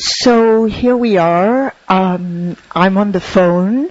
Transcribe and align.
So 0.00 0.64
here 0.64 0.96
we 0.96 1.18
are. 1.18 1.74
Um, 1.86 2.56
I'm 2.72 2.96
on 2.96 3.12
the 3.12 3.20
phone 3.20 3.90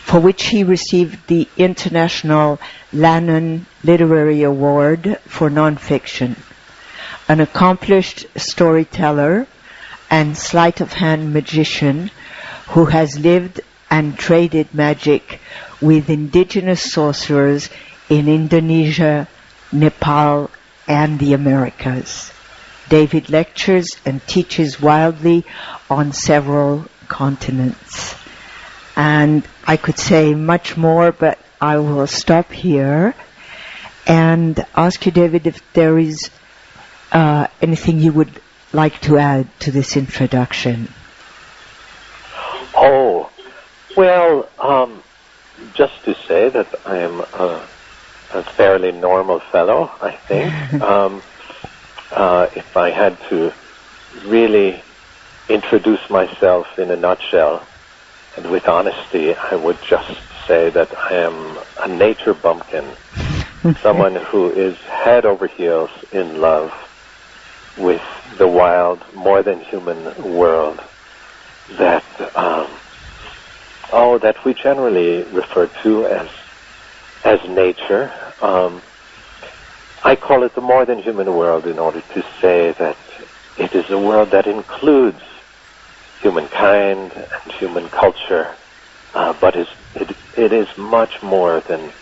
for 0.04 0.20
which 0.20 0.46
he 0.46 0.64
received 0.64 1.28
the 1.28 1.48
International 1.58 2.60
Lannan 2.94 3.66
Literary 3.84 4.44
Award 4.44 5.20
for 5.26 5.50
Nonfiction. 5.50 6.36
An 7.30 7.40
accomplished 7.40 8.26
storyteller 8.36 9.48
and 10.10 10.38
sleight 10.38 10.82
of 10.82 10.94
hand 10.94 11.34
magician 11.34 12.12
who 12.70 12.86
has 12.86 13.18
lived 13.18 13.62
and 13.90 14.18
traded 14.18 14.74
magic 14.74 15.40
with 15.82 16.10
indigenous 16.10 16.92
sorcerers 16.92 17.70
in 18.10 18.28
Indonesia, 18.28 19.28
Nepal, 19.72 20.50
and 20.88 21.20
the 21.20 21.34
Americas. 21.34 22.33
David 22.90 23.30
lectures 23.30 23.88
and 24.06 24.26
teaches 24.28 24.82
wildly 24.82 25.46
on 25.90 26.14
several 26.14 26.86
continents. 27.08 28.16
And 28.96 29.48
I 29.66 29.78
could 29.78 29.98
say 29.98 30.34
much 30.34 30.78
more, 30.78 31.12
but 31.12 31.40
I 31.60 31.78
will 31.78 32.08
stop 32.08 32.52
here 32.52 33.16
and 34.06 34.64
ask 34.76 35.06
you, 35.06 35.12
David, 35.12 35.48
if 35.48 35.62
there 35.74 35.98
is 35.98 36.30
uh, 37.12 37.48
anything 37.62 38.00
you 38.00 38.12
would 38.12 38.42
like 38.74 39.00
to 39.02 39.18
add 39.18 39.48
to 39.62 39.72
this 39.72 39.96
introduction. 39.96 40.90
Oh, 42.76 43.32
well, 43.96 44.50
um, 44.60 45.04
just 45.74 46.04
to 46.06 46.16
say 46.16 46.50
that 46.50 46.68
I 46.86 46.98
am 46.98 47.22
a, 47.22 47.68
a 48.34 48.44
fairly 48.44 48.92
normal 48.92 49.40
fellow, 49.40 49.92
I 50.02 50.12
think. 50.12 50.74
um, 50.82 51.22
uh, 52.16 52.48
if 52.56 52.66
I 52.76 52.92
had 52.92 53.18
to 53.30 53.50
really 54.26 54.84
introduce 55.50 56.00
myself 56.10 56.66
in 56.78 56.92
a 56.92 56.98
nutshell, 56.98 57.68
and 58.38 58.52
with 58.52 58.68
honesty, 58.68 59.34
I 59.52 59.56
would 59.56 59.78
just 59.90 60.20
say 60.48 60.72
that 60.72 60.90
I 60.98 61.16
am 61.16 61.58
a 61.78 61.88
nature 61.88 62.34
bumpkin, 62.34 62.96
someone 63.84 64.16
who 64.32 64.52
is 64.52 64.76
head 65.06 65.26
over 65.26 65.48
heels 65.48 65.90
in 66.12 66.42
love 66.42 66.70
with 67.78 68.02
the 68.40 68.48
wild, 68.48 69.04
more 69.14 69.44
than 69.44 69.62
human 69.72 70.24
world 70.24 70.80
that, 71.80 72.06
um, 72.36 72.80
oh, 73.92 74.20
that 74.24 74.36
we 74.46 74.54
generally 74.64 75.24
refer 75.32 75.70
to 75.84 76.06
as 76.06 76.28
as 77.26 77.40
nature. 77.50 78.12
Um, 78.42 78.84
I 80.06 80.18
call 80.18 80.44
it 80.44 80.54
the 80.54 80.62
more 80.62 80.86
than 80.86 81.00
human 81.00 81.34
world 81.34 81.66
in 81.66 81.80
order 81.80 82.02
to 82.02 82.22
say 82.42 82.76
that 82.78 82.98
it 83.58 83.74
is 83.74 83.86
a 83.90 83.98
world 83.98 84.32
that 84.34 84.48
includes 84.48 85.22
humankind 86.22 87.14
and 87.14 87.54
human 87.54 87.88
culture, 87.88 88.54
uh, 89.14 89.34
but 89.40 89.56
is, 89.56 89.68
it, 89.96 90.14
it 90.38 90.52
is 90.52 90.68
much 90.78 91.12
more 91.24 91.64
than, 91.70 91.94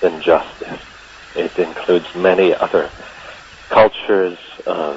than 0.00 0.22
justice. 0.22 0.80
It 1.36 1.52
includes 1.58 2.06
many 2.16 2.54
other 2.54 2.90
cultures 3.68 4.38
of 4.66 4.96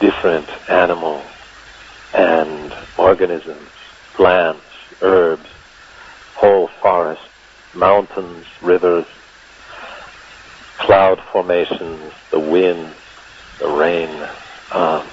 different 0.00 0.48
animals 0.68 1.26
and 2.12 2.72
organisms, 2.98 3.70
plants, 4.16 4.64
herbs, 5.00 5.46
whole 6.34 6.68
forests, 6.82 7.24
mountains, 7.74 8.46
rivers, 8.62 9.06
cloud 10.78 11.20
formations, 11.32 12.12
the 12.30 12.40
wind, 12.40 12.92
the 13.58 13.68
rain, 13.68 14.08
uh, 14.70 15.04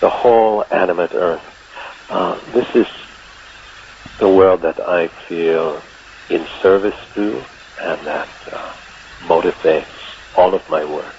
the 0.00 0.08
whole 0.08 0.64
animate 0.70 1.14
earth. 1.14 1.42
Uh, 2.08 2.40
this 2.52 2.74
is 2.74 2.86
the 4.18 4.28
world 4.28 4.62
that 4.62 4.80
I 4.80 5.08
feel 5.08 5.82
in 6.30 6.46
service 6.62 6.96
to 7.14 7.42
and 7.80 8.06
that 8.06 8.28
uh, 8.50 8.72
motivates 9.22 9.86
all 10.36 10.54
of 10.54 10.68
my 10.70 10.84
work. 10.84 11.14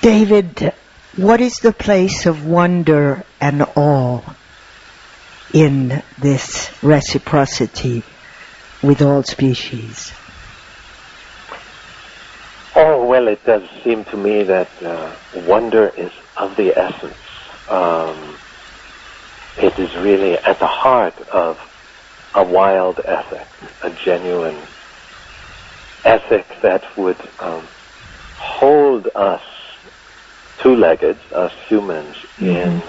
David, 0.00 0.72
what 1.16 1.40
is 1.40 1.56
the 1.56 1.72
place 1.72 2.26
of 2.26 2.46
wonder 2.46 3.24
and 3.40 3.62
awe 3.76 4.22
in 5.52 6.02
this 6.18 6.70
reciprocity 6.82 8.04
with 8.82 9.02
all 9.02 9.22
species? 9.22 10.12
Oh, 12.80 13.04
well, 13.04 13.26
it 13.26 13.44
does 13.44 13.64
seem 13.82 14.04
to 14.04 14.16
me 14.16 14.44
that 14.44 14.70
uh, 14.84 15.12
wonder 15.48 15.88
is 15.96 16.12
of 16.36 16.54
the 16.54 16.78
essence. 16.78 17.16
Um, 17.68 18.36
it 19.56 19.76
is 19.80 19.96
really 19.96 20.38
at 20.38 20.60
the 20.60 20.68
heart 20.68 21.20
of 21.32 21.58
a 22.36 22.44
wild 22.44 23.00
ethic, 23.04 23.48
a 23.82 23.90
genuine 23.90 24.56
ethic 26.04 26.46
that 26.62 26.84
would 26.96 27.18
um, 27.40 27.66
hold 28.36 29.08
us 29.12 29.42
two-legged, 30.62 31.18
us 31.32 31.52
humans, 31.66 32.14
mm-hmm. 32.36 32.46
in 32.46 32.82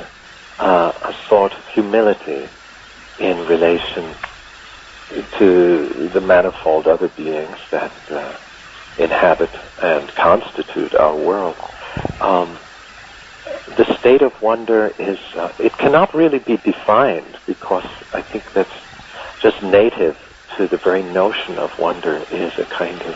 uh, 0.59 0.93
a 1.03 1.15
sort 1.27 1.51
of 1.53 1.65
humility 1.69 2.47
in 3.19 3.39
relation 3.47 4.13
to 5.39 6.09
the 6.13 6.21
manifold 6.21 6.85
other 6.85 7.07
beings 7.07 7.57
that 7.71 7.91
uh, 8.11 8.37
inhabit 8.99 9.51
and 9.81 10.11
constitute 10.15 10.95
our 10.95 11.17
world. 11.17 11.57
Um, 12.21 12.59
the 13.77 13.97
state 13.99 14.21
of 14.21 14.33
wonder 14.41 14.89
is, 14.99 15.17
uh, 15.39 15.49
it 15.59 15.73
cannot 15.79 16.13
really 16.15 16.39
be 16.39 16.57
defined 16.57 17.37
because 17.47 17.85
I 18.13 18.21
think 18.31 18.45
that's 18.55 18.69
just 19.41 19.63
native 19.63 20.15
to 20.57 20.67
the 20.69 20.79
very 20.83 21.03
notion 21.03 21.57
of 21.59 21.71
wonder 21.79 22.23
is 22.31 22.53
a 22.59 22.65
kind 22.77 23.03
of 23.03 23.15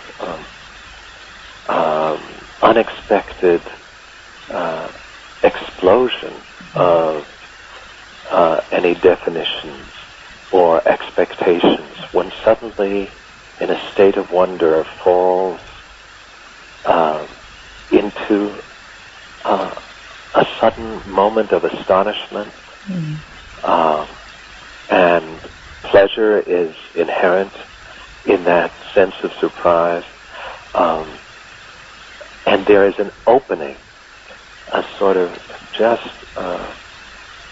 um, 1.70 1.76
um, 1.76 2.48
unexpected 2.62 3.62
uh, 4.54 4.92
explosion 5.44 6.44
of 6.76 7.26
uh, 8.32 8.58
any 8.72 8.96
definitions 8.96 9.92
or 10.52 10.88
expectations 10.88 11.98
when 12.12 12.32
suddenly 12.46 13.14
in 13.62 13.70
a 13.70 13.92
state 13.94 14.18
of 14.18 14.30
wonder 14.32 14.84
falls 15.04 15.60
uh, 16.86 17.28
into 17.92 18.60
uh, 19.46 19.76
a 20.36 20.46
sudden 20.62 21.02
moment 21.06 21.52
of 21.52 21.64
astonishment, 21.64 22.54
mm. 22.90 23.24
uh, 23.64 24.06
and 24.90 25.42
pleasure 25.92 26.40
is 26.42 26.76
inherent 26.96 27.54
in 28.26 28.44
that 28.46 28.72
sense 28.96 29.14
of 29.24 29.32
surprise, 29.42 30.04
um, 30.74 31.20
and 32.46 32.66
there 32.68 32.88
is 32.88 32.96
an 33.00 33.12
opening, 33.28 33.78
a 34.74 34.82
sort 35.00 35.18
of 35.18 35.32
just 35.74 36.28
uh, 36.36 36.76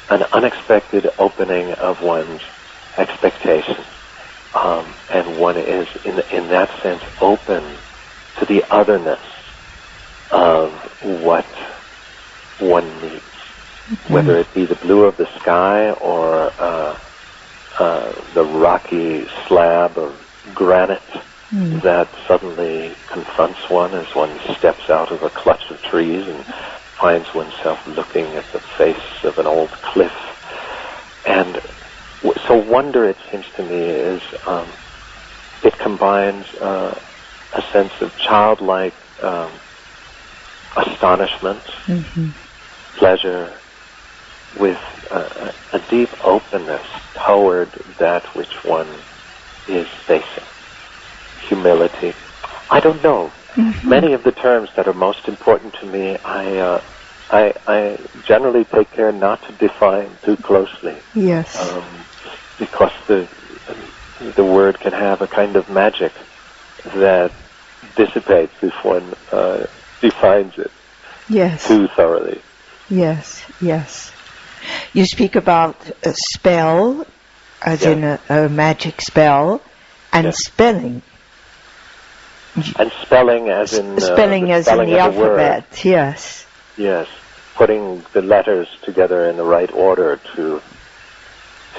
an 0.09 0.21
unexpected 0.33 1.05
opening 1.19 1.73
of 1.81 1.97
one's 2.01 2.41
expectations, 2.97 3.87
um, 4.53 4.95
and 5.09 5.37
one 5.37 5.57
is 5.57 5.87
in 6.05 6.19
in 6.37 6.49
that 6.49 6.69
sense 6.83 7.01
open 7.21 7.79
to 8.41 8.47
the 8.47 8.63
otherness 8.71 9.25
of 10.31 10.73
what 11.01 11.47
one 12.59 13.01
needs. 13.01 13.25
whether 14.09 14.37
it 14.39 14.53
be 14.55 14.65
the 14.65 14.75
blue 14.81 15.05
of 15.05 15.17
the 15.17 15.27
sky 15.41 15.91
or 16.01 16.51
uh, 16.61 16.97
uh, 17.79 18.13
the 18.35 18.43
rocky 18.45 19.23
slab 19.47 19.97
of 19.97 20.19
granite 20.55 21.01
that 21.83 22.07
suddenly 22.29 22.97
confronts 23.13 23.59
one 23.69 23.93
as 23.95 24.07
one 24.15 24.37
steps 24.57 24.83
out 24.91 25.11
of 25.13 25.23
a 25.23 25.31
clutch 25.43 25.63
of 25.71 25.77
trees 25.91 26.23
and 26.27 26.45
finds 27.01 27.27
oneself 27.35 27.79
looking 27.87 28.35
at 28.37 28.45
the 28.53 28.61
face 28.77 29.23
of 29.25 29.37
an 29.37 29.47
old 29.47 29.71
cliff. 29.93 30.11
And 31.25 31.55
w- 32.23 32.41
so 32.47 32.57
wonder, 32.57 33.09
it 33.09 33.17
seems 33.31 33.45
to 33.57 33.63
me, 33.63 33.75
is 33.85 34.21
um, 34.47 34.73
it 35.63 35.73
combines 35.83 36.45
uh, 36.61 36.95
a 37.53 37.61
sense 37.73 37.91
of 38.01 38.11
childlike 38.17 38.93
um, 39.23 39.59
astonishment, 40.77 41.63
pleasure, 42.99 43.61
with 44.55 44.77
a, 45.11 45.17
a 45.73 45.79
deep 45.89 46.09
openness 46.23 46.85
toward 47.27 47.69
that 47.99 48.23
which 48.35 48.51
one 48.65 49.03
is 49.67 49.87
facing. 50.07 50.45
Humility. 51.49 52.13
I 52.69 52.79
don't 52.79 53.01
know. 53.01 53.33
Many 53.83 54.13
of 54.13 54.23
the 54.23 54.31
terms 54.31 54.69
that 54.77 54.87
are 54.87 54.93
most 54.93 55.27
important 55.27 55.75
to 55.81 55.87
me, 55.87 56.17
I, 56.23 56.57
uh, 56.57 56.81
I, 57.29 57.53
I 57.67 57.97
generally 58.27 58.65
take 58.75 58.91
care 58.91 59.11
not 59.11 59.41
to 59.43 59.55
define 59.57 60.17
too 60.25 60.37
closely 60.43 61.03
Yes. 61.13 61.45
um, 61.55 62.05
because 62.59 62.91
the 63.07 63.27
the 64.35 64.43
word 64.45 64.77
can 64.79 64.93
have 64.93 65.21
a 65.21 65.27
kind 65.27 65.55
of 65.55 65.67
magic 65.69 66.13
that 66.95 67.31
dissipates 67.95 68.53
if 68.61 68.73
one 68.83 69.13
uh, 69.31 69.65
defines 70.01 70.57
it 70.57 70.71
yes. 71.29 71.67
too 71.67 71.87
thoroughly. 71.87 72.41
Yes. 72.89 73.43
Yes. 73.61 74.11
You 74.93 75.05
speak 75.05 75.35
about 75.35 75.89
a 76.03 76.13
spell, 76.13 77.05
as 77.61 77.83
Yeah. 77.83 77.91
in 77.91 78.03
a, 78.03 78.19
a 78.29 78.49
magic 78.49 79.01
spell, 79.01 79.61
and 80.11 80.25
Yeah. 80.25 80.31
spelling. 80.35 81.01
And 82.77 82.91
spelling, 83.01 83.49
as 83.49 83.73
in 83.73 83.95
uh, 83.95 83.99
spelling 84.01 84.45
the 84.47 84.51
as 84.51 84.67
in 84.67 84.77
the 84.77 84.99
of 84.99 85.15
a 85.15 85.19
word. 85.19 85.39
alphabet. 85.39 85.85
Yes. 85.85 86.45
Yes, 86.75 87.07
putting 87.55 88.03
the 88.13 88.21
letters 88.21 88.67
together 88.83 89.29
in 89.29 89.37
the 89.37 89.43
right 89.43 89.71
order 89.71 90.19
to 90.35 90.61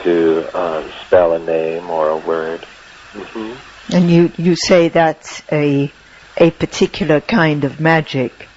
to 0.02 0.56
uh, 0.56 0.90
spell 1.04 1.34
a 1.34 1.38
name 1.38 1.90
or 1.90 2.08
a 2.08 2.16
word. 2.16 2.64
hmm 3.12 3.52
And 3.90 4.10
you, 4.10 4.30
you 4.36 4.54
say 4.56 4.88
that's 4.88 5.42
a 5.50 5.92
a 6.38 6.50
particular 6.50 7.20
kind 7.20 7.64
of 7.64 7.80
magic. 7.80 8.48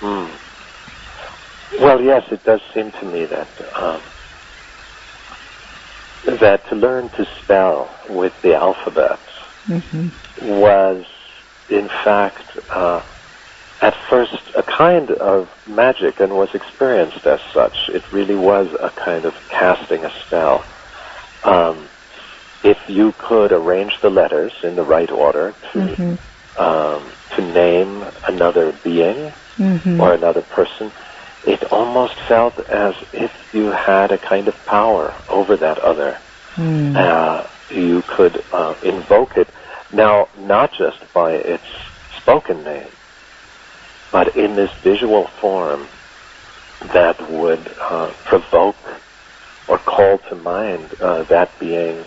Mm. 0.00 0.38
Well, 1.80 2.00
yes, 2.00 2.22
it 2.30 2.42
does 2.44 2.60
seem 2.74 2.90
to 2.92 3.06
me 3.06 3.26
that 3.26 3.50
um, 3.76 4.02
that 6.40 6.60
to 6.70 6.76
learn 6.76 7.10
to 7.10 7.24
spell 7.42 7.98
with 8.08 8.32
the 8.42 8.54
alphabet 8.54 9.20
hmm 9.66 10.08
was, 10.40 11.04
in 11.68 11.88
fact, 12.04 12.42
uh, 12.74 13.02
at 13.80 13.94
first 14.10 14.32
a 14.56 14.62
kind 14.76 15.10
of 15.10 15.48
magic 15.66 16.18
and 16.18 16.32
was 16.32 16.48
experienced 16.54 17.24
as 17.26 17.38
such. 17.54 17.76
It 17.88 18.02
really 18.12 18.34
was 18.34 18.66
a 18.80 18.90
kind 19.04 19.24
of 19.24 19.34
casting 19.50 20.04
a 20.04 20.10
spell. 20.26 20.64
Um, 21.44 21.90
if 22.62 22.78
you 22.88 23.12
could 23.18 23.52
arrange 23.52 23.92
the 24.02 24.10
letters 24.10 24.52
in 24.62 24.76
the 24.76 24.84
right 24.84 25.10
order 25.10 25.54
to 25.72 25.78
Mhm. 25.78 26.18
um, 26.56 27.12
to 27.30 27.42
name 27.42 28.04
another 28.28 28.72
being 28.84 29.32
hmm 29.56 30.00
or 30.00 30.12
another 30.12 30.42
person, 30.42 30.92
it 31.44 31.64
almost 31.64 32.14
felt 32.28 32.54
as 32.68 32.94
if 33.12 33.30
you 33.52 33.70
had 33.70 34.12
a 34.12 34.18
kind 34.18 34.48
of 34.48 34.54
power 34.66 35.14
over 35.28 35.56
that 35.56 35.78
other. 35.78 36.18
Mm. 36.56 36.94
Uh, 36.96 37.46
you 37.70 38.02
could 38.16 38.44
uh, 38.52 38.74
invoke 38.82 39.36
it 39.36 39.48
now 39.90 40.28
not 40.36 40.70
just 40.72 41.00
by 41.14 41.32
its 41.32 41.64
spoken 42.18 42.62
name, 42.62 42.96
but 44.10 44.36
in 44.36 44.54
this 44.56 44.70
visual 44.84 45.26
form 45.40 45.88
that 46.94 47.16
would 47.30 47.74
uh, 47.80 48.12
provoke 48.26 48.76
or 49.68 49.78
call 49.78 50.18
to 50.28 50.34
mind 50.36 50.94
uh, 51.00 51.24
that 51.30 51.58
being 51.58 52.04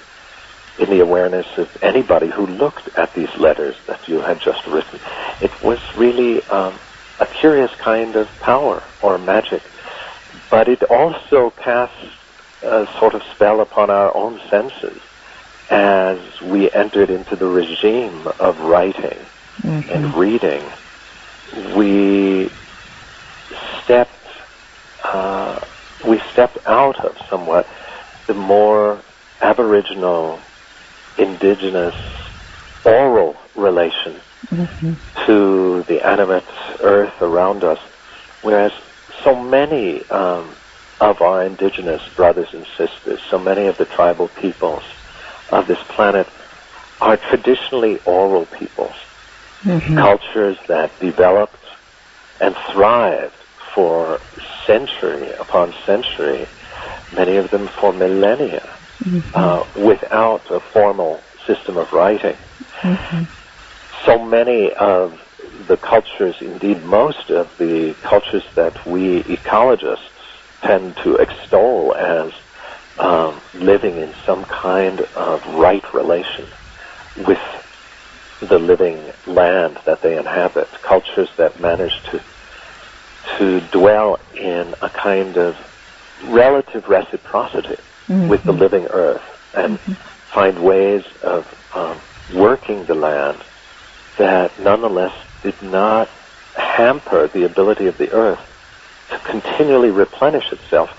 in 0.79 0.89
the 0.89 0.99
awareness 0.99 1.45
of 1.57 1.69
anybody 1.81 2.27
who 2.29 2.45
looked 2.45 2.89
at 2.97 3.13
these 3.15 3.29
letters 3.37 3.75
that 3.87 4.07
you 4.07 4.19
had 4.19 4.39
just 4.41 4.65
written. 4.67 4.99
It 5.41 5.51
was 5.63 5.79
really 5.97 6.43
um, 6.49 6.77
a 7.19 7.25
curious 7.39 7.71
kind 7.83 8.15
of 8.15 8.27
power 8.41 8.83
or 9.01 9.17
magic, 9.17 9.61
but 10.49 10.67
it 10.67 10.83
also 10.83 11.51
casts 11.51 11.95
a 12.61 12.87
sort 12.99 13.13
of 13.13 13.21
spell 13.35 13.61
upon 13.61 13.89
our 13.89 14.15
own 14.15 14.39
senses 14.49 14.99
as 15.69 16.19
we 16.41 16.69
entered 16.71 17.09
into 17.09 17.35
the 17.35 17.45
regime 17.47 18.27
of 18.39 18.59
writing 18.59 19.17
Mhm. 19.63 19.89
and 19.89 20.15
reading. 20.15 20.61
We 21.75 22.51
stepped 23.83 24.11
uh, 25.03 25.59
we 26.05 26.19
stepped 26.33 26.57
out 26.67 26.99
of 27.05 27.15
somewhat 27.29 27.67
the 28.27 28.33
more 28.33 28.99
aboriginal, 29.41 30.39
indigenous, 31.17 31.95
oral 32.83 33.35
relation 33.55 34.19
Mhm. 34.51 34.95
to 35.25 35.83
the 35.87 36.05
animate 36.05 36.43
earth 36.81 37.21
around 37.21 37.63
us, 37.63 37.79
whereas 38.41 38.71
so 39.23 39.35
many 39.35 40.07
um, 40.09 40.55
of 41.01 41.21
our 41.21 41.43
indigenous 41.43 42.01
brothers 42.15 42.47
and 42.53 42.65
sisters, 42.77 43.19
so 43.29 43.37
many 43.37 43.67
of 43.67 43.77
the 43.77 43.85
tribal 43.85 44.27
peoples 44.29 44.83
of 45.51 45.67
this 45.67 45.79
planet 45.89 46.27
are 47.01 47.17
traditionally 47.17 47.99
oral 48.05 48.45
peoples, 48.45 48.95
Mhm. 49.65 49.97
cultures 49.97 50.57
that 50.67 50.97
developed 50.99 51.63
and 52.39 52.55
thrived 52.71 53.33
for 53.73 54.19
century 54.65 55.31
upon 55.39 55.73
century, 55.85 56.47
many 57.11 57.37
of 57.37 57.49
them 57.51 57.67
for 57.79 57.91
millennia, 57.91 58.67
uh, 59.33 59.63
without 59.75 60.41
a 60.51 60.59
formal 60.73 61.23
system 61.47 61.77
of 61.77 61.87
writing 61.91 62.37
Mhm. 62.83 63.27
so 64.05 64.23
many 64.23 64.71
of 64.79 65.13
the 65.67 65.77
cultures, 65.77 66.35
indeed 66.41 66.83
most 66.83 67.29
of 67.29 67.47
the 67.57 67.95
cultures 68.03 68.43
that 68.55 68.73
we 68.85 69.23
ecologists 69.23 70.09
tend 70.63 70.95
to 71.03 71.15
extol 71.15 71.95
as 71.95 72.31
um, 72.97 73.41
living 73.53 73.97
in 73.97 74.13
some 74.25 74.45
kind 74.45 75.01
of 75.15 75.41
right 75.57 75.83
relation 75.93 76.47
with 77.17 77.39
the 78.41 78.59
living 78.59 79.11
land 79.25 79.77
that 79.85 80.01
they 80.03 80.15
inhabit, 80.15 80.67
cultures 80.87 81.29
that 81.37 81.59
manage 81.59 81.93
to 82.11 82.19
to 83.39 83.59
dwell 83.71 84.17
in 84.33 84.75
a 84.81 84.89
kind 85.03 85.37
of 85.37 85.55
relative 86.23 86.83
reciprocity 86.87 87.77
with 88.07 88.43
the 88.43 88.51
living 88.51 88.87
earth 88.91 89.21
and 89.53 89.79
find 90.33 90.63
ways 90.63 91.03
of 91.23 91.45
um, 91.73 92.01
working 92.33 92.85
the 92.87 92.95
land 92.95 93.37
that 94.17 94.59
nonetheless 94.59 95.11
did 95.43 95.61
not 95.61 96.07
hamper 96.55 97.29
the 97.33 97.45
ability 97.45 97.87
of 97.87 97.97
the 97.97 98.11
earth 98.11 98.39
to 99.09 99.19
continually 99.19 99.91
replenish 99.91 100.43
itself. 100.51 100.89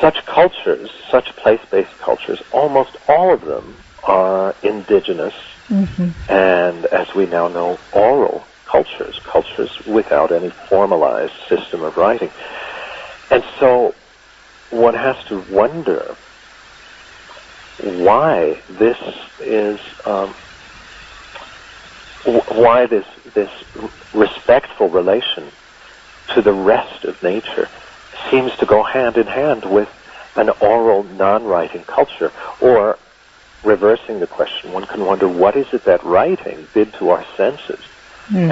Such 0.00 0.16
cultures, 0.26 0.88
such 1.10 1.28
place-based 1.42 1.98
cultures, 2.04 2.40
almost 2.52 2.90
all 3.08 3.34
of 3.34 3.40
them 3.42 3.76
are 4.02 4.54
indigenous 4.62 5.34
Mhm. 5.70 6.14
and, 6.28 6.86
as 6.86 7.06
we 7.14 7.26
now 7.26 7.48
know, 7.48 7.78
oral 7.92 8.46
cultures, 8.70 9.18
cultures 9.32 9.70
without 9.86 10.32
any 10.32 10.50
formalized 10.68 11.32
system 11.48 11.82
of 11.82 11.96
writing. 11.96 12.30
And 13.30 13.42
so 13.58 13.94
one 14.70 14.94
has 14.94 15.16
to 15.28 15.40
wonder 15.50 16.16
why 17.82 18.62
this 18.68 18.96
is 19.40 19.78
um, 20.04 20.34
why 22.24 22.86
this 22.86 23.04
this 23.34 23.50
respectful 24.14 24.88
relation 24.88 25.50
to 26.34 26.42
the 26.42 26.52
rest 26.52 27.04
of 27.04 27.20
nature 27.22 27.68
seems 28.30 28.54
to 28.56 28.66
go 28.66 28.82
hand 28.82 29.16
in 29.16 29.26
hand 29.26 29.64
with 29.64 29.88
an 30.36 30.50
oral 30.60 31.02
non-writing 31.04 31.84
culture 31.84 32.30
or 32.60 32.98
reversing 33.64 34.20
the 34.20 34.26
question 34.26 34.72
one 34.72 34.86
can 34.86 35.04
wonder 35.04 35.28
what 35.28 35.56
is 35.56 35.66
it 35.72 35.84
that 35.84 36.04
writing 36.04 36.66
did 36.74 36.92
to 36.94 37.10
our 37.10 37.24
senses 37.36 37.80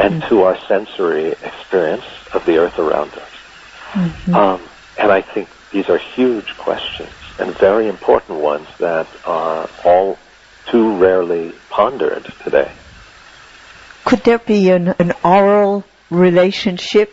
and 0.02 0.22
to 0.28 0.42
our 0.42 0.58
sensory 0.66 1.32
experience 1.42 2.04
of 2.34 2.44
the 2.46 2.56
earth 2.56 2.78
around 2.78 3.12
us. 3.14 3.30
Um, 4.34 4.68
and 4.98 5.12
I 5.12 5.22
think 5.22 5.48
these 5.72 5.88
are 5.88 5.98
huge 5.98 6.56
questions 6.56 7.10
and 7.38 7.56
very 7.56 7.88
important 7.88 8.40
ones 8.40 8.66
that 8.78 9.06
are 9.24 9.68
all 9.84 10.18
too 10.66 10.96
rarely 10.96 11.52
pondered 11.70 12.24
today. 12.42 12.70
Could 14.04 14.20
there 14.20 14.38
be 14.38 14.70
an, 14.70 14.88
an 14.98 15.12
oral 15.22 15.84
relationship 16.10 17.12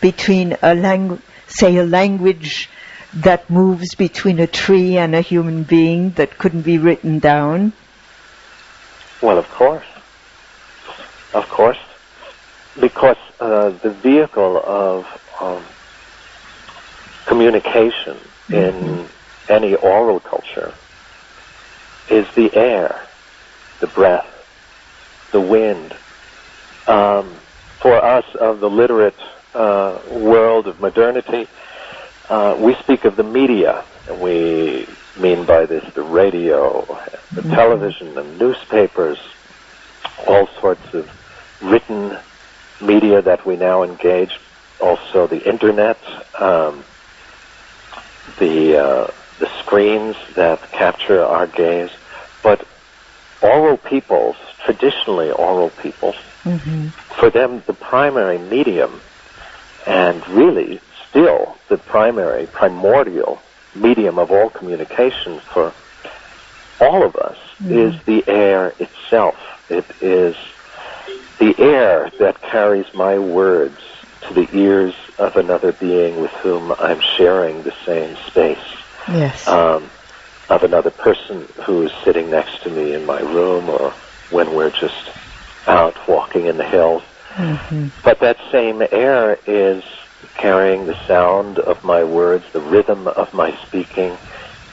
between 0.00 0.56
a 0.62 0.74
language, 0.74 1.20
say 1.46 1.76
a 1.76 1.84
language 1.84 2.68
that 3.14 3.48
moves 3.48 3.94
between 3.94 4.38
a 4.38 4.46
tree 4.46 4.96
and 4.96 5.14
a 5.14 5.20
human 5.20 5.62
being 5.62 6.10
that 6.10 6.38
couldn't 6.38 6.62
be 6.62 6.78
written 6.78 7.18
down? 7.18 7.72
Well, 9.22 9.38
of 9.38 9.48
course. 9.48 9.86
Of 11.34 11.48
course. 11.48 11.78
Because 12.78 13.16
uh, 13.40 13.70
the 13.70 13.90
vehicle 13.90 14.62
of 14.64 15.06
um, 15.40 15.64
communication 17.28 18.16
mm-hmm. 18.48 18.54
in 18.54 19.08
any 19.48 19.74
oral 19.76 20.18
culture 20.18 20.74
is 22.10 22.26
the 22.34 22.54
air, 22.56 23.00
the 23.80 23.86
breath, 23.86 24.26
the 25.32 25.40
wind. 25.40 25.94
Um, 26.86 27.34
for 27.80 27.94
us 27.94 28.24
of 28.34 28.60
the 28.60 28.70
literate 28.70 29.18
uh, 29.54 30.00
world 30.10 30.66
of 30.66 30.80
modernity, 30.80 31.46
uh, 32.28 32.56
we 32.58 32.74
speak 32.76 33.04
of 33.04 33.16
the 33.16 33.22
media, 33.22 33.84
and 34.08 34.20
we 34.20 34.86
mean 35.20 35.44
by 35.44 35.66
this 35.66 35.84
the 35.94 36.02
radio, 36.02 36.82
the 37.32 37.42
mm-hmm. 37.42 37.50
television, 37.50 38.14
the 38.14 38.24
newspapers, 38.24 39.18
all 40.26 40.46
sorts 40.60 40.94
of 40.94 41.10
written 41.62 42.16
media 42.80 43.20
that 43.20 43.44
we 43.44 43.56
now 43.56 43.82
engage, 43.82 44.40
also 44.80 45.26
the 45.26 45.46
internet, 45.48 45.98
um, 46.38 46.84
the 48.38 48.76
uh, 48.76 49.10
the 49.38 49.48
screens 49.60 50.16
that 50.34 50.60
capture 50.72 51.22
our 51.22 51.46
gaze, 51.46 51.90
but 52.42 52.66
oral 53.42 53.76
peoples, 53.76 54.36
traditionally 54.64 55.30
oral 55.30 55.70
peoples, 55.70 56.16
mm-hmm. 56.42 56.88
for 56.88 57.30
them 57.30 57.62
the 57.66 57.72
primary 57.72 58.38
medium, 58.38 59.00
and 59.86 60.26
really 60.28 60.80
still 61.08 61.56
the 61.68 61.78
primary, 61.78 62.46
primordial 62.46 63.40
medium 63.74 64.18
of 64.18 64.30
all 64.30 64.50
communication 64.50 65.38
for 65.40 65.72
all 66.80 67.04
of 67.04 67.16
us 67.16 67.36
mm-hmm. 67.62 67.72
is 67.72 68.02
the 68.04 68.24
air 68.28 68.72
itself. 68.78 69.36
It 69.68 69.84
is 70.00 70.36
the 71.38 71.54
air 71.58 72.10
that 72.18 72.40
carries 72.42 72.92
my 72.94 73.18
words 73.18 73.78
to 74.28 74.34
the 74.34 74.46
ears 74.56 74.94
of 75.18 75.32
another 75.36 75.72
being 75.72 76.20
with 76.20 76.30
whom 76.42 76.72
I'm 76.72 77.00
sharing 77.16 77.62
the 77.62 77.72
same 77.86 78.16
space. 78.28 78.58
Yes. 79.08 79.46
Um, 79.46 79.90
of 80.48 80.62
another 80.62 80.90
person 80.90 81.48
who 81.66 81.82
is 81.82 81.90
sitting 82.04 82.30
next 82.30 82.62
to 82.62 82.70
me 82.70 82.94
in 82.94 83.04
my 83.04 83.20
room 83.20 83.68
or 83.68 83.94
when 84.30 84.54
we're 84.54 84.70
just 84.70 85.10
out 85.66 85.94
walking 86.08 86.46
in 86.46 86.56
the 86.56 86.64
hills. 86.64 87.02
Mm-hmm. 87.36 87.88
But 88.02 88.20
that 88.20 88.36
same 88.50 88.80
air 88.90 89.38
is 89.46 89.82
carrying 90.40 90.86
the 90.86 90.94
sound 91.06 91.58
of 91.58 91.76
my 91.84 92.02
words, 92.02 92.44
the 92.52 92.60
rhythm 92.60 93.08
of 93.08 93.28
my 93.34 93.50
speaking 93.66 94.18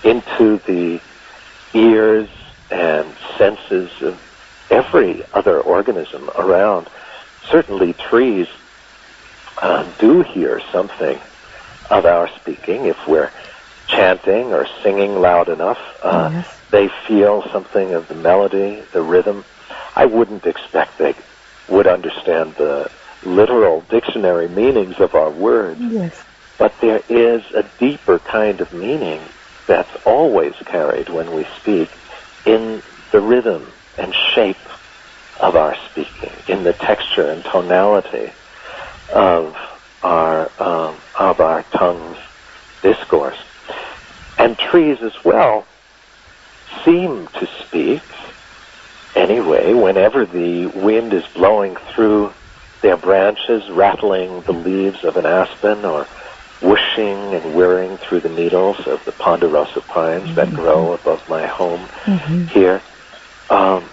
into 0.04 0.60
the 0.66 1.00
ears 1.74 2.30
and 2.72 3.16
senses 3.38 3.90
of 4.02 4.20
every 4.70 5.24
other 5.34 5.60
organism 5.62 6.30
around. 6.38 6.90
Certainly 7.52 7.96
trees 8.10 8.48
uh, 9.62 9.96
do 10.00 10.24
hear 10.34 10.62
something 10.72 11.22
of 11.90 12.06
our 12.06 12.28
speaking 12.40 12.86
if 12.88 12.98
we're 13.08 13.32
chanting 13.88 14.52
or 14.52 14.66
singing 14.84 15.16
loud 15.16 15.50
enough. 15.50 15.78
Uh, 16.04 16.30
yes. 16.34 16.48
They 16.72 16.88
feel 17.08 17.44
something 17.54 17.94
of 17.94 18.08
the 18.08 18.16
melody, 18.16 18.84
the 18.92 19.02
rhythm. 19.02 19.46
I 19.96 20.06
wouldn't 20.06 20.46
expect 20.46 20.98
they 21.00 21.14
would 21.70 21.88
understand 21.88 22.56
the 22.58 22.90
literal 23.24 23.86
dictionary 23.90 24.50
meanings 24.50 24.96
of 25.00 25.14
our 25.14 25.32
words. 25.32 25.82
Yes. 25.82 26.14
But 26.58 26.76
there 26.82 27.02
is 27.10 27.42
a 27.56 27.64
deeper 27.80 28.20
kind 28.20 28.62
of 28.62 28.74
meaning 28.74 29.30
that's 29.68 29.92
always 30.06 30.54
carried 30.66 31.10
when 31.10 31.34
we 31.34 31.46
speak 31.60 31.90
in 32.46 32.82
the 33.12 33.22
rhythm 33.22 33.74
and 33.98 34.14
shape 34.36 34.58
of 35.40 35.56
our 35.56 35.76
speaking, 35.90 36.44
in 36.48 36.64
the 36.64 36.74
texture 36.74 37.30
and 37.30 37.44
tonality 37.52 38.34
of 39.14 39.56
our 40.04 40.52
um, 40.60 40.96
of 41.20 41.40
our 41.40 41.64
tongue's 41.64 42.20
discourse. 42.82 43.38
And 44.38 44.58
trees 44.58 45.02
as 45.02 45.24
well 45.24 45.66
seem 46.84 47.28
to 47.28 47.48
speak 47.66 48.04
anyway 49.16 49.74
whenever 49.74 50.26
the 50.26 50.68
wind 50.68 51.14
is 51.14 51.26
blowing 51.28 51.76
through 51.94 52.34
their 52.82 52.98
branches, 52.98 53.70
rattling 53.72 54.42
the 54.42 54.52
leaves 54.52 55.04
of 55.04 55.18
an 55.18 55.26
aspen 55.26 55.86
or 55.86 56.06
whooshing 56.62 57.34
and 57.34 57.56
whirring 57.56 57.98
through 57.98 58.20
the 58.20 58.30
needles 58.30 58.88
of 58.88 59.04
the 59.06 59.12
ponderosa 59.14 59.82
pines 59.82 60.26
mm-hmm. 60.26 60.36
that 60.36 60.54
grow 60.54 60.94
above 60.94 61.28
my 61.30 61.46
home 61.46 61.86
mm-hmm. 62.04 62.44
here. 62.46 62.82
Um, 63.50 63.86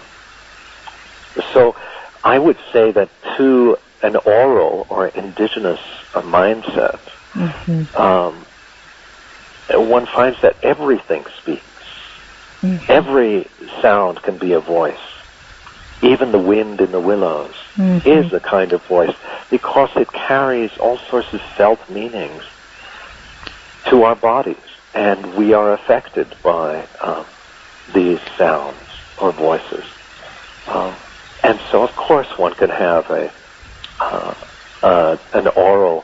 so 1.53 1.75
I 2.23 2.39
would 2.39 2.57
say 2.71 2.91
that 2.91 3.09
to 3.37 3.77
an 4.03 4.17
oral 4.17 4.85
or 4.89 5.07
indigenous 5.07 5.79
uh, 6.13 6.21
mindset, 6.21 6.99
mm-hmm. 7.31 7.97
um, 7.99 8.45
one 9.89 10.05
finds 10.05 10.39
that 10.41 10.55
everything 10.61 11.25
speaks. 11.41 11.63
Mm-hmm. 12.61 12.91
Every 12.91 13.47
sound 13.81 14.21
can 14.21 14.37
be 14.37 14.51
a 14.53 14.59
voice. 14.59 14.99
Even 16.01 16.33
the 16.33 16.39
wind 16.39 16.81
in 16.81 16.91
the 16.91 16.99
willows 16.99 17.55
mm-hmm. 17.75 18.07
is 18.07 18.33
a 18.33 18.39
kind 18.39 18.73
of 18.73 18.83
voice 18.85 19.15
because 19.49 19.89
it 19.95 20.11
carries 20.11 20.77
all 20.77 20.97
sorts 20.97 21.33
of 21.33 21.41
felt 21.57 21.89
meanings 21.89 22.43
to 23.87 24.03
our 24.03 24.15
bodies, 24.15 24.57
and 24.93 25.35
we 25.35 25.53
are 25.53 25.73
affected 25.73 26.35
by 26.43 26.85
um, 27.01 27.25
these 27.93 28.19
sounds 28.37 28.77
or 29.21 29.31
voices. 29.31 29.85
Um, 30.67 30.93
and 31.43 31.59
so, 31.71 31.83
of 31.83 31.95
course, 31.95 32.37
one 32.37 32.53
can 32.53 32.69
have 32.69 33.09
a 33.09 33.31
uh, 34.03 34.33
uh, 34.81 35.17
an 35.33 35.47
oral 35.55 36.03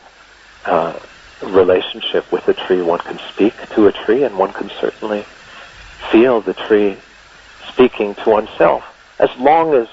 uh, 0.65 0.99
relationship 1.43 2.31
with 2.31 2.47
a 2.47 2.53
tree. 2.67 2.81
One 2.81 2.99
can 2.99 3.19
speak 3.33 3.53
to 3.75 3.87
a 3.87 3.91
tree, 4.05 4.23
and 4.23 4.37
one 4.37 4.53
can 4.53 4.69
certainly 4.79 5.25
feel 6.11 6.41
the 6.41 6.53
tree 6.67 6.97
speaking 7.73 8.15
to 8.23 8.29
oneself, 8.29 8.83
as 9.19 9.29
long 9.37 9.73
as 9.73 9.87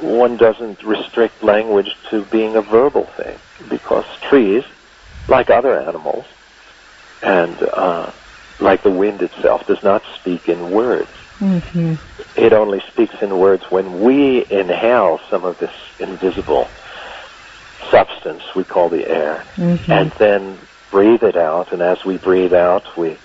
one 0.00 0.36
doesn't 0.36 0.82
restrict 0.84 1.42
language 1.42 1.90
to 2.10 2.24
being 2.26 2.56
a 2.56 2.62
verbal 2.62 3.06
thing, 3.16 3.38
because 3.68 4.04
trees, 4.30 4.64
like 5.28 5.50
other 5.50 5.80
animals, 5.80 6.24
and 7.22 7.56
uh, 7.62 8.12
like 8.60 8.82
the 8.82 8.90
wind 8.90 9.20
itself, 9.20 9.66
does 9.66 9.82
not 9.82 10.02
speak 10.20 10.48
in 10.48 10.70
words. 10.70 11.10
Mm-hmm. 11.40 11.94
It 12.36 12.52
only 12.52 12.80
speaks 12.92 13.14
in 13.20 13.36
words 13.38 13.64
when 13.70 14.02
we 14.02 14.44
inhale 14.50 15.18
some 15.30 15.44
of 15.44 15.58
this 15.58 15.74
invisible 15.98 16.68
substance 17.90 18.42
we 18.54 18.64
call 18.64 18.88
the 18.88 19.08
air, 19.08 19.44
mm-hmm. 19.56 19.90
and 19.90 20.10
then 20.12 20.58
breathe 20.90 21.22
it 21.22 21.36
out. 21.36 21.72
And 21.72 21.82
as 21.82 22.04
we 22.04 22.18
breathe 22.18 22.54
out, 22.54 22.96
we 22.96 23.16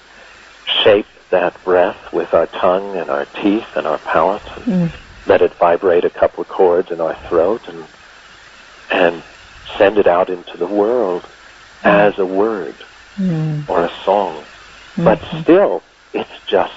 shape 0.84 1.08
that 1.30 1.62
breath 1.64 2.14
with 2.14 2.34
our 2.34 2.48
tongue 2.48 2.96
and 2.96 3.10
our 3.10 3.26
teeth 3.26 3.68
and 3.76 3.88
our 3.88 3.98
palate. 4.00 4.44
And 4.56 4.90
mm. 4.90 4.92
Let 5.26 5.42
it 5.42 5.54
vibrate 5.54 6.04
a 6.04 6.10
couple 6.10 6.42
of 6.42 6.50
chords 6.50 6.92
in 6.92 7.00
our 7.00 7.16
throat 7.28 7.68
and 7.70 7.86
and 8.92 9.24
send 9.78 9.98
it 9.98 10.06
out 10.06 10.30
into 10.30 10.58
the 10.58 10.68
world 10.68 11.26
as 11.84 12.20
a 12.20 12.26
word 12.26 12.76
mm. 13.16 13.68
or 13.70 13.86
a 13.86 13.92
song. 14.04 14.36
Mm-hmm. 14.36 15.06
But 15.06 15.22
still, 15.42 15.82
it's 16.14 16.46
just 16.46 16.74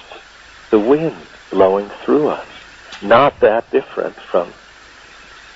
the 0.71 0.79
wind 0.79 1.15
blowing 1.51 1.89
through 2.03 2.29
us. 2.29 2.47
Not 3.01 3.39
that 3.41 3.69
different 3.69 4.15
from 4.15 4.51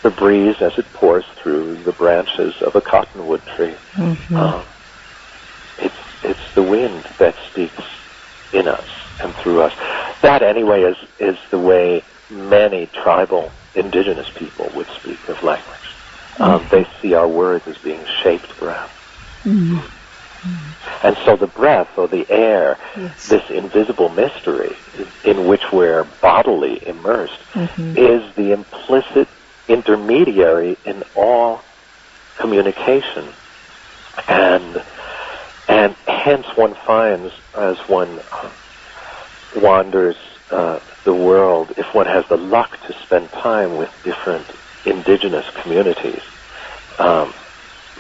the 0.02 0.12
breeze 0.12 0.62
as 0.62 0.78
it 0.78 0.86
pours 0.94 1.26
through 1.36 1.76
the 1.84 1.92
branches 1.92 2.62
of 2.62 2.76
a 2.76 2.82
cottonwood 2.82 3.42
tree. 3.56 3.76
Mm-hmm. 3.94 4.36
Um, 4.36 4.64
it's 5.78 5.96
it's 6.24 6.56
the 6.56 6.64
wind 6.64 7.06
that 7.18 7.36
speaks 7.50 7.84
in 8.54 8.68
us 8.68 8.88
and 9.22 9.34
through 9.36 9.62
us. 9.62 9.74
That 10.22 10.42
anyway 10.42 10.84
is 10.84 10.98
is 11.20 11.38
the 11.50 11.60
way 11.60 12.04
many 12.30 12.88
tribal 12.88 13.52
indigenous 13.76 14.30
people 14.36 14.70
would 14.76 14.88
speak 14.88 15.28
of 15.30 15.42
language. 15.44 15.78
Um, 16.40 16.62
mm-hmm. 16.62 16.70
they 16.70 16.88
see 17.02 17.14
our 17.14 17.28
words 17.28 17.68
as 17.68 17.78
being 17.78 18.04
shaped 18.24 18.58
breath. 18.58 18.90
Mm-hmm. 19.44 19.98
And 21.04 21.16
so 21.18 21.36
the 21.36 21.48
breath 21.48 21.98
or 21.98 22.08
the 22.08 22.30
air, 22.32 22.78
yes. 22.98 23.28
this 23.28 23.50
invisible 23.52 24.10
mystery 24.10 24.76
in 25.24 25.48
which 25.48 25.72
we're 25.72 26.06
bodily 26.20 26.86
immersed, 26.88 27.40
mm-hmm. 27.54 27.96
is 27.96 28.34
the 28.36 28.52
implicit 28.52 29.28
intermediary 29.72 30.78
in 30.86 31.04
all 31.16 31.62
communication. 32.38 33.26
And 34.28 34.82
and 35.68 35.94
hence 36.08 36.46
one 36.58 36.74
finds 36.74 37.34
as 37.56 37.78
one 37.88 38.20
wanders 39.56 40.18
uh, 40.52 40.80
the 41.04 41.14
world, 41.14 41.74
if 41.78 41.94
one 41.94 42.06
has 42.06 42.28
the 42.28 42.38
luck 42.38 42.78
to 42.88 42.94
spend 43.00 43.30
time 43.32 43.78
with 43.78 43.90
different 44.04 44.46
indigenous 44.86 45.50
communities, 45.62 46.22
um, 47.00 47.34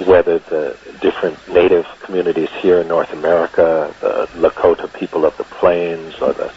whether 0.05 0.39
the 0.39 0.77
different 0.99 1.37
native 1.47 1.87
communities 2.01 2.49
here 2.61 2.79
in 2.79 2.87
North 2.87 3.13
America, 3.13 3.93
the 4.01 4.27
Lakota 4.35 4.91
people 4.93 5.25
of 5.25 5.35
the 5.37 5.43
plains, 5.45 6.13
or 6.21 6.33
the, 6.33 6.51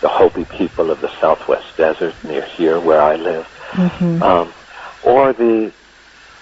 the 0.00 0.08
Hopi 0.08 0.44
people 0.46 0.90
of 0.90 1.00
the 1.00 1.10
Southwest 1.20 1.76
Desert 1.76 2.14
near 2.24 2.42
here 2.42 2.80
where 2.80 3.02
I 3.02 3.16
live, 3.16 3.46
Mm-hmm. 3.72 4.22
um, 4.22 4.52
or 5.04 5.32
the 5.32 5.72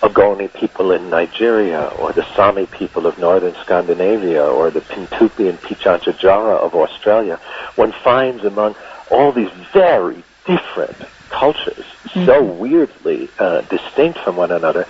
Ogoni 0.00 0.52
people 0.52 0.92
in 0.92 1.10
Nigeria, 1.10 1.86
or 1.98 2.12
the 2.12 2.24
Sami 2.34 2.66
people 2.66 3.06
of 3.06 3.18
northern 3.18 3.54
Scandinavia, 3.62 4.44
or 4.44 4.70
the 4.70 4.80
Pintupi 4.80 5.48
and 5.48 5.60
Pitjantjatjara 5.60 6.58
of 6.58 6.74
Australia, 6.74 7.40
one 7.76 7.92
finds 7.92 8.44
among 8.44 8.76
all 9.10 9.32
these 9.32 9.50
very 9.72 10.22
different 10.46 10.96
cultures, 11.30 11.84
so 12.12 12.42
weirdly 12.42 13.28
uh, 13.38 13.62
distinct 13.62 14.18
from 14.20 14.36
one 14.36 14.50
another, 14.52 14.86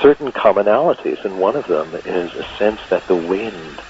certain 0.00 0.30
commonalities, 0.32 1.24
and 1.24 1.38
one 1.40 1.56
of 1.56 1.66
them 1.66 1.94
is 2.04 2.32
a 2.34 2.44
sense 2.56 2.80
that 2.90 3.06
the 3.08 3.16
wind, 3.16 3.80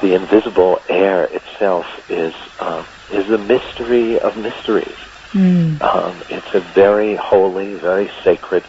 the 0.00 0.14
invisible 0.14 0.80
air 0.88 1.24
itself, 1.24 1.86
is 2.10 2.34
um, 2.60 2.84
is 3.10 3.28
a 3.30 3.38
mystery 3.38 4.18
of 4.18 4.36
mysteries. 4.36 4.96
Mm. 5.34 5.82
Um, 5.82 6.22
it's 6.28 6.54
a 6.54 6.60
very 6.74 7.16
holy, 7.20 7.74
very 7.80 8.10
sacred 8.24 8.66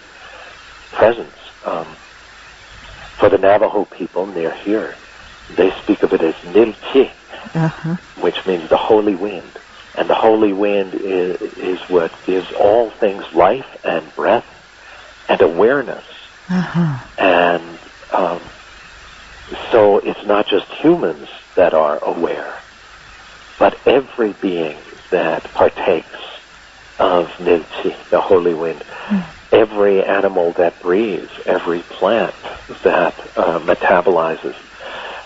presence. 0.92 1.36
Um, 1.66 1.98
for 3.20 3.30
the 3.30 3.38
Navajo 3.38 3.86
people 3.86 4.28
near 4.28 4.54
here, 4.64 4.96
they 5.58 5.70
speak 5.84 6.04
of 6.04 6.12
it 6.14 6.22
as 6.22 6.36
Nilchi, 6.46 7.12
Uh-huh. 7.54 7.96
which 8.22 8.38
means 8.46 8.70
the 8.70 8.78
holy 8.78 9.16
wind. 9.16 9.60
And 9.96 10.10
the 10.10 10.16
holy 10.16 10.54
wind 10.54 10.96
is, 10.96 11.38
is 11.58 11.80
what 11.90 12.12
gives 12.26 12.48
all 12.60 12.92
things 13.00 13.24
life 13.36 13.66
and 13.84 14.14
breath 14.16 14.46
and 15.30 15.42
awareness. 15.42 16.06
Uh-huh. 16.50 16.98
And 17.18 17.80
um, 18.12 18.50
so 19.72 20.00
it's 20.04 20.26
not 20.26 20.48
just 20.48 20.66
humans 20.82 21.28
that 21.56 21.74
are 21.74 22.04
aware, 22.04 22.64
but 23.60 23.76
every 23.86 24.34
being 24.42 24.84
that 25.12 25.54
partakes 25.54 26.18
of 27.00 27.28
Nilchi, 27.40 27.96
the 28.10 28.22
holy 28.22 28.54
wind, 28.54 28.84
every 29.52 30.04
animal 30.04 30.54
that 30.58 30.82
breathes, 30.82 31.32
every 31.46 31.82
plant 32.00 32.36
that 32.84 33.16
uh, 33.36 33.60
metabolizes 33.60 34.56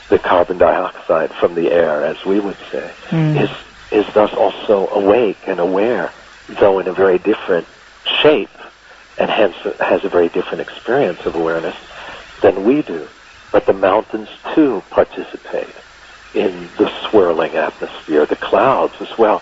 the 0.09 0.19
carbon 0.19 0.57
dioxide 0.57 1.31
from 1.39 1.55
the 1.55 1.71
air, 1.71 2.03
as 2.05 2.17
we 2.25 2.39
would 2.39 2.57
say, 2.71 2.93
Mm. 3.11 3.43
is 3.43 3.49
is 3.89 4.05
thus 4.13 4.31
also 4.33 4.87
awake 4.89 5.37
and 5.47 5.59
aware, 5.61 6.11
though 6.59 6.79
in 6.79 6.87
a 6.89 6.93
very 6.93 7.17
different 7.19 7.65
shape, 8.21 8.49
and 9.17 9.29
hence 9.31 9.55
has 9.79 10.03
a 10.03 10.09
very 10.09 10.27
different 10.29 10.59
experience 10.61 11.19
of 11.25 11.35
awareness 11.35 11.75
than 12.41 12.65
we 12.65 12.81
do. 12.81 13.07
But 13.51 13.65
the 13.65 13.73
mountains 13.73 14.27
too 14.53 14.83
participate 14.89 15.73
in 16.33 16.69
the 16.77 16.91
swirling 17.09 17.55
atmosphere, 17.55 18.25
the 18.25 18.35
clouds 18.35 18.93
as 18.99 19.17
well. 19.17 19.41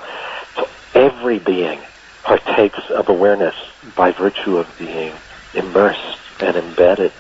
So 0.55 0.70
every 0.94 1.39
being 1.39 1.79
partakes 2.25 2.79
of 2.89 3.08
awareness 3.08 3.55
by 3.96 4.12
virtue 4.12 4.58
of 4.58 4.67
being 4.79 5.13
immersed 5.53 6.20
and 6.39 6.58
embedded 6.58 7.12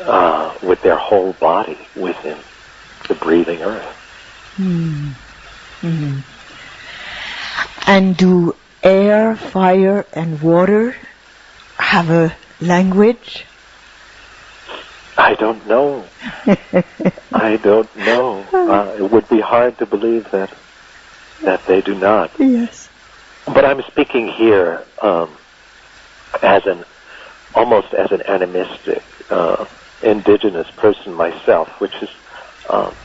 uh, 0.00 0.58
with 0.62 0.82
their 0.82 0.98
whole 0.98 1.32
body 1.34 1.78
within 1.96 2.36
the 3.08 3.14
breathing 3.14 3.62
earth. 3.62 3.96
Mm. 4.58 5.12
Mhm. 5.82 6.22
And 7.86 8.16
do 8.16 8.54
air, 8.82 9.36
fire, 9.36 10.04
and 10.12 10.40
water 10.42 10.94
have 11.78 12.10
a 12.10 12.34
language? 12.60 13.44
I 15.16 15.34
don't 15.34 15.66
know. 15.66 16.04
I 17.32 17.56
don't 17.62 17.94
know. 17.96 18.44
Uh, 18.52 18.96
it 18.98 19.10
would 19.10 19.28
be 19.28 19.40
hard 19.40 19.78
to 19.78 19.86
believe 19.86 20.30
that 20.32 20.52
that 21.42 21.66
they 21.66 21.80
do 21.80 21.94
not. 21.94 22.30
yes. 22.38 22.79
But 23.46 23.64
I'm 23.64 23.80
speaking 23.90 24.32
here 24.38 24.86
um, 25.02 25.38
as 26.42 26.62
an 26.66 26.84
almost 27.54 27.88
as 27.98 28.08
an 28.12 28.20
animistic, 28.28 29.04
uh, 29.30 29.66
indigenous 30.02 30.68
person 30.78 31.14
myself, 31.14 31.68
which 31.80 31.94
is 32.02 32.08
um, 32.72 32.96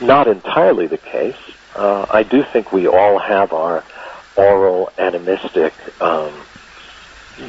not 0.00 0.28
entirely 0.28 0.86
the 0.88 0.98
case. 0.98 1.56
Uh, 1.78 2.06
I 2.12 2.22
do 2.30 2.42
think 2.52 2.72
we 2.72 2.88
all 2.88 3.20
have 3.20 3.52
our 3.52 3.84
oral 4.36 4.90
animistic 4.98 5.74
um, 6.00 6.48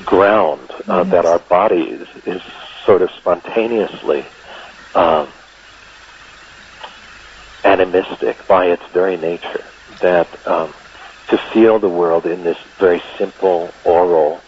ground 0.05 0.69
uh, 0.89 1.05
that 1.11 1.25
our 1.25 1.39
body 1.49 1.75
is, 1.81 2.07
is 2.25 2.41
sort 2.85 3.01
of 3.01 3.09
spontaneously 3.19 4.31
um, 4.95 5.33
animistic 7.63 8.47
by 8.47 8.65
its 8.65 8.83
very 8.93 9.17
nature. 9.17 9.71
That 10.01 10.27
um, 10.47 10.75
to 11.29 11.37
feel 11.53 11.79
the 11.79 11.89
world 11.89 12.25
in 12.25 12.43
this 12.43 12.57
very 12.79 13.01
simple 13.17 13.81
oral 13.85 14.41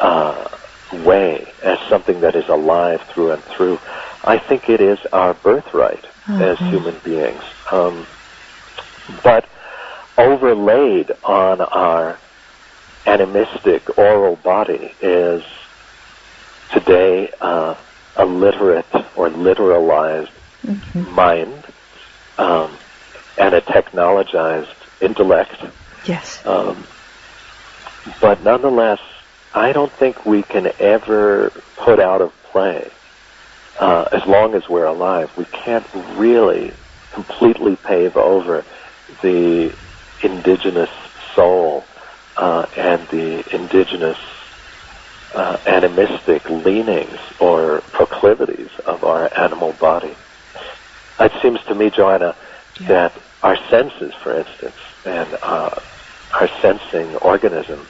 uh, 0.00 0.44
way 0.92 1.54
as 1.64 1.78
something 1.90 2.20
that 2.20 2.36
is 2.36 2.44
alive 2.48 3.00
through 3.14 3.32
and 3.32 3.42
through, 3.56 3.78
I 4.24 4.38
think 4.48 4.64
it 4.68 4.80
is 4.80 4.98
our 5.12 5.34
birthright 5.34 6.04
as 6.40 6.58
Mhm. 6.58 6.68
human 6.70 7.00
beings. 7.04 7.42
Um, 7.72 8.06
but 9.22 9.46
overlaid 10.18 11.10
on 11.22 11.60
our 11.60 12.20
animistic 13.06 13.82
oral 13.98 14.36
body 14.36 14.96
is 15.00 15.42
today 16.70 17.30
uh, 17.40 17.74
a 18.16 18.24
literate 18.24 18.86
or 19.16 19.28
literalized 19.30 20.32
Mhm. 20.66 21.08
mind 21.10 21.64
um, 22.38 22.78
and 23.38 23.54
a 23.54 23.60
technologized 23.62 24.74
intellect. 25.00 25.54
Yes. 26.04 26.42
Um, 26.44 26.88
but 28.20 28.42
nonetheless, 28.42 29.00
I 29.52 29.72
don't 29.72 29.92
think 29.98 30.24
we 30.26 30.42
can 30.44 30.66
ever 30.80 31.50
put 31.84 32.00
out 32.00 32.20
of 32.22 32.30
play, 32.52 32.92
uh, 33.80 34.04
as 34.12 34.22
long 34.26 34.54
as 34.54 34.62
we're 34.68 34.86
alive, 34.86 35.28
we 35.36 35.46
can't 35.64 35.86
really 35.94 36.72
completely 37.14 37.76
pave 37.88 38.16
over 38.16 38.64
the 39.22 39.70
indigenous 40.22 40.90
soul 41.34 41.88
uh, 42.36 42.66
and 42.76 43.08
the 43.10 43.44
indigenous 43.52 44.18
uh, 45.34 45.58
animistic 45.66 46.42
leanings 46.50 47.18
or 47.40 47.82
proclivities 47.92 48.70
of 48.86 49.04
our 49.04 49.30
animal 49.38 49.72
body. 49.74 50.16
It 51.20 51.32
seems 51.42 51.58
to 51.68 51.74
me, 51.74 51.90
Joanna, 51.96 52.36
Yeah. 52.80 52.88
that 52.88 53.12
our 53.42 53.56
senses, 53.70 54.14
for 54.22 54.38
instance, 54.38 54.76
and 55.04 55.34
uh, 55.42 55.70
our 56.40 56.48
sensing 56.62 57.16
organism 57.16 57.86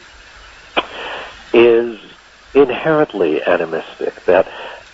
is 1.52 1.96
inherently 2.54 3.38
animistic, 3.46 4.24
that 4.26 4.46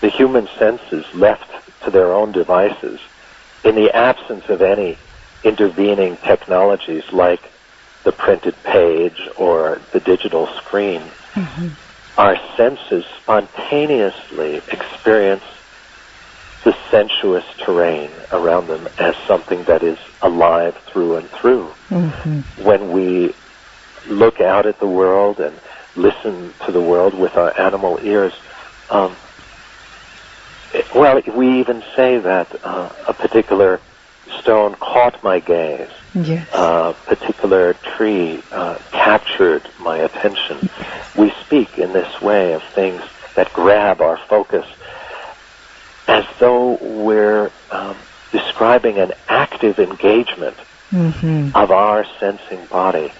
the 0.03 0.11
human 0.17 0.47
senses 0.59 1.05
left 1.15 1.51
to 1.85 1.91
their 1.91 2.13
own 2.13 2.33
devices, 2.33 2.99
in 3.65 3.75
the 3.75 3.91
absence 3.95 4.45
of 4.49 4.63
any 4.63 4.99
intervening 5.43 6.17
technologies 6.27 7.03
like 7.13 7.41
the 8.05 8.13
printed 8.13 8.55
page 8.65 9.19
or 9.37 9.83
the 9.93 10.01
digital 10.01 10.49
screen, 10.59 11.13
Mhm. 11.37 11.77
our 12.17 12.37
senses 12.57 13.05
spontaneously 13.21 14.63
experience 14.69 15.45
the 16.65 16.75
sensuous 16.91 17.45
terrain 17.65 18.11
around 18.33 18.69
them 18.69 18.89
as 18.99 19.15
something 19.27 19.65
that 19.65 19.83
is 19.83 19.99
alive 20.21 20.75
through 20.93 21.17
and 21.17 21.31
through. 21.41 21.75
Mhm. 21.91 22.45
When 22.57 22.91
we 22.91 23.35
look 24.11 24.41
out 24.41 24.67
at 24.67 24.79
the 24.81 24.87
world 24.89 25.39
and 25.39 25.61
listen 25.95 26.55
to 26.67 26.73
the 26.73 26.81
world 26.81 27.15
with 27.15 27.33
our 27.37 27.59
animal 27.59 27.99
ears, 28.03 28.33
um, 28.91 29.17
it- 30.73 30.87
well, 30.95 31.21
we 31.37 31.61
even 31.61 31.83
say 31.97 32.19
that 32.19 32.49
uh, 32.65 32.89
a 33.09 33.15
particular 33.15 33.81
stone 34.41 34.75
caught 34.77 35.23
my 35.23 35.39
gaze 35.41 35.91
Yes. 36.15 36.47
a 36.53 36.95
particular 37.07 37.75
tree 37.97 38.45
uh, 38.53 38.77
captured 38.93 39.69
my 39.79 39.99
attention. 39.99 40.69
We 41.15 41.33
speak 41.43 41.79
in 41.79 41.93
this 41.93 42.21
way 42.21 42.53
of 42.53 42.63
things 42.75 43.03
that 43.37 43.53
grab 43.53 44.01
our 44.01 44.19
focus 44.29 44.67
as 46.09 46.25
though 46.41 46.79
we're 46.81 47.53
um, 47.71 48.07
describing 48.33 48.99
an 48.99 49.13
active 49.29 49.79
engagement 49.79 50.59
Mhm. 50.93 51.53
of 51.55 51.71
our 51.71 52.05
sensing 52.19 52.67
body 52.67 53.13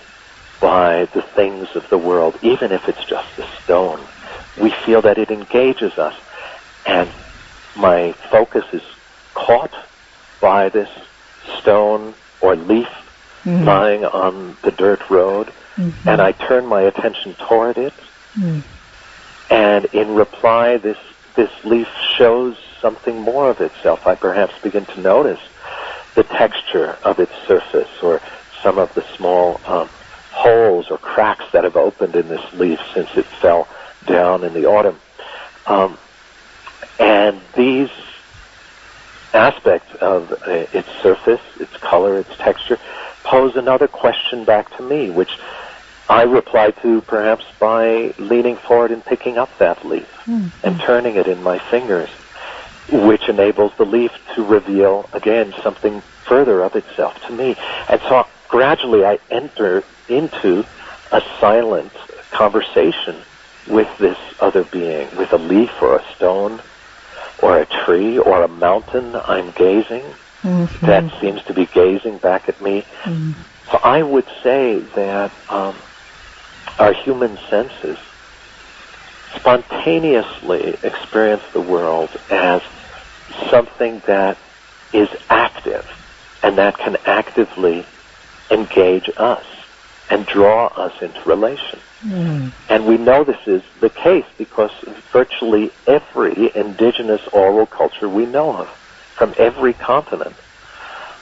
by 0.61 1.07
the 1.15 1.23
things 1.35 1.69
of 1.75 1.83
the 1.91 1.99
world, 1.99 2.37
even 2.43 2.71
if 2.71 2.83
it's 2.87 3.05
just 3.09 3.39
a 3.39 3.63
stone. 3.63 4.07
We 4.57 4.71
feel 4.85 5.03
that 5.03 5.19
it 5.19 5.31
engages 5.31 5.93
us, 5.99 6.15
and 6.87 7.11
my 7.75 8.15
focus 8.31 8.65
is 8.73 8.83
caught 9.35 9.75
by 10.41 10.69
this 10.69 10.89
stone 11.59 12.15
or 12.41 12.57
leaf 12.57 12.89
Mhm. 13.45 13.67
lying 13.67 14.05
on 14.05 14.57
the 14.63 14.71
dirt 14.71 15.01
road, 15.11 15.51
Mhm. 15.79 15.95
and 16.07 16.21
I 16.21 16.33
turn 16.33 16.67
my 16.67 16.83
attention 16.83 17.35
toward 17.49 17.79
it, 17.79 17.95
Mm. 18.39 18.63
and 19.49 19.85
in 19.87 20.15
reply, 20.15 20.77
this 20.77 20.99
this 21.37 21.51
leaf 21.65 21.87
shows 22.19 22.57
something 22.83 23.21
more 23.21 23.51
of 23.51 23.61
itself, 23.61 24.01
I 24.05 24.17
perhaps 24.17 24.53
begin 24.63 24.85
to 24.87 25.01
notice 25.01 25.39
the 26.17 26.25
texture 26.25 26.99
of 27.05 27.19
its 27.21 27.33
surface 27.47 27.89
or 28.03 28.21
some 28.65 28.79
of 28.79 28.93
the 28.95 29.05
small 29.17 29.61
um, 29.65 29.89
holes 30.41 30.91
or 30.91 30.97
cracks 30.99 31.45
that 31.53 31.65
have 31.65 31.77
opened 31.77 32.17
in 32.17 32.27
this 32.29 32.53
leaf 32.55 32.81
since 32.95 33.11
it 33.17 33.27
fell 33.27 33.69
down 34.07 34.43
in 34.43 34.55
the 34.55 34.65
autumn. 34.65 34.99
Um, 35.67 35.99
and 36.99 37.41
these 37.55 37.91
aspects 39.35 39.95
of 39.97 40.33
uh, 40.33 40.67
its 40.73 40.89
surface, 41.03 41.43
its 41.59 41.77
color, 41.77 42.19
its 42.19 42.35
texture, 42.39 42.79
pose 43.23 43.55
another 43.57 43.87
question 43.87 44.45
back 44.45 44.75
to 44.79 44.83
me, 44.83 45.11
which 45.11 45.39
I 46.09 46.23
reply 46.23 46.71
to 46.83 47.03
perhaps 47.03 47.45
by 47.59 48.15
leaning 48.19 48.57
forward 48.57 48.91
and 48.91 49.05
picking 49.05 49.37
up 49.37 49.51
that 49.59 49.85
leaf 49.85 50.11
mm-hmm. 50.25 50.49
and 50.67 50.81
turning 50.81 51.17
it 51.17 51.29
in 51.29 51.43
my 51.43 51.59
fingers, 51.59 52.09
which 52.91 53.29
enables 53.29 53.73
the 53.77 53.85
leaf 53.85 54.11
to 54.35 54.45
reveal 54.45 55.09
again 55.13 55.55
something 55.63 56.01
further 56.25 56.63
of 56.63 56.75
itself 56.77 57.15
to 57.27 57.33
me. 57.33 57.57
And 57.89 58.01
so 58.09 58.27
gradually 58.49 59.05
I 59.05 59.19
enter 59.31 59.85
into 60.11 60.65
a 61.13 61.23
silent 61.41 61.93
conversation 62.31 63.17
with 63.69 63.89
this 63.99 64.19
other 64.41 64.65
being, 64.65 65.09
with 65.17 65.33
a 65.33 65.39
leaf 65.39 65.71
or 65.81 65.97
a 65.97 66.15
stone 66.15 66.61
or 67.43 67.59
a 67.59 67.67
tree 67.67 68.19
or 68.19 68.43
a 68.43 68.49
mountain 68.49 69.15
I'm 69.15 69.51
gazing 69.53 70.05
mm-hmm. 70.43 70.87
that 70.87 71.21
seems 71.21 71.43
to 71.45 71.55
be 71.55 71.67
gazing 71.67 72.19
back 72.19 72.49
at 72.49 72.61
me. 72.61 72.85
Mm-hmm. 73.03 73.33
So 73.71 73.79
I 73.79 74.03
would 74.03 74.27
say 74.43 74.79
that 74.97 75.33
um, 75.49 75.77
our 76.79 76.93
human 76.93 77.39
senses 77.49 77.99
spontaneously 79.37 80.77
experience 80.83 81.43
the 81.53 81.61
world 81.61 82.11
as 82.31 82.63
something 83.49 84.03
that 84.07 84.37
is 84.93 85.09
active 85.29 85.89
and 86.43 86.59
that 86.59 86.77
can 86.79 86.97
actively 87.07 87.87
engage 88.51 89.09
us 89.17 89.45
and 90.11 90.27
draw 90.27 90.67
us 90.67 91.01
into 91.01 91.21
relation. 91.29 91.79
Mm. 92.03 92.53
And 92.69 92.87
we 92.87 92.99
know 92.99 93.25
this 93.25 93.47
is 93.47 93.63
the 93.81 93.91
case 93.91 94.25
because 94.37 94.73
virtually 95.13 95.71
every 95.87 96.51
indigenous 96.55 97.27
oral 97.29 97.67
culture 97.67 98.09
we 98.09 98.27
know 98.27 98.57
of, 98.57 98.69
from 98.69 99.35
every 99.39 99.73
continent 99.73 100.35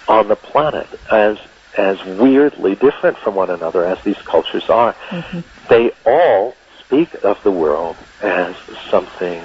on 0.09 0.29
the 0.29 0.37
planet, 0.37 0.89
as 1.13 1.39
as 1.77 2.03
weirdly 2.05 2.75
different 2.75 3.17
from 3.19 3.37
one 3.37 3.51
another 3.51 3.85
as 3.85 4.03
these 4.03 4.19
cultures 4.23 4.69
are, 4.69 4.95
mm-hmm. 5.11 5.41
they 5.69 5.93
all 6.05 6.57
speak 6.81 7.15
of 7.23 7.41
the 7.45 7.53
world 7.53 7.97
as 8.21 8.57
something 8.91 9.41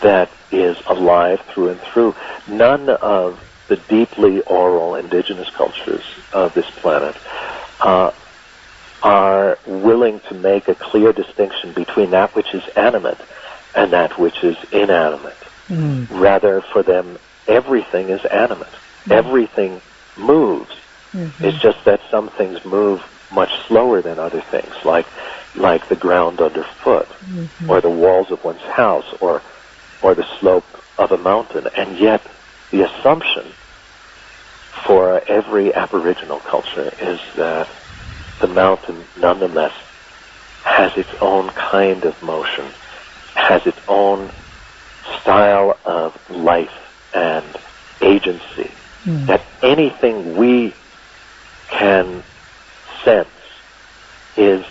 that 0.00 0.28
is 0.50 0.76
alive 0.86 1.40
through 1.42 1.68
and 1.68 1.80
through. 1.80 2.14
None 2.48 2.88
of 2.88 3.40
the 3.68 3.76
deeply 3.76 4.40
oral 4.42 4.94
indigenous 4.96 5.50
cultures 5.50 6.02
of 6.32 6.54
this 6.54 6.68
planet 6.70 7.14
uh, 7.80 8.10
are 9.02 9.58
willing 9.66 10.20
to 10.20 10.34
make 10.34 10.68
a 10.68 10.74
clear 10.74 11.12
distinction 11.12 11.72
between 11.72 12.10
that 12.10 12.34
which 12.34 12.54
is 12.54 12.66
animate 12.76 13.18
and 13.74 13.92
that 13.92 14.18
which 14.18 14.42
is 14.42 14.56
inanimate. 14.72 15.36
Mm. 15.68 16.08
Rather, 16.10 16.60
for 16.60 16.82
them, 16.82 17.18
everything 17.46 18.08
is 18.08 18.24
animate. 18.24 18.68
Mm. 19.04 19.12
Everything 19.12 19.80
moves. 20.16 20.74
Mm-hmm. 21.12 21.44
It's 21.44 21.58
just 21.58 21.84
that 21.84 22.00
some 22.10 22.28
things 22.28 22.64
move 22.64 23.02
much 23.30 23.50
slower 23.66 24.02
than 24.02 24.18
other 24.18 24.40
things, 24.40 24.72
like 24.84 25.06
like 25.54 25.88
the 25.88 25.96
ground 25.96 26.40
underfoot, 26.40 27.08
mm-hmm. 27.08 27.70
or 27.70 27.80
the 27.80 27.90
walls 27.90 28.30
of 28.30 28.42
one's 28.44 28.60
house, 28.62 29.06
or 29.20 29.42
or 30.02 30.14
the 30.14 30.26
slope 30.38 30.66
of 30.98 31.12
a 31.12 31.18
mountain. 31.18 31.66
And 31.76 31.98
yet, 31.98 32.22
the 32.70 32.82
assumption 32.82 33.46
for 34.84 35.22
every 35.28 35.74
Aboriginal 35.74 36.38
culture 36.40 36.92
is 37.00 37.20
that 37.36 37.68
the 38.40 38.48
mountain 38.48 39.04
nonetheless 39.18 39.74
has 40.64 40.96
its 40.96 41.10
own 41.20 41.48
kind 41.50 42.04
of 42.04 42.20
motion, 42.22 42.66
has 43.34 43.66
its 43.66 43.78
own 43.88 44.30
style 45.20 45.78
of 45.84 46.30
life 46.30 47.10
and 47.14 47.44
agency. 48.00 48.70
Mm. 49.04 49.26
That 49.26 49.42
anything 49.62 50.36
we 50.36 50.74
can 51.68 52.22
sense 53.04 53.28
is 54.36 54.64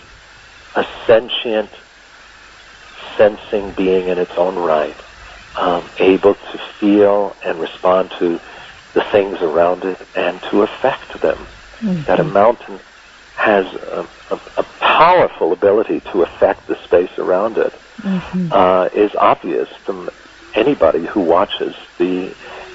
a 0.76 0.86
sentient, 1.06 1.70
sensing 3.18 3.72
being 3.72 4.08
in 4.08 4.18
its 4.18 4.34
own 4.38 4.56
right, 4.56 4.96
um, 5.56 5.84
able 6.00 6.36
to 6.36 6.58
feel 6.80 7.36
and 7.44 7.60
respond 7.60 8.12
to 8.20 8.40
the 8.94 9.02
things 9.12 9.42
around 9.42 9.84
it 9.84 10.00
and 10.16 10.42
to 10.44 10.62
affect 10.62 11.20
them. 11.22 11.38
Mm-hmm. 11.80 12.04
That 12.04 12.20
a 12.20 12.24
mountain 12.24 12.80
has 13.38 13.72
a, 13.76 14.08
a, 14.32 14.40
a, 14.58 14.64
powerful 14.80 15.54
ability 15.54 16.00
to 16.00 16.24
affect 16.24 16.66
the 16.66 16.76
space 16.84 17.20
around 17.20 17.56
it 17.56 17.72
mm-hmm. 17.98 18.52
uh, 18.52 18.86
is 18.96 19.14
obvious 19.16 19.70
from 19.86 20.10
anybody 20.56 21.06
who 21.06 21.22
watches 21.22 21.76
the 22.00 22.34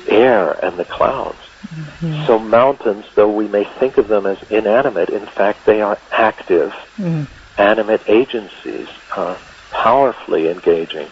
air 0.08 0.52
and 0.64 0.78
the 0.78 0.84
clouds. 0.84 1.38
Mm-hmm. 1.66 2.26
So 2.26 2.38
mountains, 2.38 3.06
though 3.16 3.30
we 3.30 3.48
may 3.48 3.64
think 3.64 3.98
of 3.98 4.06
them 4.06 4.24
as 4.24 4.40
inanimate, 4.50 5.10
in 5.10 5.26
fact 5.26 5.66
they 5.66 5.82
are 5.82 5.98
active, 6.12 6.72
mm. 6.96 7.26
animate 7.58 8.02
agencies, 8.08 8.88
uh, 9.16 9.36
powerfully 9.72 10.48
engaging 10.48 11.08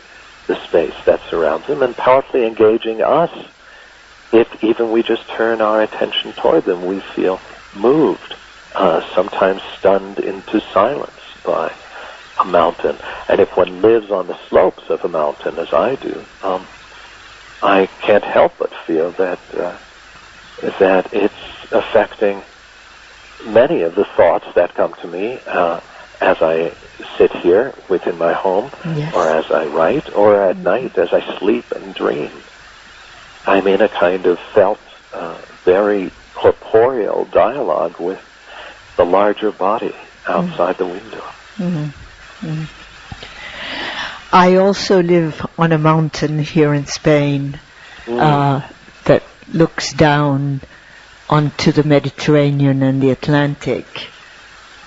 the 0.47 0.55
space 0.65 0.95
that 1.07 1.21
surrounds 1.29 1.67
them 1.67 1.83
and 1.83 1.97
powerfully 1.97 2.47
engaging 2.47 3.03
us. 3.03 3.33
If 4.33 4.63
even 4.63 4.93
we 4.93 5.03
just 5.03 5.27
turn 5.27 5.61
our 5.61 5.83
attention 5.83 6.33
toward 6.35 6.65
them, 6.65 6.87
we 6.87 7.01
feel 7.01 7.41
moved 7.75 8.37
uh, 8.75 9.01
sometimes 9.15 9.63
stunned 9.79 10.19
into 10.19 10.61
silence 10.73 11.13
by 11.45 11.73
a 12.41 12.45
mountain. 12.45 12.97
And 13.29 13.41
if 13.41 13.57
one 13.57 13.83
lives 13.83 14.11
on 14.11 14.27
the 14.27 14.39
slopes 14.49 14.89
of 14.91 15.05
a 15.05 15.09
mountain, 15.09 15.59
as 15.59 15.73
I 15.73 15.97
do, 15.97 16.25
um, 16.43 16.67
I 17.63 17.87
can't 18.01 18.25
help 18.25 18.55
but 18.59 18.73
feel 18.87 19.11
that 19.13 19.39
uh, 19.55 19.77
that 20.79 21.13
it's 21.13 21.35
affecting 21.73 22.43
many 23.47 23.83
of 23.83 23.95
the 23.95 24.05
thoughts 24.05 24.47
that 24.55 24.75
come 24.75 24.95
to 24.95 25.09
me 25.09 25.39
uh, 25.47 25.81
as 26.21 26.37
I 26.43 26.73
sit 27.17 27.33
here 27.33 27.75
within 27.89 28.19
my 28.19 28.33
home, 28.33 28.71
yes. 28.85 29.15
or 29.15 29.29
as 29.29 29.51
I 29.51 29.67
write, 29.67 30.15
or 30.15 30.37
at 30.43 30.57
mm-hmm. 30.57 30.65
night 30.65 30.99
as 30.99 31.13
I 31.13 31.39
sleep 31.39 31.71
and 31.73 31.95
dream. 31.95 32.31
I'm 33.47 33.67
in 33.67 33.81
a 33.81 33.89
kind 33.89 34.27
of 34.27 34.39
felt, 34.55 34.79
uh, 35.15 35.41
very 35.65 36.11
corporeal 36.35 37.25
dialogue 37.27 37.99
with 37.99 38.21
the 39.01 39.07
larger 39.07 39.51
body 39.51 39.95
outside 40.27 40.77
mm-hmm. 40.77 40.85
the 40.85 40.91
window. 40.93 41.25
Mm-hmm. 41.57 42.47
Mm-hmm. 42.47 42.67
I 44.33 44.57
also 44.57 45.03
live 45.03 45.47
on 45.59 45.73
a 45.73 45.79
mountain 45.79 46.39
here 46.39 46.75
in 46.75 46.85
Spain 46.85 47.59
mm. 48.05 48.21
uh, 48.21 48.69
that 49.05 49.23
looks 49.53 49.95
down 49.95 50.61
onto 51.31 51.73
the 51.73 51.83
Mediterranean 51.83 52.83
and 52.83 53.03
the 53.03 53.11
Atlantic 53.11 53.87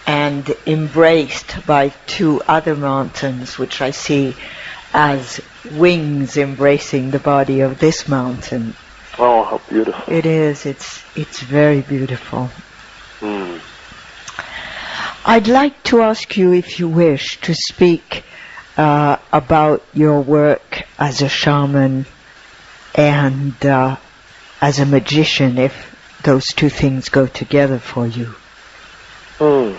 and 0.05 0.47
embraced 0.67 1.65
by 1.65 1.89
two 2.05 2.39
other 2.47 2.75
mountains 2.75 3.57
which 3.57 3.81
I 3.81 3.91
see 3.91 4.35
as 4.93 5.41
wings 5.71 6.37
embracing 6.37 7.09
the 7.09 7.19
body 7.19 7.61
of 7.61 7.79
this 7.79 8.07
mountain. 8.07 8.75
Oh, 9.17 9.43
how 9.43 9.59
beautiful. 9.69 10.13
It 10.13 10.27
is. 10.27 10.67
It's 10.67 11.03
it's 11.15 11.39
very 11.39 11.81
beautiful. 11.81 12.51
Mm. 13.19 13.72
I'd 15.25 15.47
like 15.47 15.81
to 15.83 16.01
ask 16.01 16.35
you, 16.35 16.53
if 16.53 16.79
you 16.79 16.89
wish, 16.89 17.39
to 17.41 17.53
speak 17.53 18.23
uh, 18.75 19.17
about 19.31 19.81
your 19.93 20.19
work 20.21 20.83
as 20.99 21.21
a 21.21 21.29
shaman 21.29 22.05
and 22.93 23.65
uh, 23.65 23.97
as 24.59 24.79
a 24.79 24.85
magician, 24.85 25.57
if 25.57 26.19
those 26.23 26.47
two 26.47 26.69
things 26.69 27.07
go 27.07 27.27
together 27.27 27.79
for 27.79 28.05
you. 28.05 28.35
Hmm. 29.37 29.77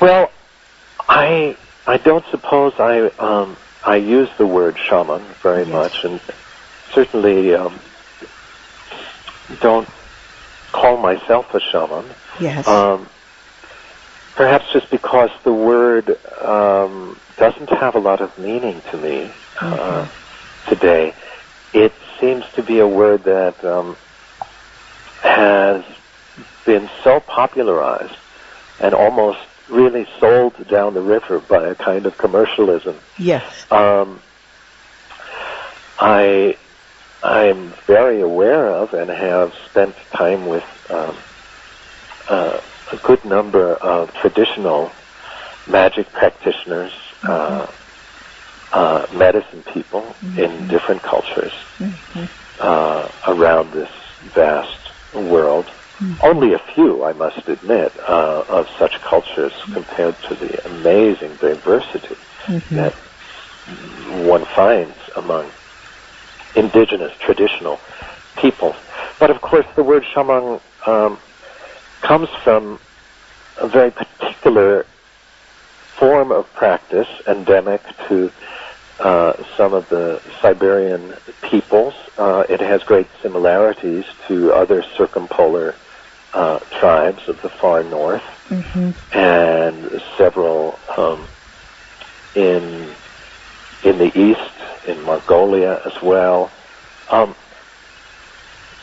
Well, 0.00 0.30
I 1.06 1.56
I 1.86 1.98
don't 1.98 2.24
suppose 2.30 2.72
I 2.78 3.08
um, 3.18 3.56
I 3.84 3.96
use 3.96 4.30
the 4.38 4.46
word 4.46 4.78
shaman 4.78 5.22
very 5.42 5.64
yes. 5.64 5.68
much, 5.68 6.04
and 6.04 6.20
certainly 6.92 7.54
um, 7.54 7.78
don't 9.60 9.88
call 10.72 10.96
myself 10.96 11.54
a 11.54 11.60
shaman. 11.60 12.06
Yes. 12.40 12.66
Um, 12.66 13.08
perhaps 14.34 14.72
just 14.72 14.90
because 14.90 15.30
the 15.44 15.52
word 15.52 16.18
um, 16.42 17.18
doesn't 17.36 17.70
have 17.70 17.94
a 17.94 17.98
lot 17.98 18.20
of 18.20 18.36
meaning 18.38 18.82
to 18.90 18.96
me 18.96 19.32
uh, 19.60 20.06
mm-hmm. 20.06 20.70
today. 20.70 21.14
It 21.72 21.92
seems 22.20 22.44
to 22.54 22.62
be 22.62 22.78
a 22.78 22.86
word 22.86 23.24
that 23.24 23.64
um, 23.64 23.96
has 25.20 25.84
been 26.64 26.88
so 27.02 27.20
popularized 27.20 28.16
and 28.80 28.94
almost 28.94 29.38
really 29.68 30.06
sold 30.20 30.68
down 30.68 30.94
the 30.94 31.00
river 31.00 31.40
by 31.40 31.68
a 31.68 31.74
kind 31.74 32.06
of 32.06 32.16
commercialism. 32.18 32.98
Yes. 33.18 33.70
Um, 33.72 34.20
I 35.98 36.56
I'm 37.22 37.72
very 37.86 38.20
aware 38.20 38.68
of 38.68 38.92
and 38.92 39.08
have 39.08 39.54
spent 39.70 39.96
time 40.12 40.46
with 40.46 40.64
um, 40.90 41.16
uh, 42.28 42.60
a 42.92 42.96
good 43.06 43.24
number 43.24 43.76
of 43.76 44.08
traditional 44.22 44.94
magic 45.66 46.12
practitioners, 46.12 46.92
uh, 47.28 47.66
uh, 48.72 49.06
medicine 49.12 49.62
people 49.72 50.16
in 50.36 50.68
different 50.68 51.02
cultures 51.02 51.52
uh, 52.60 53.08
around 53.28 53.72
this 53.72 53.88
vast 54.34 54.80
world. 55.12 55.70
Only 56.22 56.54
a 56.54 56.58
few, 56.74 57.04
I 57.04 57.12
must 57.12 57.46
admit, 57.48 57.92
uh, 58.08 58.42
of 58.48 58.66
such 58.80 58.92
cultures 59.08 59.52
compared 59.72 60.16
to 60.28 60.34
the 60.34 60.66
amazing 60.68 61.36
diversity 61.40 62.16
that 62.76 62.94
one 64.08 64.44
finds 64.56 64.96
among 65.16 65.52
indigenous 66.56 67.12
traditional 67.24 67.78
peoples. 68.40 68.76
But 69.20 69.30
of 69.30 69.40
course, 69.40 69.66
the 69.76 69.84
word 69.84 70.02
shaman 70.14 70.60
um, 70.86 71.20
comes 72.06 72.28
from 72.44 72.78
a 73.56 73.68
very 73.68 73.90
particular 73.92 74.86
form 75.98 76.32
of 76.32 76.52
practice 76.54 77.08
endemic 77.28 77.82
to 78.08 78.30
uh, 79.00 79.32
some 79.56 79.74
of 79.74 79.84
the 79.90 80.20
Siberian 80.42 81.14
peoples. 81.50 81.94
Uh, 82.18 82.42
it 82.48 82.60
has 82.60 82.82
great 82.84 83.08
similarities 83.22 84.04
to 84.28 84.52
other 84.52 84.82
circumpolar 84.96 85.76
uh, 86.32 86.58
tribes 86.80 87.22
of 87.28 87.36
the 87.42 87.50
far 87.60 87.82
north 87.84 88.22
and 89.12 89.90
several 90.18 90.80
um, 90.96 91.28
in 92.34 92.96
in 93.84 93.98
the 93.98 94.10
east, 94.18 94.88
in 94.88 95.02
Mongolia 95.04 95.78
as 95.86 95.92
well. 96.02 96.52
Um, 97.10 97.36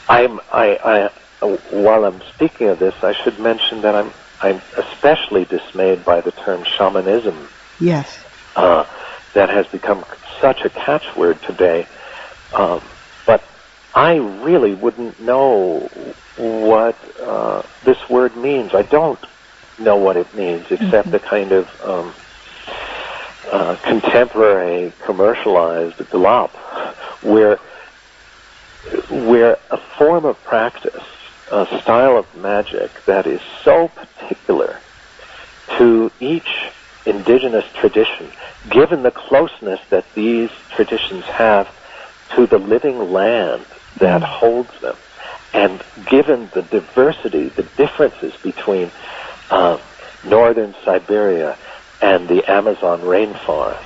I'm 0.07 0.39
I, 0.51 0.77
I 0.85 1.09
while 1.41 2.05
I'm 2.05 2.21
speaking 2.33 2.69
of 2.69 2.79
this, 2.79 2.93
I 3.01 3.13
should 3.23 3.39
mention 3.39 3.81
that 3.81 3.95
I'm 3.95 4.13
I'm 4.39 4.61
especially 4.77 5.45
dismayed 5.45 6.03
by 6.03 6.21
the 6.21 6.31
term 6.31 6.63
shamanism 6.77 7.49
Yes. 7.79 8.25
uh, 8.55 8.83
that 9.35 9.49
has 9.49 9.65
become 9.71 10.03
such 10.41 10.61
a 10.65 10.69
catchword 10.69 11.41
today. 11.47 11.87
Um, 12.57 12.89
but 13.25 13.41
I 13.93 14.13
really 14.13 14.73
wouldn't 14.73 15.19
know 15.19 16.15
what 16.35 16.99
uh, 17.21 17.63
this 17.85 17.97
word 18.09 18.35
means. 18.35 18.71
I 18.73 18.83
don't 18.83 19.19
know 19.77 19.97
what 19.97 20.17
it 20.17 20.33
means, 20.35 20.65
except 20.69 21.11
the 21.11 21.19
kind 21.19 21.51
of 21.51 21.65
um, 21.83 22.15
uh, 23.51 23.75
contemporary 23.83 24.93
commercialized 25.05 25.97
glop, 26.13 26.51
where 27.21 27.57
where 29.09 29.53
a 29.71 29.77
form 29.97 30.25
of 30.25 30.43
practice, 30.43 31.03
a 31.51 31.81
style 31.81 32.17
of 32.17 32.35
magic 32.35 32.89
that 33.05 33.27
is 33.27 33.41
so 33.63 33.89
particular 33.89 34.79
to 35.77 36.11
each 36.19 36.69
indigenous 37.05 37.65
tradition, 37.73 38.27
given 38.69 39.03
the 39.03 39.11
closeness 39.11 39.79
that 39.89 40.05
these 40.13 40.49
traditions 40.69 41.25
have 41.25 41.67
to 42.35 42.47
the 42.47 42.57
living 42.57 43.11
land 43.11 43.65
that 43.97 44.23
holds 44.23 44.71
them, 44.79 44.95
and 45.53 45.83
given 46.05 46.49
the 46.53 46.61
diversity, 46.61 47.49
the 47.49 47.63
differences 47.75 48.33
between 48.41 48.89
uh, 49.49 49.77
northern 50.23 50.73
Siberia 50.85 51.57
and 52.01 52.29
the 52.29 52.49
Amazon 52.49 53.01
rainforest, 53.01 53.83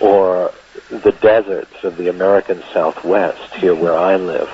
or 0.00 0.52
the 0.88 1.12
deserts 1.20 1.84
of 1.84 1.96
the 1.98 2.08
American 2.08 2.62
Southwest, 2.72 3.54
here 3.54 3.74
where 3.74 3.96
I 3.96 4.16
live, 4.16 4.50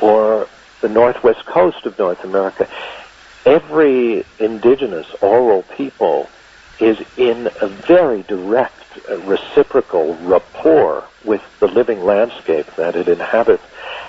or 0.00 0.48
the 0.80 0.88
northwest 0.88 1.44
coast 1.46 1.86
of 1.86 1.98
North 1.98 2.24
America. 2.24 2.68
Every 3.44 4.24
indigenous 4.38 5.06
oral 5.20 5.62
people 5.62 6.28
is 6.78 6.98
in 7.16 7.48
a 7.60 7.66
very 7.66 8.22
direct, 8.22 8.82
uh, 9.08 9.18
reciprocal 9.18 10.16
rapport 10.22 11.04
with 11.24 11.42
the 11.60 11.68
living 11.68 12.04
landscape 12.04 12.66
that 12.76 12.96
it 12.96 13.08
inhabits. 13.08 13.62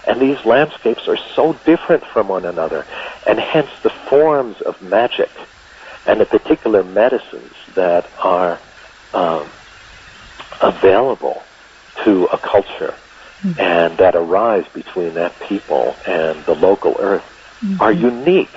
And 0.07 0.19
these 0.19 0.43
landscapes 0.45 1.07
are 1.07 1.17
so 1.35 1.53
different 1.65 2.05
from 2.05 2.27
one 2.29 2.45
another, 2.45 2.85
and 3.27 3.39
hence 3.39 3.69
the 3.83 3.89
forms 3.89 4.59
of 4.61 4.81
magic 4.81 5.29
and 6.07 6.19
the 6.19 6.25
particular 6.25 6.83
medicines 6.83 7.53
that 7.75 8.09
are 8.23 8.59
um, 9.13 9.47
available 10.61 11.43
to 12.03 12.25
a 12.25 12.37
culture 12.37 12.95
and 13.43 13.97
that 13.97 14.15
arise 14.15 14.65
between 14.73 15.15
that 15.15 15.39
people 15.39 15.95
and 16.05 16.45
the 16.45 16.53
local 16.53 16.95
earth 16.99 17.23
are 17.79 17.91
unique 17.91 18.51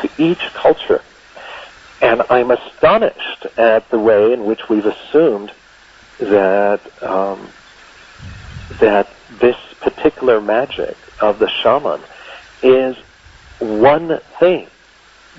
to 0.00 0.10
each 0.18 0.40
culture. 0.54 1.02
And 2.00 2.22
I'm 2.30 2.50
astonished 2.50 3.46
at 3.56 3.88
the 3.90 3.98
way 3.98 4.32
in 4.32 4.46
which 4.46 4.68
we've 4.68 4.86
assumed 4.86 5.52
that 6.18 6.80
um, 7.02 7.48
that 8.78 9.08
this 9.38 9.56
particular 9.80 10.40
magic 10.40 10.96
of 11.20 11.38
the 11.38 11.48
shaman 11.48 12.00
is 12.62 12.96
one 13.58 14.20
thing 14.38 14.66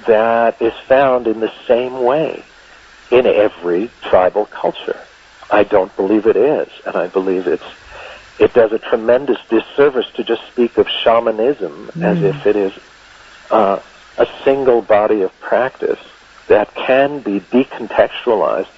that 0.07 0.61
is 0.61 0.73
found 0.87 1.27
in 1.27 1.39
the 1.39 1.51
same 1.67 2.03
way 2.03 2.43
in 3.09 3.25
every 3.25 3.89
tribal 4.03 4.45
culture. 4.45 4.99
I 5.49 5.63
don't 5.63 5.93
believe 5.95 6.27
it 6.27 6.37
is, 6.37 6.69
and 6.85 6.95
I 6.95 7.07
believe 7.07 7.47
it's 7.47 7.63
it 8.41 8.55
does 8.55 8.71
a 8.73 8.79
tremendous 8.89 9.37
disservice 9.51 10.07
to 10.15 10.23
just 10.23 10.41
speak 10.51 10.75
of 10.77 10.87
shamanism 11.03 11.91
as 12.01 12.17
if 12.23 12.35
it 12.47 12.55
is 12.57 12.71
uh, 13.51 13.77
a 14.17 14.25
single 14.43 14.81
body 14.81 15.21
of 15.21 15.29
practice 15.39 15.99
that 16.49 16.73
can 16.87 17.21
be 17.21 17.39
decontextualized 17.53 18.73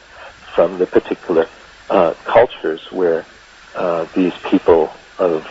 from 0.53 0.79
the 0.79 0.85
particular 0.85 1.45
uh, 1.89 2.13
cultures 2.25 2.81
where 2.91 3.25
uh, 3.73 4.05
these 4.17 4.33
people 4.51 4.91
of 5.17 5.43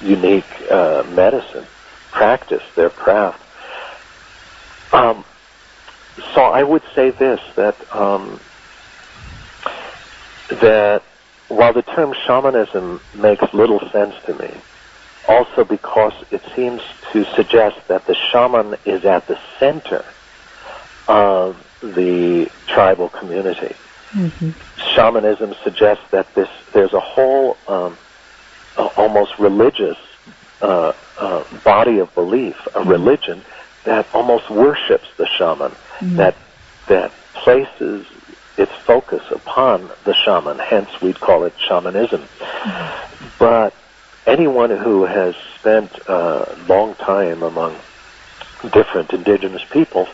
unique 0.00 0.50
uh, 0.70 1.02
medicine 1.10 1.68
practice 2.10 2.62
their 2.74 2.90
craft. 2.90 3.42
Um, 4.92 5.26
so 6.34 6.40
I 6.40 6.62
would 6.62 6.82
say 6.96 7.10
this 7.20 7.38
that 7.56 7.76
um, 7.94 8.40
that 10.48 11.02
while 11.48 11.72
the 11.72 11.82
term 11.82 12.14
shamanism 12.26 13.00
makes 13.14 13.52
little 13.54 13.80
sense 13.90 14.14
to 14.26 14.34
me, 14.34 14.50
also 15.28 15.64
because 15.64 16.12
it 16.30 16.42
seems 16.54 16.82
to 17.12 17.24
suggest 17.34 17.76
that 17.88 18.06
the 18.06 18.14
shaman 18.14 18.76
is 18.84 19.04
at 19.04 19.26
the 19.26 19.38
center 19.58 20.04
of 21.06 21.56
the 21.80 22.50
tribal 22.66 23.08
community. 23.08 23.74
Shamanism 24.94 25.54
suggests 25.64 26.04
that 26.10 26.32
this 26.34 26.48
there's 26.72 26.92
a 26.94 27.00
whole 27.00 27.56
um, 27.68 27.96
almost 28.96 29.38
religious 29.38 29.98
uh, 30.60 30.92
uh, 31.18 31.44
body 31.64 31.98
of 31.98 32.14
belief, 32.14 32.56
a 32.74 32.82
religion 32.84 33.42
that 33.84 34.06
almost 34.14 34.50
worships 34.50 35.06
the 35.16 35.26
shaman, 35.26 35.72
that 36.16 36.34
that 36.88 37.12
places 37.34 38.06
its 38.58 38.72
focus 38.72 39.22
upon 39.30 39.90
the 40.04 40.14
shaman. 40.14 40.58
Hence, 40.58 41.00
we'd 41.00 41.20
call 41.20 41.44
it 41.44 41.54
shamanism. 41.58 42.24
But 43.38 43.74
anyone 44.26 44.70
who 44.70 45.04
has 45.04 45.34
spent 45.58 45.90
a 46.06 46.56
long 46.68 46.94
time 46.96 47.42
among 47.42 47.76
different 48.72 49.12
indigenous 49.12 49.62
peoples 49.70 50.08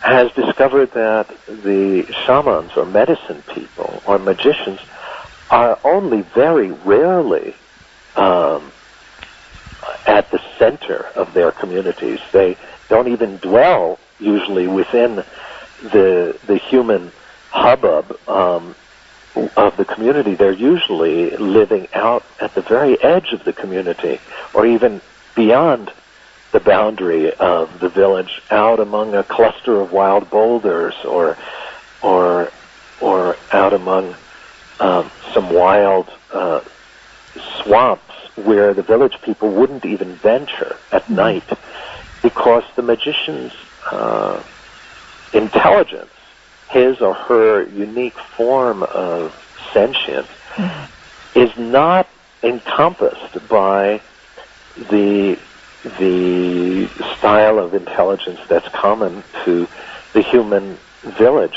has 0.00 0.30
discovered 0.32 0.92
that 0.92 1.28
the 1.46 2.04
shamans 2.26 2.72
or 2.76 2.84
medicine 2.84 3.42
people 3.54 4.02
or 4.06 4.18
magicians 4.18 4.80
are 5.50 5.78
only 5.84 6.22
very 6.22 6.70
rarely 6.70 7.54
um, 8.16 8.70
at 10.06 10.30
the 10.30 10.40
center 10.58 11.06
of 11.16 11.32
their 11.34 11.50
communities. 11.50 12.20
They 12.32 12.56
don't 12.88 13.08
even 13.08 13.38
dwell 13.38 13.98
usually 14.18 14.66
within 14.66 15.24
the 15.82 16.38
the 16.46 16.56
human 16.58 17.10
hubbub 17.50 18.18
um, 18.28 18.74
of 19.56 19.76
the 19.76 19.84
community. 19.84 20.34
They're 20.34 20.52
usually 20.52 21.36
living 21.36 21.88
out 21.94 22.24
at 22.40 22.54
the 22.54 22.62
very 22.62 23.00
edge 23.02 23.32
of 23.32 23.44
the 23.44 23.52
community, 23.52 24.20
or 24.54 24.66
even 24.66 25.00
beyond 25.34 25.92
the 26.52 26.60
boundary 26.60 27.32
of 27.34 27.80
the 27.80 27.88
village, 27.88 28.42
out 28.50 28.80
among 28.80 29.14
a 29.14 29.22
cluster 29.22 29.80
of 29.80 29.92
wild 29.92 30.30
boulders, 30.30 30.94
or 31.04 31.36
or 32.02 32.50
or 33.00 33.36
out 33.52 33.72
among 33.72 34.14
um, 34.80 35.10
some 35.32 35.52
wild 35.52 36.10
uh, 36.32 36.60
swamps 37.62 38.02
where 38.36 38.74
the 38.74 38.82
village 38.82 39.20
people 39.22 39.50
wouldn't 39.50 39.84
even 39.84 40.14
venture 40.14 40.76
at 40.92 41.08
night 41.10 41.44
because 42.22 42.64
the 42.76 42.82
magician's 42.82 43.52
uh, 43.90 44.42
intelligence 45.32 46.09
his 46.72 46.96
or 47.00 47.14
her 47.14 47.68
unique 47.70 48.14
form 48.36 48.82
of 48.82 49.32
sentience 49.74 50.28
is 51.34 51.50
not 51.58 52.08
encompassed 52.42 53.48
by 53.48 54.00
the 54.76 55.36
the 55.82 56.86
style 57.18 57.58
of 57.58 57.74
intelligence 57.74 58.38
that's 58.48 58.68
common 58.80 59.24
to 59.44 59.66
the 60.14 60.22
human 60.30 60.78
village. 61.18 61.54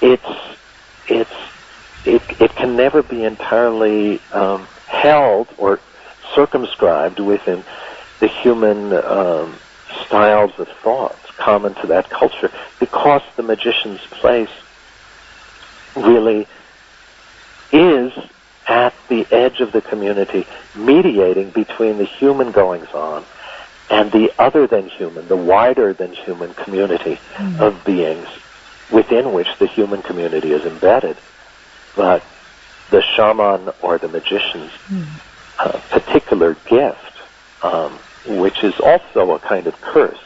It's 0.00 0.58
it's 1.06 1.30
it 2.04 2.22
it 2.40 2.50
can 2.56 2.76
never 2.76 3.02
be 3.02 3.24
entirely 3.24 4.20
um, 4.32 4.68
held 4.86 5.48
or 5.58 5.80
circumscribed 6.36 7.20
within 7.20 7.64
the 8.20 8.28
human 8.42 8.92
um, 8.92 9.60
styles 10.06 10.52
of 10.58 10.66
thought 10.84 11.21
common 11.42 11.74
to 11.74 11.86
that 11.88 12.08
culture 12.08 12.50
because 12.78 13.22
the 13.36 13.42
magician's 13.42 14.00
place 14.00 14.50
really 15.96 16.46
is 17.72 18.12
at 18.68 18.94
the 19.08 19.26
edge 19.32 19.60
of 19.60 19.72
the 19.72 19.82
community, 19.82 20.46
mediating 20.76 21.50
between 21.50 21.98
the 21.98 22.04
human 22.04 22.52
goings 22.52 22.88
on 22.94 23.24
and 23.90 24.12
the 24.12 24.32
other 24.38 24.66
than 24.66 24.88
human, 24.88 25.26
the 25.28 25.36
wider 25.36 25.92
than 25.92 26.12
human 26.12 26.54
community 26.54 27.18
mm. 27.34 27.60
of 27.60 27.84
beings 27.84 28.28
within 28.90 29.32
which 29.32 29.48
the 29.58 29.66
human 29.66 30.00
community 30.00 30.52
is 30.52 30.64
embedded. 30.64 31.16
But 31.96 32.22
the 32.90 33.02
shaman 33.02 33.70
or 33.82 33.98
the 33.98 34.08
magician's 34.08 34.70
mm. 34.88 35.06
uh, 35.58 35.78
particular 35.90 36.54
gift, 36.66 37.18
um, 37.62 37.92
which 38.26 38.62
is 38.62 38.78
also 38.80 39.32
a 39.32 39.38
kind 39.40 39.66
of 39.66 39.78
curse, 39.80 40.20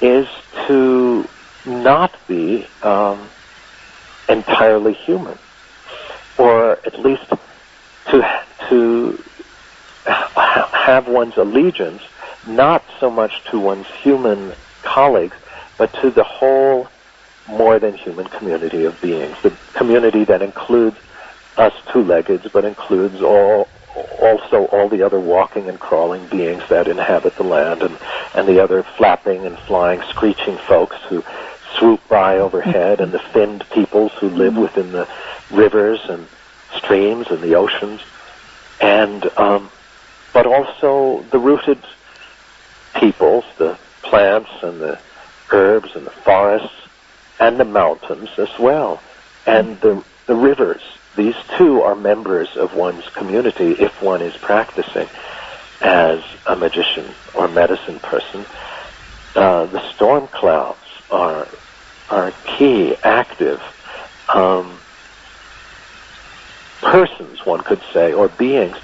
is 0.00 0.26
to 0.68 1.28
not 1.64 2.12
be 2.28 2.68
um, 2.82 3.30
entirely 4.28 4.92
human, 5.06 5.38
or 6.38 6.72
at 6.86 6.98
least 6.98 7.22
to 8.10 8.44
to 8.68 9.24
have 10.06 11.08
one's 11.08 11.36
allegiance 11.36 12.02
not 12.46 12.84
so 13.00 13.10
much 13.10 13.32
to 13.50 13.58
one's 13.58 13.86
human 14.02 14.54
colleagues, 14.82 15.36
but 15.78 15.92
to 15.94 16.10
the 16.10 16.24
whole 16.24 16.88
more 17.48 17.78
than 17.78 17.96
human 17.96 18.26
community 18.26 18.84
of 18.84 19.00
beings, 19.00 19.36
the 19.42 19.56
community 19.76 20.24
that 20.24 20.42
includes 20.42 20.96
us 21.56 21.72
two-leggeds, 21.92 22.46
but 22.52 22.64
includes 22.64 23.16
all 23.22 23.68
also 24.20 24.66
all 24.66 24.88
the 24.88 25.02
other 25.02 25.20
walking 25.20 25.68
and 25.68 25.78
crawling 25.78 26.26
beings 26.26 26.62
that 26.68 26.88
inhabit 26.88 27.36
the 27.36 27.44
land 27.44 27.82
and, 27.82 27.96
and 28.34 28.48
the 28.48 28.62
other 28.62 28.82
flapping 28.82 29.46
and 29.46 29.58
flying, 29.60 30.02
screeching 30.10 30.56
folks 30.58 30.96
who 31.08 31.24
swoop 31.74 32.00
by 32.08 32.38
overhead 32.38 33.00
and 33.00 33.12
the 33.12 33.18
finned 33.18 33.68
peoples 33.70 34.12
who 34.20 34.28
live 34.30 34.56
within 34.56 34.92
the 34.92 35.08
rivers 35.50 36.00
and 36.08 36.26
streams 36.74 37.26
and 37.30 37.42
the 37.42 37.54
oceans. 37.54 38.00
And, 38.80 39.26
um, 39.38 39.70
but 40.32 40.46
also 40.46 41.22
the 41.30 41.38
rooted 41.38 41.78
peoples, 42.94 43.44
the 43.58 43.78
plants 44.02 44.50
and 44.62 44.80
the 44.80 44.98
herbs 45.50 45.94
and 45.94 46.06
the 46.06 46.10
forests 46.10 46.74
and 47.38 47.58
the 47.58 47.64
mountains 47.64 48.30
as 48.38 48.58
well. 48.58 49.02
And 49.46 49.80
the, 49.80 50.02
the 50.26 50.34
rivers 50.34 50.82
these 51.16 51.34
two 51.56 51.80
are 51.82 51.94
members 51.94 52.56
of 52.56 52.74
one's 52.74 53.08
community 53.08 53.72
if 53.72 54.02
one 54.02 54.22
is 54.22 54.36
practicing 54.36 55.08
as 55.80 56.22
a 56.46 56.54
magician 56.54 57.06
or 57.34 57.48
medicine 57.48 57.98
person. 58.00 58.44
Uh, 59.34 59.66
the 59.66 59.80
storm 59.92 60.26
clouds 60.28 60.78
are 61.10 61.48
are 62.08 62.32
key, 62.44 62.94
active 63.02 63.60
um, 64.32 64.78
persons, 66.80 67.44
one 67.44 67.60
could 67.62 67.80
say, 67.92 68.12
or 68.12 68.28
beings 68.28 68.76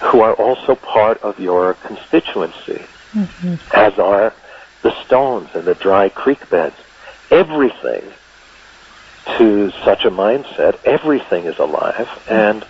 who 0.00 0.20
are 0.20 0.34
also 0.34 0.74
part 0.74 1.22
of 1.22 1.40
your 1.40 1.74
constituency, 1.74 2.84
mm-hmm. 3.12 3.54
as 3.74 3.98
are 3.98 4.34
the 4.82 4.92
stones 5.04 5.48
and 5.54 5.64
the 5.64 5.74
dry 5.76 6.08
creek 6.08 6.50
beds. 6.50 6.76
Everything 7.30 8.02
to 9.38 9.70
such 9.84 10.04
a 10.04 10.10
mindset, 10.10 10.78
everything 10.84 11.44
is 11.44 11.58
alive, 11.58 12.08
and 12.28 12.64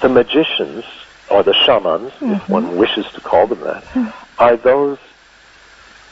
the 0.00 0.08
magicians, 0.08 0.84
or 1.30 1.42
the 1.42 1.54
shamans, 1.54 2.12
mm-hmm. 2.12 2.32
if 2.32 2.48
one 2.48 2.76
wishes 2.76 3.06
to 3.12 3.20
call 3.20 3.46
them 3.46 3.60
that, 3.60 3.84
mm-hmm. 3.84 4.42
are 4.42 4.56
those 4.56 4.98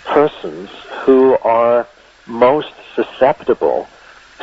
persons 0.04 0.70
who 1.04 1.36
are 1.38 1.86
most 2.26 2.72
susceptible 2.94 3.88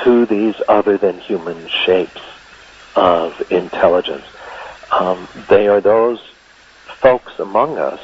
to 0.04 0.26
these 0.26 0.56
other 0.68 0.98
than 0.98 1.20
human 1.20 1.68
shapes 1.68 2.22
of 2.96 3.52
intelligence. 3.52 4.26
Um, 4.92 5.28
they 5.50 5.68
are 5.68 5.82
those 5.82 6.20
folks 7.00 7.40
among 7.40 7.78
us 7.78 8.00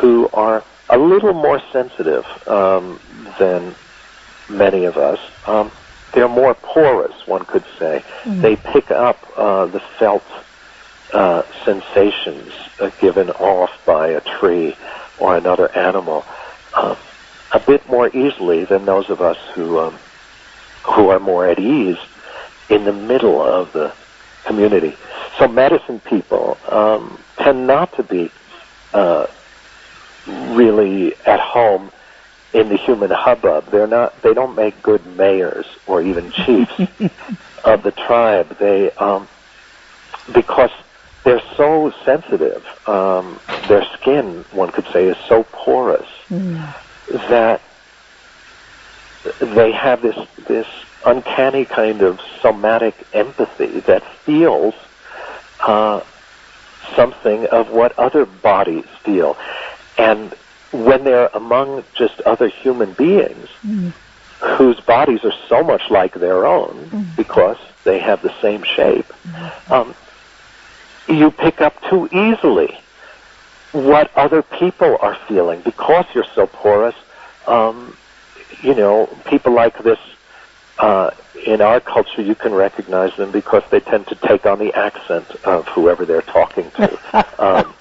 who 0.00 0.28
are 0.32 0.64
a 0.88 0.98
little 0.98 1.32
more 1.32 1.60
sensitive 1.72 2.24
um, 2.48 3.00
than 3.38 3.74
many 4.48 4.84
of 4.84 4.96
us. 4.96 5.18
Um, 5.46 5.70
they're 6.16 6.28
more 6.28 6.54
porous, 6.54 7.12
one 7.26 7.44
could 7.44 7.64
say. 7.78 8.02
Mm. 8.24 8.40
They 8.40 8.56
pick 8.56 8.90
up 8.90 9.18
uh, 9.36 9.66
the 9.66 9.80
felt 9.98 10.24
uh, 11.12 11.42
sensations 11.64 12.50
uh, 12.80 12.90
given 13.02 13.28
off 13.30 13.70
by 13.84 14.08
a 14.08 14.22
tree 14.40 14.74
or 15.20 15.36
another 15.36 15.70
animal 15.76 16.24
uh, 16.72 16.96
a 17.52 17.60
bit 17.60 17.86
more 17.86 18.08
easily 18.08 18.64
than 18.64 18.86
those 18.86 19.10
of 19.10 19.20
us 19.20 19.36
who 19.54 19.78
um, 19.78 19.98
who 20.94 21.10
are 21.10 21.20
more 21.20 21.46
at 21.46 21.58
ease 21.58 21.98
in 22.70 22.84
the 22.84 22.92
middle 22.92 23.42
of 23.42 23.72
the 23.74 23.92
community. 24.46 24.96
So 25.38 25.48
medicine 25.48 26.00
people 26.00 26.56
um, 26.70 27.18
tend 27.38 27.66
not 27.66 27.94
to 27.96 28.02
be 28.02 28.30
uh, 28.94 29.26
really 30.26 31.14
at 31.26 31.40
home 31.40 31.90
in 32.52 32.68
the 32.68 32.76
human 32.76 33.10
hubbub. 33.10 33.70
They're 33.70 33.86
not. 33.86 34.20
They 34.22 34.34
don't 34.34 34.54
make 34.54 34.80
good 34.82 35.04
mayors 35.16 35.66
or 35.86 36.02
even 36.02 36.30
chiefs 36.32 36.78
of 37.64 37.82
the 37.82 37.92
tribe. 37.92 38.56
They 38.58 38.90
um, 38.92 39.28
because 40.32 40.70
they're 41.24 41.42
so 41.56 41.92
sensitive. 42.04 42.64
Um, 42.88 43.40
their 43.68 43.84
skin, 43.94 44.44
one 44.52 44.70
could 44.70 44.86
say, 44.92 45.06
is 45.06 45.16
so 45.28 45.42
porous 45.44 46.08
mm. 46.28 46.74
that 47.28 47.60
they 49.40 49.72
have 49.72 50.02
this 50.02 50.16
this 50.46 50.68
uncanny 51.04 51.64
kind 51.64 52.02
of 52.02 52.20
somatic 52.40 52.94
empathy 53.12 53.80
that 53.80 54.04
feels 54.18 54.74
uh, 55.60 56.00
something 56.94 57.46
of 57.46 57.70
what 57.70 57.98
other 57.98 58.24
bodies 58.24 58.86
feel, 59.02 59.36
and 59.98 60.34
when 60.72 61.04
they're 61.04 61.30
among 61.34 61.84
just 61.94 62.20
other 62.22 62.48
human 62.48 62.92
beings 62.94 63.48
mm. 63.64 63.92
whose 64.56 64.78
bodies 64.80 65.24
are 65.24 65.34
so 65.48 65.62
much 65.62 65.90
like 65.90 66.14
their 66.14 66.46
own 66.46 66.88
mm. 66.90 67.16
because 67.16 67.58
they 67.84 67.98
have 67.98 68.22
the 68.22 68.34
same 68.40 68.62
shape, 68.62 69.06
mm. 69.24 69.70
um, 69.70 69.94
you 71.08 71.30
pick 71.30 71.60
up 71.60 71.80
too 71.88 72.08
easily 72.12 72.78
what 73.72 74.10
other 74.16 74.42
people 74.42 74.96
are 75.00 75.16
feeling 75.28 75.60
because 75.60 76.06
you're 76.14 76.24
so 76.34 76.46
porous. 76.46 76.94
Um, 77.46 77.96
you 78.62 78.74
know, 78.74 79.06
people 79.26 79.52
like 79.52 79.78
this 79.82 79.98
uh, 80.78 81.10
in 81.46 81.60
our 81.60 81.80
culture, 81.80 82.22
you 82.22 82.34
can 82.34 82.54
recognize 82.54 83.14
them 83.16 83.30
because 83.30 83.62
they 83.70 83.80
tend 83.80 84.06
to 84.08 84.14
take 84.14 84.46
on 84.46 84.58
the 84.58 84.72
accent 84.74 85.26
of 85.44 85.66
whoever 85.68 86.04
they're 86.04 86.22
talking 86.22 86.70
to. 86.72 87.26
um, 87.38 87.74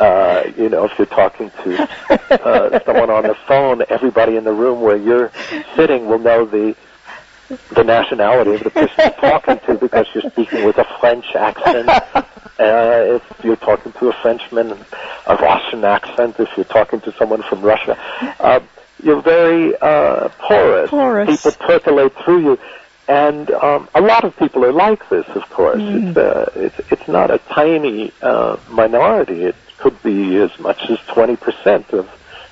uh, 0.00 0.44
you 0.56 0.68
know, 0.68 0.84
if 0.84 0.92
you're 0.98 1.06
talking 1.06 1.50
to 1.64 1.88
uh, 2.30 2.78
someone 2.86 3.10
on 3.10 3.24
the 3.24 3.34
phone, 3.46 3.82
everybody 3.88 4.36
in 4.36 4.44
the 4.44 4.52
room 4.52 4.80
where 4.80 4.96
you're 4.96 5.32
sitting 5.74 6.06
will 6.06 6.18
know 6.18 6.44
the 6.44 6.76
the 7.74 7.82
nationality 7.82 8.54
of 8.54 8.62
the 8.62 8.70
person 8.70 8.94
you're 8.98 9.10
talking 9.10 9.58
to 9.60 9.74
because 9.74 10.06
you're 10.14 10.30
speaking 10.30 10.64
with 10.64 10.76
a 10.76 10.84
French 11.00 11.34
accent. 11.34 11.88
Uh, 12.58 13.16
if 13.16 13.44
you're 13.44 13.56
talking 13.56 13.92
to 13.92 14.08
a 14.08 14.12
Frenchman, 14.20 14.72
a 15.26 15.36
Russian 15.36 15.84
accent. 15.84 16.36
If 16.38 16.48
you're 16.56 16.64
talking 16.64 17.00
to 17.02 17.12
someone 17.12 17.42
from 17.48 17.62
Russia, 17.62 17.96
uh, 18.40 18.60
you're 19.02 19.22
very 19.22 19.76
uh, 19.80 20.28
porous. 20.40 20.90
porous. 20.90 21.30
People 21.40 21.52
percolate 21.66 22.12
through 22.24 22.42
you. 22.42 22.58
And 23.06 23.50
um, 23.52 23.88
a 23.94 24.02
lot 24.02 24.24
of 24.24 24.36
people 24.36 24.64
are 24.64 24.72
like 24.72 25.08
this, 25.08 25.26
of 25.28 25.48
course. 25.48 25.80
Mm. 25.80 26.08
It's, 26.08 26.16
uh, 26.18 26.50
it's, 26.56 26.92
it's 26.92 27.08
not 27.08 27.30
a 27.30 27.38
tiny 27.38 28.12
uh, 28.20 28.58
minority. 28.68 29.44
It 29.44 29.56
could 29.78 30.02
be 30.02 30.36
as 30.36 30.50
much 30.58 30.80
as 30.90 30.98
20% 31.14 31.92
of 31.92 32.06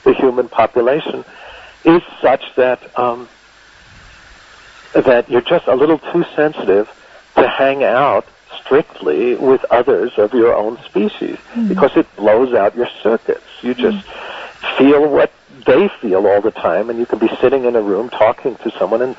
the 0.05 0.15
human 0.15 0.49
population, 0.49 1.25
is 1.85 2.03
such 2.23 2.43
that 2.57 2.81
um, 2.99 3.29
that 4.95 5.29
you're 5.29 5.43
just 5.43 5.67
a 5.67 5.75
little 5.75 5.99
too 5.99 6.25
sensitive 6.35 6.87
to 7.37 7.49
hang 7.49 7.85
out 7.85 8.27
strictly 8.65 9.35
with 9.37 9.61
others 9.71 10.13
of 10.17 10.33
your 10.33 10.55
own 10.55 10.79
species 10.87 11.37
mm 11.55 11.69
because 11.69 11.91
it 11.97 12.07
blows 12.17 12.55
out 12.55 12.75
your 12.77 12.89
circuits. 13.03 13.47
You 13.63 13.75
just 13.75 13.97
mm 13.97 14.05
feel 14.79 15.09
what 15.09 15.31
they 15.67 15.89
feel 16.01 16.27
all 16.27 16.41
the 16.41 16.51
time, 16.51 16.91
and 16.91 16.99
you 16.99 17.07
can 17.07 17.19
be 17.19 17.29
sitting 17.41 17.65
in 17.65 17.77
a 17.77 17.83
room 17.83 18.11
talking 18.11 18.57
to 18.57 18.71
someone 18.79 19.01
and 19.03 19.15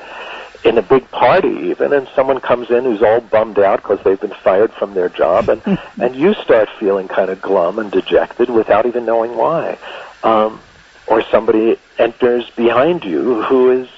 in 0.64 0.76
a 0.76 0.82
big 0.82 1.08
party 1.10 1.70
even, 1.70 1.92
and 1.92 2.08
someone 2.16 2.40
comes 2.40 2.70
in 2.70 2.84
who's 2.84 3.02
all 3.02 3.20
bummed 3.20 3.58
out 3.58 3.82
because 3.82 3.98
they've 4.04 4.20
been 4.20 4.34
fired 4.42 4.72
from 4.74 4.94
their 4.94 5.08
job, 5.08 5.48
and 5.48 5.62
and 5.98 6.16
you 6.16 6.34
start 6.34 6.68
feeling 6.80 7.08
kind 7.08 7.30
of 7.30 7.40
glum 7.40 7.78
and 7.78 7.90
dejected 7.90 8.50
without 8.50 8.86
even 8.86 9.04
knowing 9.04 9.36
why. 9.36 9.78
Um, 10.22 10.60
or 11.06 11.22
somebody 11.30 11.78
enters 11.98 12.50
behind 12.50 13.02
you 13.04 13.42
who 13.42 13.82
is 13.82 13.88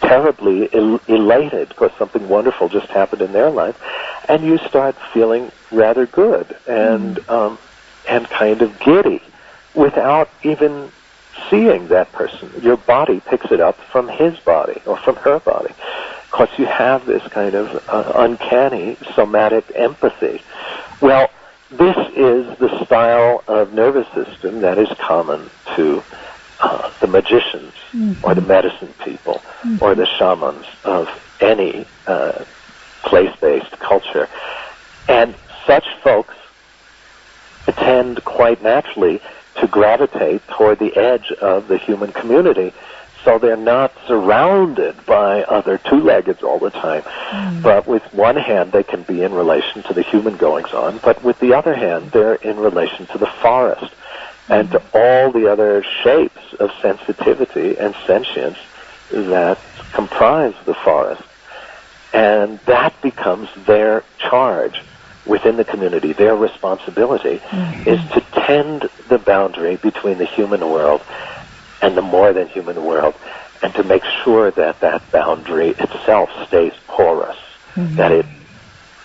terribly 0.00 0.68
el- 0.74 1.00
elated 1.06 1.68
because 1.68 1.92
something 1.96 2.28
wonderful 2.28 2.68
just 2.68 2.88
happened 2.88 3.22
in 3.22 3.32
their 3.32 3.50
life, 3.50 3.76
and 4.28 4.44
you 4.44 4.58
start 4.58 4.96
feeling 5.12 5.50
rather 5.70 6.06
good 6.06 6.56
and 6.66 7.16
mm. 7.16 7.28
um, 7.28 7.58
and 8.08 8.28
kind 8.30 8.62
of 8.62 8.78
giddy 8.80 9.22
without 9.74 10.28
even 10.42 10.90
seeing 11.50 11.88
that 11.88 12.10
person. 12.12 12.50
Your 12.62 12.76
body 12.76 13.20
picks 13.20 13.50
it 13.50 13.60
up 13.60 13.76
from 13.76 14.08
his 14.08 14.38
body 14.40 14.80
or 14.86 14.96
from 14.96 15.16
her 15.16 15.38
body 15.40 15.74
because 16.30 16.48
you 16.58 16.66
have 16.66 17.04
this 17.06 17.22
kind 17.28 17.54
of 17.54 17.88
uh, 17.88 18.12
uncanny 18.16 18.96
somatic 19.14 19.70
empathy. 19.74 20.42
Well, 21.00 21.30
this 21.70 21.96
is 22.14 22.58
the 22.58 22.84
style 22.84 23.42
of 23.48 23.72
nervous 23.72 24.06
system 24.08 24.60
that 24.60 24.78
is 24.78 24.88
common 24.98 25.50
to 25.76 26.02
uh, 26.60 26.90
the 27.00 27.06
magicians 27.06 27.72
mm-hmm. 27.92 28.24
or 28.24 28.34
the 28.34 28.42
medicine 28.42 28.92
people 29.04 29.34
mm-hmm. 29.62 29.82
or 29.82 29.94
the 29.94 30.06
shamans 30.06 30.66
of 30.84 31.08
any 31.40 31.86
uh, 32.06 32.44
place-based 33.04 33.72
culture. 33.78 34.28
And 35.08 35.34
such 35.66 35.86
folks 36.02 36.34
tend 37.66 38.24
quite 38.24 38.62
naturally 38.62 39.20
to 39.56 39.66
gravitate 39.66 40.46
toward 40.48 40.78
the 40.78 40.96
edge 40.96 41.30
of 41.32 41.68
the 41.68 41.78
human 41.78 42.12
community 42.12 42.72
so 43.24 43.38
they're 43.38 43.56
not 43.56 43.92
surrounded 44.06 45.06
by 45.06 45.42
other 45.44 45.78
two-leggeds 45.78 46.42
all 46.42 46.58
the 46.58 46.70
time. 46.70 47.02
Mm. 47.02 47.62
But 47.62 47.86
with 47.86 48.02
one 48.12 48.36
hand, 48.36 48.72
they 48.72 48.82
can 48.82 49.02
be 49.02 49.22
in 49.22 49.32
relation 49.32 49.82
to 49.84 49.94
the 49.94 50.02
human 50.02 50.36
goings-on, 50.36 50.98
but 50.98 51.22
with 51.22 51.38
the 51.38 51.54
other 51.54 51.74
hand, 51.74 52.10
they're 52.10 52.34
in 52.34 52.58
relation 52.58 53.06
to 53.06 53.18
the 53.18 53.26
forest 53.26 53.94
and 54.48 54.70
to 54.72 54.82
all 54.92 55.30
the 55.30 55.50
other 55.50 55.84
shapes 56.02 56.54
of 56.58 56.70
sensitivity 56.80 57.78
and 57.78 57.94
sentience 58.06 58.58
that 59.10 59.58
comprise 59.92 60.54
the 60.64 60.74
forest. 60.74 61.22
And 62.12 62.58
that 62.60 63.00
becomes 63.02 63.48
their 63.66 64.04
charge 64.18 64.82
within 65.26 65.56
the 65.56 65.64
community. 65.64 66.12
Their 66.12 66.36
responsibility 66.36 67.38
mm-hmm. 67.38 67.88
is 67.88 68.00
to 68.12 68.20
tend 68.46 68.88
the 69.08 69.18
boundary 69.18 69.76
between 69.76 70.18
the 70.18 70.24
human 70.24 70.60
world 70.60 71.02
and 71.80 71.96
the 71.96 72.02
more 72.02 72.32
than 72.32 72.48
human 72.48 72.84
world 72.84 73.14
and 73.62 73.72
to 73.74 73.84
make 73.84 74.04
sure 74.24 74.50
that 74.50 74.80
that 74.80 75.08
boundary 75.12 75.70
itself 75.70 76.30
stays 76.46 76.72
porous, 76.88 77.36
mm-hmm. 77.74 77.96
that 77.96 78.12
it 78.12 78.26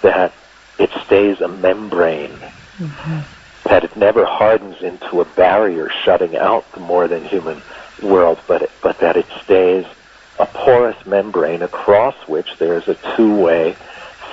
that 0.02 0.34
it 0.80 0.92
stays 1.06 1.42
a 1.42 1.48
membrane 1.48 2.38
mm-hmm 2.78 3.20
that 3.68 3.84
it 3.84 3.96
never 3.98 4.26
hardens 4.26 4.82
into 4.82 5.22
a 5.22 5.26
barrier 5.26 5.90
shutting 5.90 6.38
out 6.38 6.70
the 6.72 6.80
more 6.80 7.08
than 7.08 7.24
human 7.26 7.62
world, 8.02 8.40
but 8.48 8.62
it, 8.62 8.72
but 8.82 9.00
that 9.00 9.18
it 9.18 9.26
stays 9.44 9.86
a 10.40 10.46
porous 10.46 11.06
membrane 11.06 11.62
across 11.62 12.16
which 12.28 12.58
there 12.60 12.78
is 12.78 12.88
a 12.88 12.96
two-way 13.16 13.76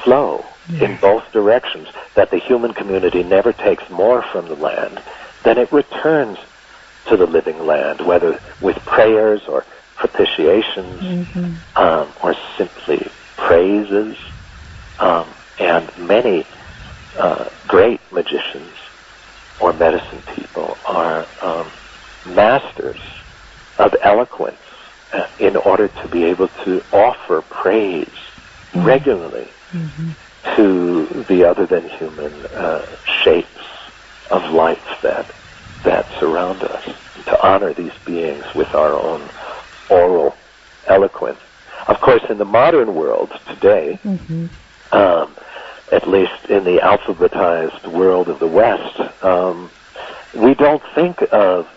flow 0.03 0.45
yeah. 0.69 0.85
in 0.85 0.97
both 1.01 1.31
directions. 1.33 1.89
That 2.15 2.31
the 2.31 2.39
human 2.39 2.75
community 2.75 3.23
never 3.23 3.53
takes 3.53 3.89
more 3.91 4.23
from 4.23 4.49
the 4.49 4.57
land 4.57 5.03
than 5.43 5.59
it 5.59 5.71
returns 5.73 6.39
to 7.07 7.17
the 7.17 7.27
living 7.27 7.67
land, 7.67 8.01
whether 8.01 8.41
with 8.61 8.77
prayers 8.79 9.43
or 9.47 9.65
propitiations 9.97 11.01
mm-hmm. 11.01 11.79
um, 11.79 12.09
or 12.23 12.35
simply 12.57 13.09
praises. 13.37 14.17
Um, 14.99 15.27
and 15.59 15.91
many 15.99 16.47
uh, 17.19 17.49
great 17.69 18.01
magicians 18.13 18.73
or 19.61 19.73
medicine 19.73 20.23
people 20.35 20.77
are 20.87 21.27
um, 21.43 21.67
masters 22.27 23.01
of 23.79 23.95
eloquence 24.03 24.59
uh, 25.13 25.27
in 25.39 25.57
order 25.57 25.89
to 25.89 26.09
be 26.09 26.25
able 26.25 26.49
to 26.65 26.83
offer 26.93 27.43
praise 27.43 28.07
mm-hmm. 28.07 28.85
regularly 28.85 29.49
mm-hmm. 29.71 30.11
To 30.57 31.07
the 31.29 31.45
other 31.45 31.67
than 31.67 31.89
human 31.89 32.33
uh, 32.47 32.85
shapes 33.23 33.49
of 34.31 34.51
life 34.53 34.99
that 35.03 35.27
that 35.85 36.07
surround 36.19 36.63
us, 36.63 36.85
to 37.27 37.47
honor 37.47 37.73
these 37.75 37.93
beings 38.07 38.45
with 38.55 38.75
our 38.75 38.93
own 38.93 39.23
oral 39.91 40.35
eloquence. 40.87 41.39
Of 41.87 42.01
course, 42.01 42.23
in 42.31 42.39
the 42.39 42.45
modern 42.45 42.95
world 42.95 43.31
today, 43.47 43.99
mm-hmm. 44.03 44.47
um, 44.97 45.37
at 45.93 46.09
least 46.09 46.47
in 46.49 46.65
the 46.65 46.79
alphabetized 46.79 47.87
world 47.87 48.29
of 48.29 48.39
the 48.39 48.47
West, 48.47 48.99
um, 49.23 49.71
we 50.35 50.55
don't 50.55 50.83
think 50.95 51.23
of 51.33 51.69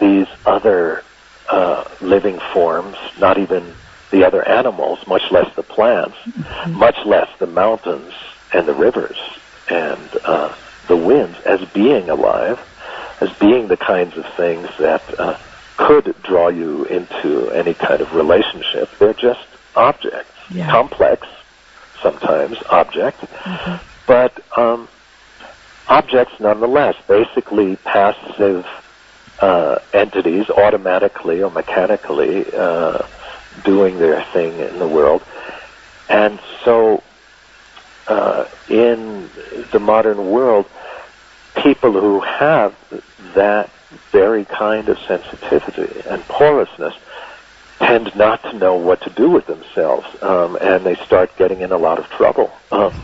these 0.00 0.26
other 0.44 1.04
uh, 1.48 1.84
living 2.00 2.40
forms, 2.52 2.96
not 3.20 3.38
even 3.38 3.72
the 4.12 4.24
other 4.24 4.46
animals, 4.46 5.04
much 5.08 5.32
less 5.32 5.52
the 5.56 5.62
plants, 5.64 6.16
mm-hmm. 6.18 6.74
much 6.74 6.96
less 7.04 7.28
the 7.40 7.46
mountains 7.46 8.12
and 8.52 8.68
the 8.68 8.74
rivers 8.74 9.18
and 9.68 10.08
uh, 10.24 10.54
the 10.86 10.96
winds, 10.96 11.36
as 11.40 11.64
being 11.70 12.08
alive, 12.10 12.60
as 13.20 13.32
being 13.38 13.66
the 13.66 13.76
kinds 13.76 14.16
of 14.16 14.26
things 14.34 14.68
that 14.78 15.02
uh, 15.18 15.36
could 15.76 16.14
draw 16.22 16.48
you 16.48 16.84
into 16.84 17.50
any 17.50 17.74
kind 17.74 18.00
of 18.00 18.14
relationship. 18.14 18.88
They're 18.98 19.14
just 19.14 19.46
objects, 19.74 20.30
yeah. 20.50 20.70
complex 20.70 21.26
sometimes 22.02 22.58
object, 22.68 23.20
mm-hmm. 23.20 23.84
but 24.06 24.38
um, 24.58 24.88
objects 25.88 26.38
nonetheless, 26.38 26.96
basically 27.08 27.76
passive 27.76 28.66
uh, 29.40 29.78
entities 29.94 30.50
automatically 30.50 31.42
or 31.42 31.50
mechanically 31.50 32.44
uh, 32.54 33.02
doing 33.64 33.98
their 33.98 34.22
thing 34.32 34.58
in 34.58 34.78
the 34.78 34.88
world. 34.88 35.22
And 36.08 36.38
so 36.64 37.02
uh, 38.08 38.46
in 38.68 39.30
the 39.72 39.80
modern 39.80 40.30
world, 40.30 40.66
people 41.56 41.92
who 41.92 42.20
have 42.20 42.74
that 43.34 43.70
very 44.10 44.44
kind 44.44 44.88
of 44.88 44.98
sensitivity 45.00 46.02
and 46.08 46.22
porousness 46.24 46.94
tend 47.78 48.14
not 48.14 48.42
to 48.42 48.52
know 48.54 48.76
what 48.76 49.00
to 49.02 49.10
do 49.10 49.28
with 49.28 49.46
themselves, 49.46 50.06
um, 50.22 50.56
and 50.60 50.84
they 50.84 50.94
start 50.96 51.36
getting 51.36 51.60
in 51.60 51.72
a 51.72 51.76
lot 51.76 51.98
of 51.98 52.06
trouble. 52.10 52.50
Um, 52.70 52.94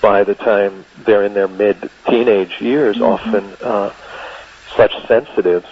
by 0.00 0.24
the 0.24 0.34
time 0.34 0.84
they're 1.04 1.24
in 1.24 1.34
their 1.34 1.48
mid 1.48 1.90
teenage 2.06 2.60
years, 2.60 2.96
mm-hmm. 2.96 3.04
often 3.04 3.44
uh, 3.66 3.92
such 4.76 4.92
sensitives, 5.06 5.68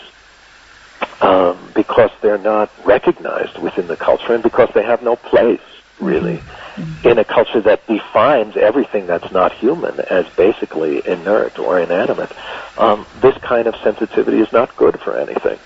um, 1.20 1.72
because 1.74 2.10
they're 2.20 2.38
not 2.38 2.70
recognized 2.84 3.58
within 3.58 3.86
the 3.86 3.96
culture 3.96 4.34
and 4.34 4.42
because 4.42 4.68
they 4.74 4.84
have 4.84 5.02
no 5.02 5.16
place 5.16 5.60
really 6.00 6.36
mm-hmm. 6.36 7.08
in 7.08 7.18
a 7.18 7.24
culture 7.24 7.60
that 7.60 7.84
defines 7.86 8.56
everything 8.56 9.06
that's 9.06 9.32
not 9.32 9.52
human 9.52 9.98
as 10.00 10.26
basically 10.36 11.06
inert 11.06 11.58
or 11.58 11.80
inanimate. 11.80 12.30
Um, 12.76 13.06
this 13.20 13.36
kind 13.38 13.66
of 13.66 13.74
sensitivity 13.82 14.38
is 14.38 14.52
not 14.52 14.76
good 14.76 15.00
for 15.00 15.16
anything, 15.16 15.58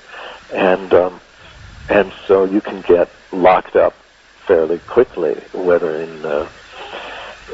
and 0.52 0.92
um, 0.94 1.20
and 1.88 2.12
so 2.26 2.44
you 2.44 2.60
can 2.60 2.80
get 2.82 3.10
locked 3.32 3.76
up 3.76 3.94
fairly 4.46 4.78
quickly, 4.78 5.34
whether 5.52 6.00
in 6.00 6.24
uh, 6.24 6.48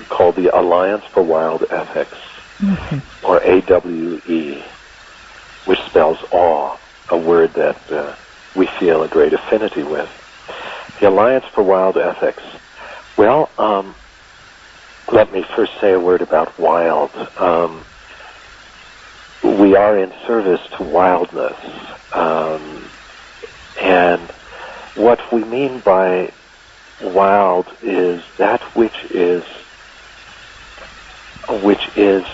called 0.09 0.37
the 0.37 0.57
Alliance 0.57 1.05
for 1.07 1.25
Wild 1.25 1.65
Ethics, 1.71 2.17
mm-hmm. 2.59 3.27
or 3.27 3.43
AWE, 3.43 4.63
which 5.65 5.81
spells 5.81 6.19
awe 6.31 6.79
a 7.09 7.19
word 7.19 7.53
that 7.55 7.91
uh, 7.91 8.15
we 8.55 8.67
feel 8.67 9.03
a 9.03 9.09
great 9.09 9.33
affinity 9.33 9.83
with. 9.83 10.09
The 11.01 11.09
Alliance 11.09 11.47
for 11.47 11.65
Wild 11.65 11.97
Ethics. 11.97 12.43
Well, 13.17 13.51
um, 13.59 13.97
let 15.11 15.33
me 15.33 15.45
first 15.57 15.73
say 15.81 15.95
a 15.95 16.01
word 16.01 16.23
about 16.23 16.57
wild. 16.61 17.11
Um, 17.37 17.83
we 19.43 19.75
are 19.75 19.99
in 19.99 20.13
service 20.29 20.61
to 20.77 20.85
wildness. 20.85 21.57
Um, 22.13 22.85
and 23.81 24.21
what 24.95 25.21
we 25.33 25.45
mean 25.45 25.81
by 25.81 26.33
wild 27.03 27.67
is 27.83 28.23
that 28.37 28.61
which 28.77 29.05
is 29.11 29.45
which 31.63 31.89
is 31.97 32.25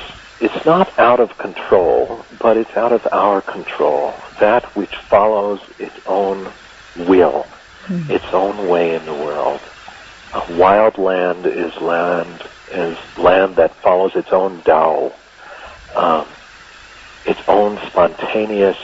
it's 0.40 0.66
not 0.66 0.98
out 0.98 1.20
of 1.20 1.36
control, 1.38 2.24
but 2.38 2.56
it's 2.56 2.76
out 2.76 2.92
of 2.92 3.06
our 3.10 3.40
control. 3.40 4.12
That 4.40 4.64
which 4.76 4.94
follows 4.96 5.60
its 5.78 5.98
own 6.06 6.52
will, 6.96 7.46
mm-hmm. 7.86 8.10
its 8.10 8.26
own 8.32 8.68
way 8.68 8.94
in 8.94 9.06
the 9.06 9.14
world. 9.14 9.60
A 10.34 10.56
wild 10.56 10.98
land 10.98 11.46
is 11.46 11.74
land 11.80 12.42
is 12.70 12.98
land 13.16 13.56
that 13.56 13.74
follows 13.76 14.14
its 14.16 14.32
own 14.32 14.60
Tao, 14.62 15.12
um, 15.94 16.26
its 17.24 17.40
own 17.48 17.78
spontaneous 17.86 18.76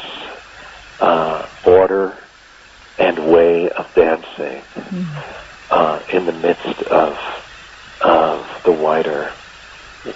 uh, 1.03 1.47
order 1.67 2.17
and 2.99 3.19
way 3.31 3.69
of 3.71 3.93
dancing 3.95 4.63
mm-hmm. 4.75 5.71
uh, 5.71 6.01
in 6.13 6.27
the 6.27 6.33
midst 6.33 6.83
of 6.85 7.19
of 8.01 8.63
the 8.65 8.73
wider 8.73 9.33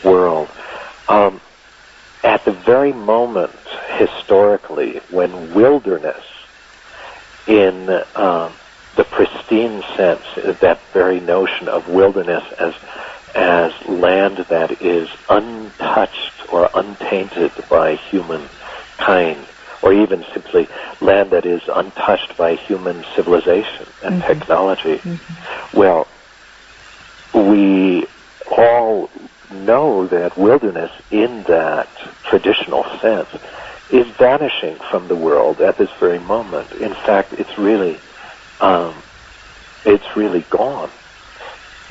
world. 0.05 0.49
Um, 1.09 1.41
at 2.25 2.45
the 2.45 2.53
very 2.53 2.93
moment, 2.93 3.53
historically, 3.97 5.01
when 5.11 5.55
wilderness, 5.55 6.25
in 7.47 7.89
um, 8.15 8.53
the 8.97 9.05
pristine 9.05 9.83
sense, 9.97 10.25
that 10.61 10.81
very 10.93 11.21
notion 11.21 11.69
of 11.69 11.89
wilderness 11.89 12.45
as 12.59 12.75
as 13.35 13.73
land 13.87 14.39
that 14.49 14.81
is 14.81 15.09
untouched 15.29 16.53
or 16.53 16.71
untainted 16.75 17.53
by 17.69 17.97
humankind, 17.97 19.47
or 19.87 19.93
even 19.93 20.25
simply 20.35 20.67
land 21.01 21.31
that 21.31 21.47
is 21.47 21.63
untouched 21.73 22.37
by 22.37 22.57
human 22.57 23.05
civilization 23.15 23.87
and 24.03 24.21
mm-hmm. 24.21 24.27
technology. 24.27 24.97
Mm-hmm. 24.99 25.79
Well, 25.79 26.09
we 27.33 28.05
all 28.51 29.09
know 29.53 30.09
that 30.09 30.37
wilderness 30.37 30.91
in 31.13 31.45
that 31.45 31.89
traditional 32.25 32.83
sense 32.99 33.29
is 33.93 34.09
vanishing 34.17 34.75
from 34.91 35.07
the 35.07 35.15
world 35.15 35.61
at 35.61 35.79
this 35.79 35.91
very 36.01 36.19
moment. 36.19 36.73
In 36.73 36.93
fact, 36.93 37.35
it's 37.35 37.57
really, 37.57 38.01
um, 38.61 38.93
it's 39.85 40.17
really 40.17 40.41
gone. 40.51 40.91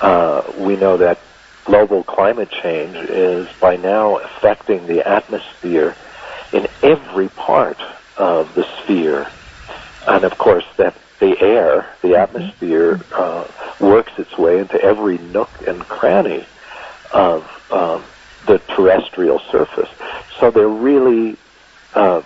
Uh, 0.02 0.44
we 0.58 0.76
know 0.76 0.98
that 0.98 1.18
global 1.64 2.04
climate 2.04 2.52
change 2.52 2.98
is 3.10 3.48
by 3.62 3.78
now 3.78 4.18
affecting 4.18 4.86
the 4.86 5.08
atmosphere 5.08 5.96
every 6.84 7.30
part 7.30 7.80
of 8.18 8.54
the 8.56 8.64
sphere. 8.82 9.28
And 10.08 10.24
of 10.24 10.38
course, 10.38 10.66
that 10.78 10.96
the 11.20 11.40
air, 11.42 11.88
the 12.02 12.10
mm-hmm. 12.10 12.16
atmosphere, 12.16 13.00
uh, 13.14 13.48
works 13.80 14.14
its 14.18 14.38
way 14.38 14.60
into 14.60 14.82
every 14.82 15.18
nook 15.18 15.50
and 15.68 15.82
cranny 15.82 16.46
of 17.14 17.44
um, 17.72 18.04
the 18.48 18.60
terrestrial 18.76 19.40
surface. 19.52 19.90
So 20.40 20.52
they're 20.52 20.68
really, 20.68 21.38
uh, 21.94 22.22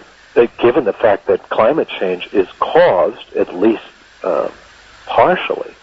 given 0.57 0.83
the 0.83 0.93
fact 0.93 1.27
that 1.27 1.49
climate 1.49 1.87
change 1.99 2.29
is 2.33 2.47
caused, 2.59 3.33
at 3.33 3.53
least 3.55 3.83
uh, 4.23 4.49
partially, 5.05 5.73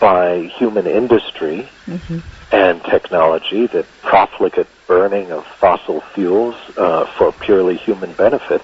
by 0.00 0.42
human 0.58 0.86
industry 0.86 1.68
mm-hmm. 1.86 2.18
and 2.52 2.82
technology, 2.84 3.66
the 3.66 3.86
profligate 4.02 4.66
burning 4.92 5.32
of 5.32 5.46
fossil 5.58 6.02
fuels 6.14 6.54
uh, 6.76 7.06
for 7.16 7.32
purely 7.32 7.78
human 7.78 8.12
benefit, 8.12 8.60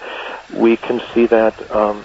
we 0.52 0.76
can 0.76 1.00
see 1.14 1.24
that 1.24 1.54
um, 1.74 2.04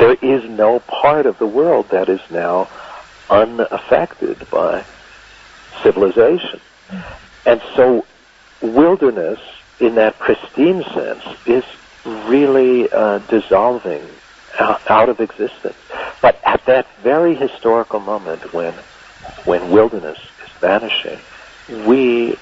there 0.00 0.14
is 0.14 0.42
no 0.50 0.80
part 0.80 1.26
of 1.26 1.38
the 1.38 1.46
world 1.46 1.88
that 1.90 2.08
is 2.08 2.20
now 2.28 2.68
unaffected 3.30 4.36
by 4.50 4.84
civilization. 5.80 6.60
And 7.44 7.62
so 7.76 8.04
wilderness, 8.60 9.38
in 9.78 9.94
that 9.94 10.18
pristine 10.18 10.82
sense, 10.82 11.24
is 11.46 11.64
really 12.04 12.90
uh, 12.90 13.18
dissolving 13.28 14.04
out 14.58 15.08
of 15.08 15.20
existence. 15.20 15.76
But 16.20 16.40
at 16.44 16.64
that 16.66 16.88
very 17.04 17.36
historical 17.36 18.00
moment 18.00 18.52
when, 18.52 18.74
when 19.44 19.70
wilderness 19.70 20.18
is 20.44 20.50
vanishing, 20.60 21.20
we 21.86 22.36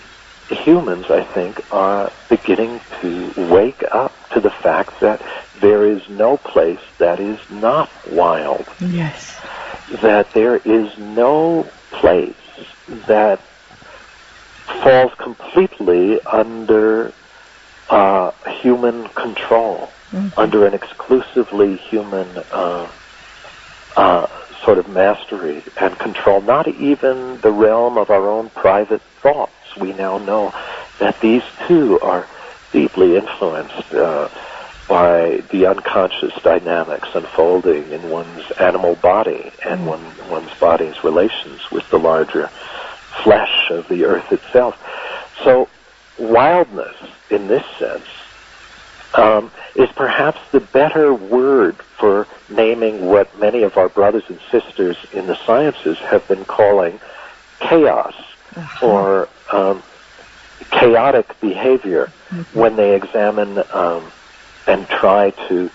humans, 0.49 1.07
I 1.11 1.23
think, 1.23 1.61
are 1.73 2.13
beginning 2.29 2.81
to 3.01 3.33
wake 3.51 3.83
up 3.91 4.13
to 4.31 4.41
the 4.41 4.51
fact 4.51 5.01
that 5.01 5.23
there 5.61 5.87
is 5.87 6.09
no 6.09 6.37
place 6.37 6.81
that 6.99 7.21
is 7.21 7.39
not 7.51 7.91
wild. 8.11 8.67
Yes. 8.81 9.41
That 10.03 10.33
there 10.33 10.57
is 10.57 10.97
no 10.99 11.69
place 11.91 12.35
that 13.07 13.41
falls 14.83 15.15
completely 15.15 16.21
under 16.23 17.13
uh, 17.89 18.31
human 18.61 19.09
control, 19.11 19.91
mm-hmm. 20.11 20.39
under 20.39 20.67
an 20.67 20.75
exclusively 20.75 21.77
human 21.77 22.29
uh, 22.53 22.89
uh, 23.97 24.27
sort 24.65 24.79
of 24.79 24.89
mastery 24.89 25.63
and 25.81 25.99
control, 25.99 26.41
not 26.41 26.67
even 26.69 27.41
the 27.41 27.51
realm 27.51 27.99
of 27.99 28.11
our 28.11 28.29
own 28.29 28.51
private 28.51 29.03
thoughts. 29.21 29.53
We 29.79 29.93
now 29.93 30.19
know 30.19 30.55
that 30.99 31.21
these 31.21 31.43
too 31.67 31.99
are 32.01 32.27
deeply 32.73 33.17
influenced 33.17 33.95
uh, 33.95 34.29
by 34.89 35.43
the 35.51 35.67
unconscious 35.67 36.35
dynamics 36.43 37.09
unfolding 37.15 37.91
in 37.91 38.11
one's 38.11 38.51
animal 38.53 38.97
body 38.97 39.53
and 39.65 39.81
mm. 39.81 39.87
one, 39.87 40.31
one's 40.31 40.55
body's 40.59 41.03
relations 41.03 41.71
with 41.71 41.89
the 41.91 41.99
larger 41.99 42.49
flesh 43.23 43.71
of 43.71 43.89
the 43.89 44.05
earth 44.05 44.33
itself. 44.33 44.77
So 45.43 45.69
wildness, 46.19 46.97
in 47.31 47.47
this 47.47 47.65
sense, 47.79 48.07
um, 49.15 49.51
is 49.77 49.89
perhaps 49.91 50.41
the 50.51 50.61
better 50.61 51.15
word 51.15 51.77
for 51.77 52.27
naming 52.51 53.07
what 53.07 53.39
many 53.39 53.63
of 53.63 53.77
our 53.77 53.89
brothers 53.89 54.25
and 54.29 54.39
sisters 54.51 54.97
in 55.13 55.27
the 55.27 55.37
sciences 55.47 55.99
have 55.99 56.27
been 56.29 56.45
calling 56.45 57.01
chaos 57.61 58.15
uh-huh. 58.57 58.87
or 58.87 59.29
um, 59.53 59.83
chaotic 60.71 61.39
behavior 61.41 62.13
mm-hmm. 62.31 62.59
when 62.59 62.77
they 62.77 62.95
examine 62.95 63.63
um, 63.73 64.11
and 64.67 64.87
try 64.89 65.31
to 65.49 65.71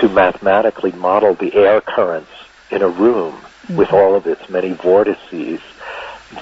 to 0.00 0.08
mathematically 0.08 0.92
model 0.92 1.34
the 1.34 1.52
air 1.54 1.80
currents 1.80 2.30
in 2.70 2.82
a 2.82 2.88
room 2.88 3.34
mm-hmm. 3.34 3.76
with 3.76 3.92
all 3.92 4.14
of 4.14 4.26
its 4.26 4.48
many 4.48 4.72
vortices 4.72 5.60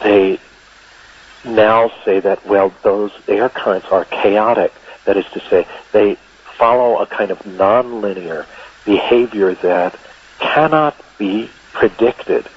they 0.03 0.39
now 1.45 1.91
say 2.05 2.21
that, 2.21 2.45
well, 2.47 2.73
those 2.83 3.13
air 3.29 3.49
currents 3.49 3.87
are 3.89 4.05
chaotic. 4.05 4.73
That 5.05 5.17
is 5.17 5.27
to 5.33 5.41
say, 5.49 5.67
they 5.93 6.17
follow 6.59 6.99
a 7.01 7.07
kind 7.07 7.31
of 7.31 7.39
nonlinear 7.41 8.47
behavior 8.85 9.55
that 9.55 9.99
cannot 10.39 10.97
be 11.19 11.51
predicted. 11.73 12.49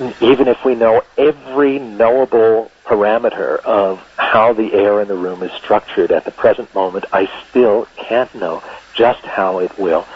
Even 0.00 0.48
if 0.48 0.56
we 0.64 0.74
know 0.74 1.02
every 1.18 1.78
knowable 1.78 2.70
parameter 2.86 3.60
of 3.60 3.98
how 4.16 4.54
the 4.54 4.72
air 4.72 5.02
in 5.02 5.08
the 5.08 5.14
room 5.14 5.42
is 5.42 5.50
structured 5.62 6.10
at 6.10 6.24
the 6.24 6.30
present 6.30 6.74
moment, 6.74 7.04
I 7.12 7.26
still 7.50 7.86
can't 8.08 8.34
know 8.34 8.62
just 8.96 9.20
how 9.24 9.58
it 9.58 9.78
will 9.78 10.06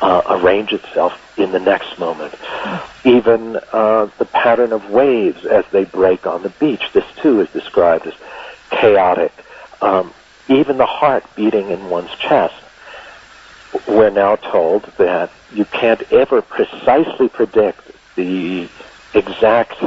uh, 0.00 0.22
arrange 0.28 0.72
itself 0.72 1.12
in 1.36 1.52
the 1.52 1.58
next 1.58 1.98
moment. 1.98 2.34
Even 3.04 3.56
uh, 3.70 4.06
the 4.18 4.24
pattern 4.32 4.72
of 4.72 4.88
waves 4.90 5.44
as 5.44 5.64
they 5.72 5.84
break 5.84 6.26
on 6.26 6.42
the 6.42 6.54
beach, 6.58 6.82
this 6.94 7.04
too 7.22 7.42
is 7.42 7.48
described 7.52 8.06
as 8.06 8.14
chaotic. 8.70 9.32
Um, 9.82 10.14
even 10.48 10.78
the 10.78 10.86
heart 10.86 11.24
beating 11.36 11.70
in 11.70 11.90
one's 11.90 12.14
chest. 12.16 12.54
We're 13.86 14.08
now 14.08 14.36
told 14.36 14.90
that 14.96 15.30
you 15.52 15.66
can't 15.66 16.00
ever 16.10 16.40
precisely 16.40 17.28
predict 17.28 17.82
the 18.16 18.70
exact 19.14 19.82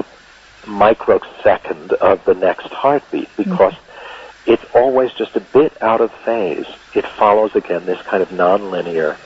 microsecond 0.67 1.93
of 1.93 2.23
the 2.25 2.35
next 2.35 2.67
heartbeat 2.67 3.29
because 3.35 3.73
mm-hmm. 3.73 4.51
it's 4.51 4.65
always 4.75 5.11
just 5.13 5.35
a 5.35 5.39
bit 5.39 5.79
out 5.81 6.01
of 6.01 6.11
phase. 6.25 6.67
It 6.93 7.05
follows 7.05 7.55
again 7.55 7.85
this 7.85 8.01
kind 8.03 8.21
of 8.21 8.29
nonlinear 8.29 9.17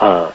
uh, 0.00 0.32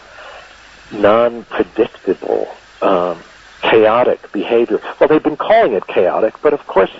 non-predictable, 0.92 2.48
um, 2.82 3.20
chaotic 3.62 4.32
behavior. 4.32 4.80
Well, 5.00 5.10
they've 5.10 5.22
been 5.24 5.38
calling 5.38 5.74
it 5.74 5.86
chaotic, 5.88 6.36
but 6.42 6.54
of 6.54 6.66
course, 6.66 6.92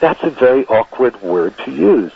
that's 0.00 0.22
a 0.22 0.30
very 0.30 0.66
awkward 0.66 1.20
word 1.22 1.56
to 1.64 1.70
use. 1.70 2.12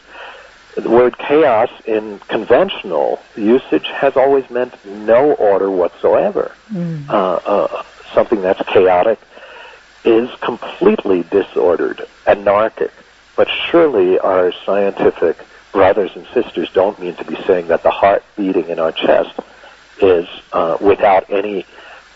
the 0.76 0.90
word 0.90 1.16
chaos 1.16 1.70
in 1.86 2.18
conventional 2.28 3.18
usage 3.34 3.86
has 3.86 4.14
always 4.14 4.50
meant 4.50 4.74
no 4.84 5.32
order 5.34 5.70
whatsoever. 5.70 6.52
Mm. 6.70 7.08
Uh, 7.08 7.40
uh, 7.46 7.82
something 8.14 8.42
that's 8.42 8.62
chaotic 8.68 9.18
is 10.04 10.30
completely 10.40 11.24
disordered, 11.24 12.06
anarchic. 12.26 12.92
But 13.36 13.48
surely 13.70 14.18
our 14.18 14.52
scientific 14.64 15.36
brothers 15.72 16.12
and 16.14 16.26
sisters 16.32 16.70
don't 16.72 16.98
mean 16.98 17.14
to 17.16 17.24
be 17.24 17.36
saying 17.46 17.68
that 17.68 17.82
the 17.82 17.90
heart 17.90 18.24
beating 18.36 18.68
in 18.68 18.78
our 18.78 18.92
chest 18.92 19.38
is 20.00 20.26
uh, 20.52 20.78
without 20.80 21.28
any 21.30 21.66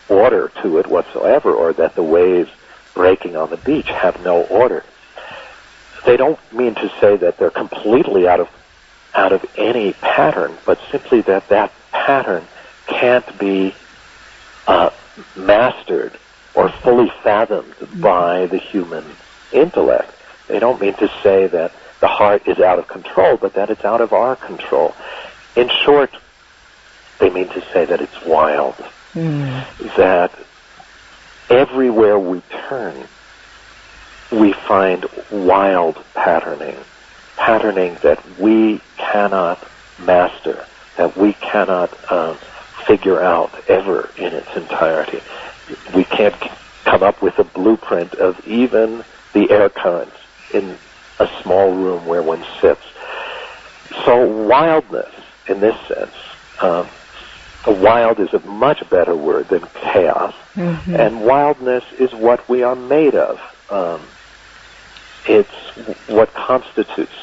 order 0.09 0.51
to 0.63 0.79
it 0.79 0.87
whatsoever, 0.87 1.53
or 1.53 1.73
that 1.75 1.95
the 1.95 2.03
waves 2.03 2.51
breaking 2.95 3.37
on 3.37 3.51
the 3.51 3.57
beach 3.59 3.89
have 3.89 4.23
no 4.25 4.43
order. 4.45 4.85
They 6.07 6.17
don't 6.17 6.39
mean 6.53 6.75
to 6.77 6.91
say 7.01 7.17
that 7.17 7.37
they're 7.37 7.51
completely 7.51 8.27
out 8.27 8.41
of 8.41 8.49
out 9.15 9.33
of 9.33 9.45
any 9.57 9.93
pattern, 9.95 10.57
but 10.65 10.79
simply 10.91 11.21
that 11.23 11.49
that 11.49 11.73
pattern 11.91 12.47
can't 12.87 13.39
be 13.39 13.75
uh, 14.67 14.91
mastered 15.37 16.19
or 16.55 16.69
fully 16.69 17.11
fathomed 17.23 17.75
by 18.01 18.47
the 18.47 18.59
human 18.59 19.05
intellect. 19.53 20.13
They 20.49 20.59
don't 20.59 20.81
mean 20.81 20.95
to 20.95 21.09
say 21.23 21.47
that 21.47 21.73
the 22.01 22.09
heart 22.09 22.49
is 22.49 22.59
out 22.59 22.79
of 22.79 22.89
control, 22.89 23.37
but 23.37 23.55
that 23.55 23.71
it's 23.71 23.85
out 23.85 24.01
of 24.01 24.13
our 24.13 24.37
control. 24.37 24.95
In 25.55 25.69
short, 25.69 26.11
they 27.19 27.31
mean 27.31 27.49
to 27.49 27.61
say 27.73 27.85
that 27.85 28.01
it's 28.01 28.25
wild. 28.25 28.75
Mm. 29.15 29.65
That 29.97 30.33
everywhere 31.51 32.19
we 32.19 32.43
turn, 32.69 33.07
we 34.33 34.53
find 34.53 35.05
wild 35.31 36.03
patterning, 36.15 36.77
patterning 37.37 37.97
that 38.03 38.23
we 38.39 38.81
cannot 38.97 39.63
master, 39.99 40.65
that 40.97 41.17
we 41.17 41.33
cannot 41.35 41.91
um, 42.11 42.39
figure 42.87 43.23
out 43.23 43.51
ever 43.69 44.13
in 44.17 44.35
its 44.35 44.49
entirety. 44.57 45.19
We 45.95 46.05
can't 46.05 46.35
come 46.85 47.03
up 47.03 47.23
with 47.23 47.35
a 47.39 47.45
blueprint 47.45 48.15
of 48.15 48.35
even 48.47 49.03
the 49.35 49.51
air 49.51 49.69
currents 49.71 50.17
in 50.53 50.79
a 51.19 51.27
small 51.43 51.73
room 51.75 52.07
where 52.07 52.23
one 52.23 52.45
sits. 52.63 52.85
So 54.07 54.27
wildness, 54.27 55.13
in 55.49 55.61
this 55.61 55.75
sense, 55.89 56.17
um, 56.63 56.91
wild 57.67 58.19
is 58.21 58.29
a 58.33 58.41
much 58.47 58.83
better 58.91 59.17
word 59.17 59.49
than 59.51 59.63
chaos, 59.93 60.35
Mhm. 60.57 60.99
and 60.99 61.21
wildness 61.21 61.85
is 61.99 62.13
what 62.15 62.49
we 62.49 62.63
are 62.63 62.77
made 62.77 63.15
of. 63.15 63.39
Um, 63.69 64.17
it's 65.25 65.55
what 66.07 66.33
constitutes 66.35 67.15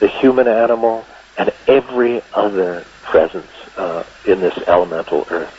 the 0.00 0.08
human 0.20 0.46
animal 0.48 1.08
and 1.36 1.50
every 1.66 2.22
other 2.34 2.86
presence 3.02 3.50
uh, 3.76 4.04
in 4.26 4.40
this 4.40 4.56
elemental 4.66 5.26
earth. 5.30 5.52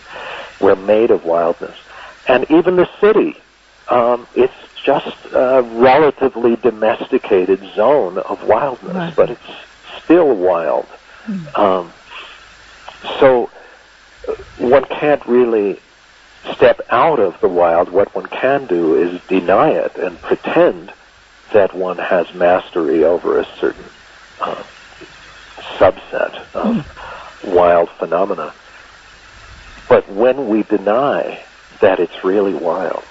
We're 0.60 0.76
made 0.76 1.12
of 1.12 1.24
wildness. 1.26 1.78
And 2.28 2.46
even 2.52 2.76
the 2.76 2.88
city, 3.00 3.36
um, 3.90 4.28
it's 4.36 4.54
just 4.86 5.16
a 5.34 5.62
relatively 5.64 6.56
domesticated 6.56 7.60
zone 7.76 8.18
of 8.20 8.44
wildness, 8.44 8.96
Right. 8.96 9.16
but 9.16 9.30
it's 9.30 9.42
still 10.04 10.34
wild. 10.36 10.86
Um, 11.56 11.92
so 13.20 13.50
uh, 14.28 14.34
one 14.58 14.86
can't 14.86 15.26
really 15.28 15.80
step 16.54 16.82
out 16.90 17.20
of 17.20 17.40
the 17.42 17.48
wild. 17.48 17.90
What 17.90 18.14
one 18.16 18.26
can 18.28 18.66
do 18.68 18.96
is 18.96 19.22
deny 19.28 19.70
it 19.70 19.96
and 19.98 20.20
pretend 20.22 20.92
that 21.54 21.76
one 21.76 21.98
has 21.98 22.34
mastery 22.34 23.04
over 23.04 23.40
a 23.40 23.46
certain 23.60 23.86
uh, 24.40 24.64
subset 25.78 26.44
of 26.54 26.86
wild 27.44 27.90
phenomena. 27.90 28.54
But 29.90 30.10
when 30.10 30.48
we 30.48 30.64
deny 30.64 31.44
that 31.80 32.00
it's 32.00 32.24
really 32.24 32.54
wild, 32.54 33.04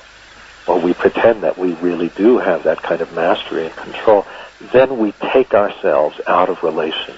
or 0.67 0.81
we 0.81 0.95
pretend 0.95 1.43
that 1.43 1.59
we 1.59 1.73
really 1.75 2.09
do 2.11 2.39
have 2.39 2.63
that 2.65 2.83
kind 2.83 3.01
of 3.01 3.13
mastery 3.15 3.67
and 3.67 3.77
control, 3.77 4.27
then 4.73 4.99
we 4.99 5.13
take 5.33 5.55
ourselves 5.55 6.21
out 6.27 6.49
of 6.49 6.63
relation 6.63 7.15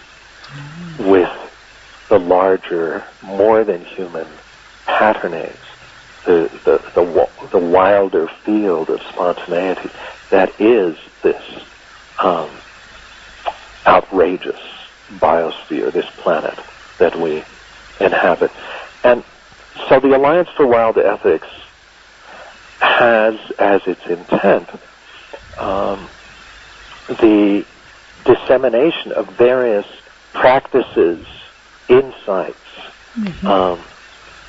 with 0.98 1.30
the 2.08 2.18
larger, 2.18 3.04
more 3.22 3.64
than 3.64 3.84
human 3.84 4.26
patternings, 4.86 5.56
the, 6.24 6.50
the, 6.64 6.78
the, 6.94 7.28
the 7.50 7.58
wilder 7.58 8.28
field 8.44 8.90
of 8.90 9.00
spontaneity 9.02 9.90
that 10.30 10.58
is 10.60 10.96
this 11.22 11.42
um, 12.22 12.48
outrageous 13.86 14.60
biosphere, 15.18 15.92
this 15.92 16.08
planet 16.16 16.58
that 16.98 17.18
we 17.18 17.44
inhabit. 18.00 18.50
And 19.04 19.24
so 19.88 20.00
the 20.00 20.16
Alliance 20.16 20.48
for 20.56 20.66
Wild 20.66 20.98
Ethics 20.98 21.48
has 22.80 23.34
as 23.58 23.80
its 23.86 24.00
intent 24.08 24.68
um, 25.58 26.08
the 27.08 27.64
dissemination 28.24 29.12
of 29.12 29.28
various 29.36 29.86
practices, 30.32 31.26
insights, 31.88 32.56
um, 33.46 33.84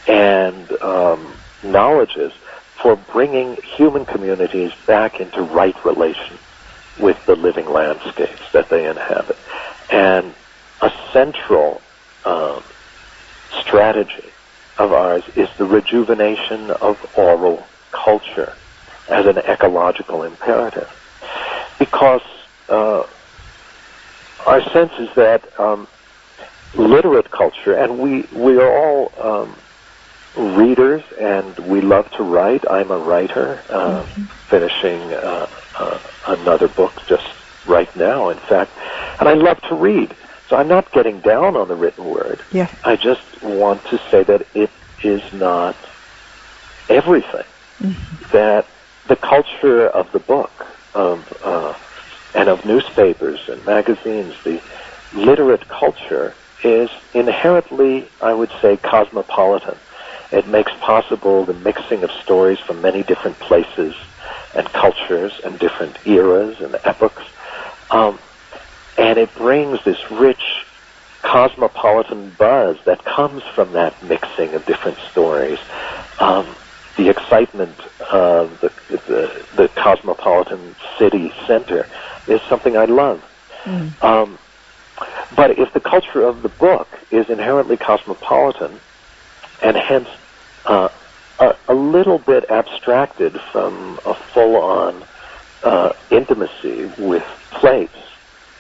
and 0.07 0.71
um, 0.81 1.37
knowledges 1.63 2.31
for 2.81 2.95
bringing 2.95 3.57
human 3.77 4.05
communities 4.05 4.71
back 4.87 5.19
into 5.19 5.41
right 5.41 5.75
relation 5.85 6.37
with 6.99 7.17
the 7.25 7.35
living 7.35 7.69
landscapes 7.71 8.43
that 8.53 8.69
they 8.69 8.85
inhabit. 8.85 9.37
And 9.89 10.33
a 10.81 10.91
central 11.11 11.81
um, 12.25 12.63
strategy 13.61 14.33
of 14.77 14.91
ours 14.91 15.23
is 15.35 15.47
the 15.59 15.65
rejuvenation 15.65 16.69
of 16.81 16.95
oral 17.15 17.69
culture 18.05 18.57
as 19.09 19.25
an 19.25 19.37
ecological 19.49 20.23
imperative. 20.23 20.87
Because 21.79 22.21
uh, 22.69 23.01
our 24.45 24.61
sense 24.73 24.91
is 24.99 25.09
that 25.15 25.41
um, 25.59 25.87
literate 26.73 27.29
culture, 27.31 27.75
and 27.77 27.99
we, 27.99 28.27
we 28.33 28.57
are 28.57 28.77
all 28.77 29.09
um, 29.23 29.61
readers 30.35 31.01
and 31.19 31.57
we 31.67 31.81
love 31.81 32.05
to 32.17 32.23
write. 32.23 32.61
I'm 32.69 32.91
a 32.91 32.97
writer, 32.97 33.63
uh, 33.69 34.05
finishing 34.49 35.13
uh, 35.13 35.47
uh, 35.79 35.99
another 36.27 36.67
book 36.67 36.93
just 37.07 37.23
right 37.65 37.89
now, 37.95 38.29
in 38.29 38.39
fact, 38.49 38.71
and 39.19 39.29
I 39.29 39.33
love 39.33 39.57
to 39.69 39.75
read. 39.75 40.13
So 40.53 40.59
I'm 40.59 40.67
not 40.67 40.91
getting 40.91 41.19
down 41.21 41.57
on 41.57 41.67
the 41.67 41.75
written 41.75 42.05
word. 42.05 42.43
Yeah. 42.51 42.67
I 42.83 42.95
just 42.95 43.41
want 43.41 43.83
to 43.85 43.97
say 44.11 44.23
that 44.27 44.41
it 44.53 44.69
is 45.03 45.21
not 45.33 45.75
everything. 46.87 47.49
That 48.33 48.65
the 49.09 49.15
culture 49.15 49.87
of 49.87 50.05
the 50.13 50.19
book, 50.19 50.51
of 50.93 51.25
uh, 51.43 51.73
and 52.35 52.49
of 52.49 52.59
newspapers 52.65 53.39
and 53.47 53.65
magazines, 53.65 54.35
the 54.45 54.59
literate 55.11 55.63
culture 55.69 56.35
is 56.63 56.89
inherently, 57.15 58.11
I 58.21 58.33
would 58.33 58.51
say, 58.61 58.77
cosmopolitan. 58.77 59.79
It 60.31 60.47
makes 60.47 60.71
possible 60.85 61.47
the 61.47 61.55
mixing 61.55 62.03
of 62.03 62.11
stories 62.21 62.59
from 62.67 62.79
many 62.79 63.01
different 63.01 63.39
places 63.39 63.95
and 64.53 64.71
cultures 64.73 65.33
and 65.43 65.57
different 65.57 65.97
eras 66.05 66.57
and 66.59 66.75
epochs. 66.85 67.23
Um, 67.89 68.19
and 68.97 69.17
it 69.17 69.33
brings 69.35 69.79
this 69.85 69.97
rich 70.11 70.41
cosmopolitan 71.23 72.31
buzz 72.37 72.75
that 72.85 72.99
comes 73.15 73.41
from 73.55 73.73
that 73.73 74.03
mixing 74.03 74.53
of 74.55 74.65
different 74.65 74.97
stories. 75.11 75.57
Um, 76.19 76.55
the 76.97 77.09
excitement 77.09 77.79
of 78.11 78.59
the, 78.61 78.69
the, 78.89 79.27
the 79.57 79.69
cosmopolitan 79.81 80.75
city 80.99 81.31
center 81.47 81.87
is 82.27 82.39
something 82.49 82.75
I 82.75 82.85
love. 82.85 83.21
Um, 84.01 84.37
but 85.35 85.51
if 85.51 85.73
the 85.73 85.79
culture 85.79 86.21
of 86.27 86.43
the 86.43 86.49
book 86.49 86.87
is 87.11 87.25
inherently 87.29 87.77
cosmopolitan, 87.77 88.79
and 89.61 89.77
hence 89.77 90.07
uh, 90.65 90.89
a, 91.39 91.47
a 91.69 91.73
little 91.73 92.19
bit 92.19 92.43
abstracted 92.49 93.35
from 93.51 93.99
a 94.05 94.13
full-on 94.33 95.03
uh, 95.63 95.89
intimacy 96.11 96.85
with 96.97 97.23
place, 97.59 97.89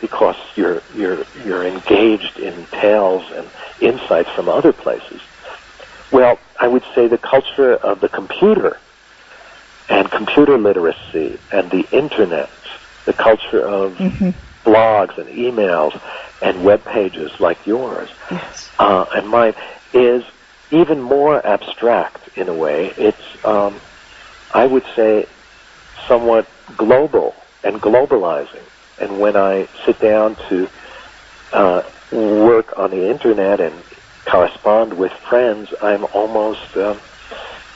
because 0.03 0.35
you're 0.57 0.81
you're 0.93 1.25
you're 1.45 1.65
engaged 1.65 2.37
in 2.37 2.67
tales 2.81 3.23
and 3.37 3.47
insights 3.81 4.29
from 4.35 4.49
other 4.49 4.73
places. 4.73 5.21
Well, 6.11 6.37
I 6.59 6.67
would 6.67 6.83
say 6.93 7.07
the 7.07 7.17
culture 7.17 7.75
of 7.77 8.01
the 8.01 8.09
computer 8.09 8.77
and 9.89 10.11
computer 10.11 10.57
literacy 10.57 11.39
and 11.53 11.71
the 11.71 11.85
internet, 11.93 12.49
the 13.05 13.13
culture 13.13 13.65
of 13.65 13.93
blogs 14.65 15.17
and 15.17 15.29
emails 15.29 15.97
and 16.41 16.65
web 16.65 16.83
pages 16.85 17.31
like 17.39 17.57
yours 17.65 18.09
Yes. 18.29 18.71
uh, 18.79 19.05
and 19.15 19.29
mine 19.29 19.53
is 19.93 20.23
even 20.71 21.01
more 21.01 21.45
abstract 21.45 22.29
in 22.35 22.49
a 22.49 22.53
way. 22.53 22.93
It's, 22.97 23.45
um, 23.45 23.79
I 24.51 24.65
would 24.65 24.83
say, 24.97 25.27
somewhat 26.09 26.45
global 26.77 27.35
and 27.63 27.81
globalizing. 27.81 28.65
And 28.99 29.19
when 29.19 29.35
I 29.35 29.67
sit 29.85 29.99
down 29.99 30.35
to 30.49 30.69
uh, 31.51 31.83
work 32.11 32.77
on 32.77 32.91
the 32.91 33.09
internet 33.09 33.59
and 33.59 33.73
correspond 34.25 34.93
with 34.93 35.11
friends, 35.11 35.73
I'm 35.81 36.05
almost 36.05 36.75
uh, 36.75 36.97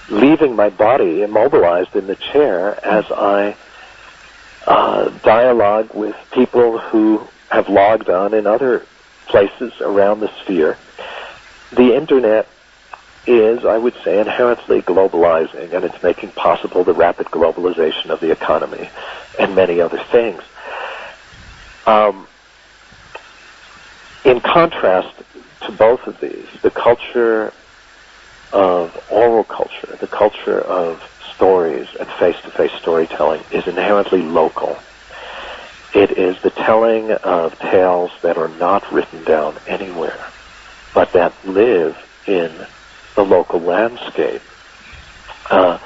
leaving 0.10 0.56
my 0.56 0.70
body 0.70 1.24
immobilized 1.24 1.96
in 1.96 2.08
the 2.08 2.16
chair 2.16 2.80
as 2.86 3.06
I 3.12 3.56
uh, 4.66 5.10
dialogue 5.24 5.94
with 5.94 6.16
people 6.32 6.78
who 6.78 7.28
have 7.50 7.70
logged 7.70 8.10
on 8.10 8.34
in 8.34 8.46
other 8.46 8.86
places 9.28 9.74
around 9.82 10.20
the 10.20 10.32
sphere. 10.42 10.78
The 11.72 11.96
internet 11.96 12.48
is, 13.26 13.66
I 13.66 13.78
would 13.78 13.96
say, 14.04 14.20
inherently 14.20 14.82
globalizing, 14.82 15.74
and 15.74 15.84
it's 15.84 16.02
making 16.02 16.32
possible 16.32 16.84
the 16.84 16.94
rapid 16.94 17.28
globalization 17.28 18.10
of 18.10 18.20
the 18.20 18.32
economy 18.32 18.90
and 19.38 19.56
many 19.56 19.82
other 19.82 20.00
things. 20.12 20.42
Um, 21.88 22.28
in 24.26 24.42
contrast 24.42 25.16
to 25.62 25.72
both 25.72 26.02
of 26.06 26.16
these, 26.22 26.48
the 26.62 26.70
culture 26.70 27.54
of 28.52 28.92
oral 29.10 29.46
culture, 29.46 29.98
the 30.02 30.08
culture 30.08 30.60
of 30.60 31.00
stories 31.36 31.88
and 31.98 32.10
face-to-face 32.20 32.72
storytelling 32.82 33.42
is 33.52 33.66
inherently 33.68 34.22
local. 34.22 34.78
It 35.96 36.12
is 36.18 36.36
the 36.44 36.50
telling 36.50 37.12
of 37.24 37.58
tales 37.60 38.12
that 38.22 38.38
are 38.38 38.50
not 38.50 38.84
written 38.92 39.24
down 39.24 39.58
anywhere, 39.66 40.26
but 40.94 41.14
that 41.14 41.34
live 41.48 41.96
in 42.28 42.68
the 43.16 43.24
local 43.24 43.62
landscape. 43.62 44.42
Uh, 45.50 45.80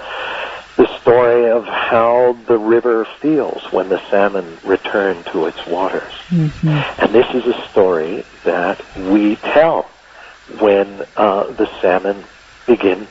story 1.01 1.49
of 1.49 1.65
how 1.65 2.33
the 2.47 2.57
river 2.57 3.05
feels 3.19 3.63
when 3.71 3.89
the 3.89 3.99
salmon 4.09 4.57
return 4.63 5.23
to 5.25 5.45
its 5.47 5.65
waters. 5.67 6.13
Mm-hmm. 6.29 6.67
And 6.67 7.13
this 7.13 7.27
is 7.33 7.45
a 7.45 7.67
story 7.69 8.23
that 8.43 8.81
we 8.95 9.35
tell 9.37 9.83
when 10.59 11.05
uh, 11.17 11.45
the 11.51 11.69
salmon 11.81 12.23
begin 12.67 13.07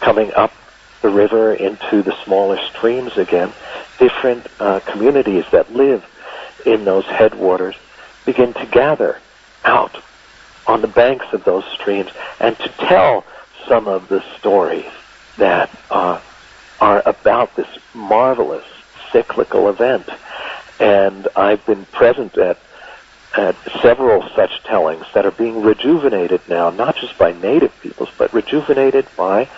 coming 0.00 0.32
up 0.34 0.52
the 1.02 1.10
river 1.10 1.54
into 1.54 2.02
the 2.02 2.14
smaller 2.24 2.58
streams 2.58 3.16
again. 3.16 3.52
Different 3.98 4.46
uh, 4.60 4.80
communities 4.80 5.44
that 5.52 5.72
live 5.72 6.04
in 6.66 6.84
those 6.84 7.04
headwaters 7.06 7.76
begin 8.24 8.52
to 8.54 8.66
gather 8.66 9.20
out 9.64 10.02
on 10.66 10.80
the 10.80 10.88
banks 10.88 11.26
of 11.32 11.44
those 11.44 11.64
streams 11.66 12.10
and 12.40 12.58
to 12.58 12.68
tell 12.68 13.24
some 13.68 13.86
of 13.86 14.08
the 14.08 14.22
stories 14.38 14.90
that 15.36 15.70
uh, 15.90 16.20
are 16.80 17.02
about 17.06 17.54
this 17.56 17.68
marvelous 17.94 18.64
cyclical 19.12 19.68
event. 19.68 20.08
And 20.80 21.28
I've 21.36 21.64
been 21.66 21.84
present 21.86 22.36
at, 22.36 22.58
at 23.36 23.56
several 23.80 24.28
such 24.34 24.62
tellings 24.64 25.06
that 25.14 25.24
are 25.24 25.30
being 25.30 25.62
rejuvenated 25.62 26.40
now, 26.48 26.70
not 26.70 26.96
just 26.96 27.16
by 27.16 27.32
native 27.32 27.78
peoples, 27.80 28.10
but 28.18 28.32
rejuvenated 28.34 29.06
by 29.16 29.48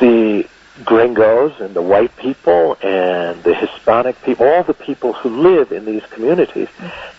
the 0.00 0.48
gringos 0.84 1.60
and 1.60 1.74
the 1.74 1.82
white 1.82 2.16
people 2.16 2.76
and 2.82 3.42
the 3.44 3.54
Hispanic 3.54 4.20
people, 4.22 4.46
all 4.46 4.64
the 4.64 4.74
people 4.74 5.12
who 5.12 5.28
live 5.28 5.70
in 5.70 5.84
these 5.84 6.04
communities 6.06 6.68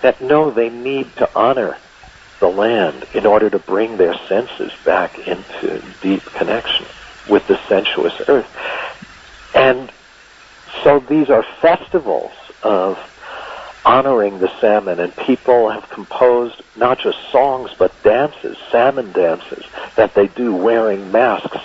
that 0.02 0.20
know 0.20 0.52
they 0.52 0.70
need 0.70 1.16
to 1.16 1.30
honor 1.36 1.78
the 2.40 2.50
land 2.50 3.06
in 3.14 3.26
order 3.26 3.50
to 3.50 3.60
bring 3.60 3.96
their 3.96 4.18
senses 4.28 4.74
back 4.84 5.18
into 5.26 5.82
deep 6.02 6.24
connection 6.34 6.86
with 7.30 7.48
the 7.48 7.60
sensuous 7.68 8.14
earth. 8.28 8.48
And 9.56 9.92
so 10.84 11.00
these 11.00 11.30
are 11.30 11.44
festivals 11.62 12.32
of 12.64 12.98
honoring 13.86 14.40
the 14.40 14.52
salmon, 14.60 15.00
and 15.00 15.16
people 15.16 15.70
have 15.70 15.88
composed 15.90 16.62
not 16.76 17.00
just 17.00 17.18
songs 17.32 17.72
but 17.78 17.92
dances, 18.04 18.58
salmon 18.72 19.12
dances, 19.12 19.64
that 19.96 20.14
they 20.16 20.28
do 20.28 20.54
wearing 20.56 21.12
masks 21.12 21.58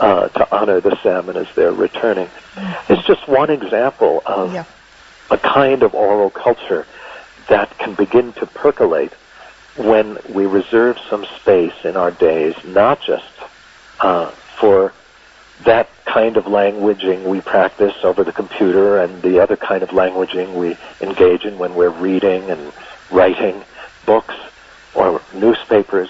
uh, 0.00 0.28
to 0.28 0.54
honor 0.54 0.80
the 0.80 0.96
salmon 1.02 1.36
as 1.36 1.46
they're 1.54 1.72
returning. 1.72 2.28
It's 2.88 3.04
just 3.06 3.28
one 3.28 3.50
example 3.50 4.22
of 4.26 4.52
yeah. 4.52 4.64
a 5.30 5.38
kind 5.38 5.82
of 5.82 5.94
oral 5.94 6.30
culture 6.30 6.86
that 7.48 7.78
can 7.78 7.94
begin 7.94 8.32
to 8.34 8.46
percolate 8.46 9.12
when 9.76 10.18
we 10.28 10.46
reserve 10.46 10.98
some 11.08 11.24
space 11.40 11.84
in 11.84 11.96
our 11.96 12.10
days, 12.10 12.54
not 12.64 13.00
just 13.02 13.24
uh, 14.00 14.30
for 14.62 14.92
that 15.64 15.88
kind 16.04 16.36
of 16.36 16.44
languaging 16.44 17.24
we 17.24 17.40
practice 17.40 17.94
over 18.04 18.22
the 18.22 18.32
computer 18.32 18.98
and 18.98 19.20
the 19.22 19.40
other 19.40 19.56
kind 19.56 19.82
of 19.82 19.88
languaging 19.88 20.54
we 20.54 20.78
engage 21.00 21.44
in 21.44 21.58
when 21.58 21.74
we're 21.74 21.90
reading 21.90 22.48
and 22.48 22.72
writing 23.10 23.64
books 24.06 24.36
or 24.94 25.20
newspapers, 25.34 26.08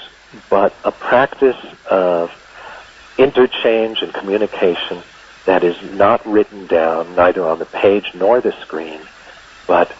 but 0.50 0.74
a 0.84 0.92
practice 0.92 1.56
of 1.90 2.30
interchange 3.16 4.02
and 4.02 4.12
communication 4.12 5.02
that 5.46 5.64
is 5.64 5.76
not 5.94 6.24
written 6.26 6.66
down 6.66 7.14
neither 7.14 7.46
on 7.46 7.58
the 7.58 7.64
page 7.64 8.10
nor 8.14 8.42
the 8.42 8.52
screen, 8.60 9.00
but 9.66 9.90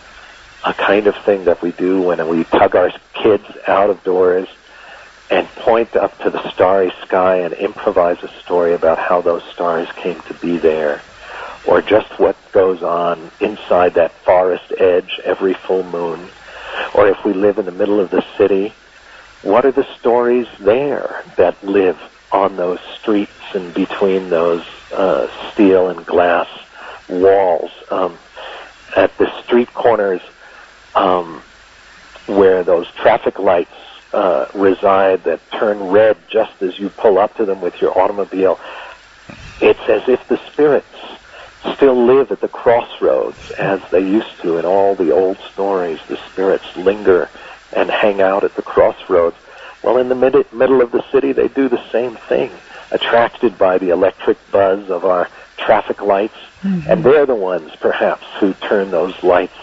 a 0.67 0.75
kind 0.75 1.07
of 1.07 1.17
thing 1.25 1.45
that 1.47 1.63
we 1.63 1.73
do 1.73 2.03
when 2.03 2.29
we 2.29 2.45
tug 2.45 2.77
our 2.77 2.93
kids 3.15 3.47
out 3.67 3.89
of 3.89 4.05
doors 4.05 4.47
and 5.33 5.49
point 5.65 5.97
up 5.97 6.17
to 6.19 6.29
the 6.29 6.51
starry 6.51 6.93
sky 7.07 7.39
and 7.39 7.55
improvise 7.55 8.19
a 8.23 8.29
story 8.43 8.75
about 8.75 8.99
how 8.99 9.23
those 9.23 9.43
stars 9.55 9.89
came 10.03 10.21
to 10.29 10.35
be 10.35 10.59
there, 10.59 11.01
or 11.67 11.81
just 11.81 12.19
what 12.19 12.37
goes 12.53 12.83
on 12.83 13.31
inside 13.41 13.95
that 13.95 14.13
forest 14.27 14.71
edge 14.79 15.19
every 15.25 15.55
full 15.67 15.85
moon, 15.85 16.29
or 16.95 17.09
if 17.09 17.17
we 17.25 17.33
live 17.33 17.57
in 17.57 17.65
the 17.65 17.73
middle 17.73 17.99
of 17.99 18.11
the 18.11 18.23
city, 18.37 18.75
what 19.41 19.65
are 19.65 19.73
the 19.73 19.87
stories 19.99 20.47
there 20.61 21.25
that 21.39 21.65
live 21.65 21.99
on 22.31 22.57
those 22.57 22.79
streets 23.01 23.33
and 23.55 23.73
between 23.73 24.29
those 24.29 24.63
uh, 24.93 25.27
steel 25.51 25.89
and 25.89 26.05
glass 26.05 26.47
walls? 27.09 27.71
Um, 27.91 28.19
at 28.95 29.17
the 29.17 29.27
street 29.43 29.73
corners 29.73 30.21
um, 30.95 31.43
where 32.27 32.63
those 32.63 32.87
traffic 33.01 33.39
lights 33.39 33.71
uh, 34.13 34.47
reside 34.55 35.25
that 35.25 35.41
turn 35.53 35.89
red 35.89 36.17
just 36.29 36.63
as 36.63 36.79
you 36.79 36.89
pull 36.91 37.19
up 37.19 37.37
to 37.37 37.45
them 37.45 37.61
with 37.61 37.81
your 37.81 37.99
automobile. 37.99 38.59
It's 39.61 39.89
as 39.89 40.09
if 40.09 40.27
the 40.29 40.39
spirits 40.51 40.87
still 41.75 42.07
live 42.07 42.33
at 42.33 42.41
the 42.41 42.49
crossroads 42.49 43.51
as 43.53 43.81
they 43.91 44.01
used 44.01 44.41
to 44.43 44.59
in 44.59 44.65
all 44.65 44.95
the 44.95 45.13
old 45.13 45.39
stories. 45.53 46.01
The 46.09 46.19
spirits 46.33 46.77
linger 46.77 47.29
and 47.73 47.91
hang 47.91 48.21
out 48.21 48.45
at 48.45 48.55
the 48.57 48.63
crossroads. 48.63 49.37
Well, 49.83 49.99
in 49.99 50.09
the 50.09 50.15
mid- 50.15 50.53
middle 50.53 50.81
of 50.81 50.93
the 50.93 51.05
city, 51.11 51.33
they 51.33 51.49
do 51.49 51.69
the 51.69 51.83
same 51.91 52.17
thing, 52.17 52.51
attracted 52.91 53.59
by 53.59 53.79
the 53.79 53.91
electric 53.91 54.39
buzz 54.51 54.91
of 54.91 55.05
our 55.05 55.29
traffic 55.57 56.03
lights. 56.03 56.37
Mm-hmm. 56.63 56.91
And 56.91 57.05
they're 57.05 57.27
the 57.27 57.35
ones, 57.35 57.73
perhaps, 57.81 58.25
who 58.39 58.55
turn 58.55 58.91
those 58.91 59.21
lights 59.23 59.57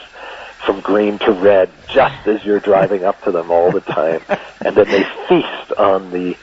from 0.66 0.82
green 0.82 1.18
to 1.20 1.32
red 1.32 1.70
just 1.88 2.28
as 2.28 2.43
you're 2.43 2.60
driving 2.60 3.03
up 3.03 3.22
to 3.24 3.32
them 3.32 3.51
all 3.51 3.72
the 3.72 3.82
time. 3.82 4.22
And 4.62 4.76
then 4.76 4.88
they 4.88 5.03
feast 5.30 5.72
on 5.78 6.12
the 6.12 6.34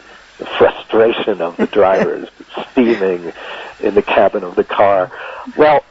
frustration 0.56 1.42
of 1.42 1.58
the 1.58 1.66
drivers 1.66 2.28
steaming 2.70 3.32
in 3.80 3.94
the 3.94 4.02
cabin 4.02 4.42
of 4.42 4.56
the 4.56 4.64
car. 4.64 5.10
Well, 5.54 5.84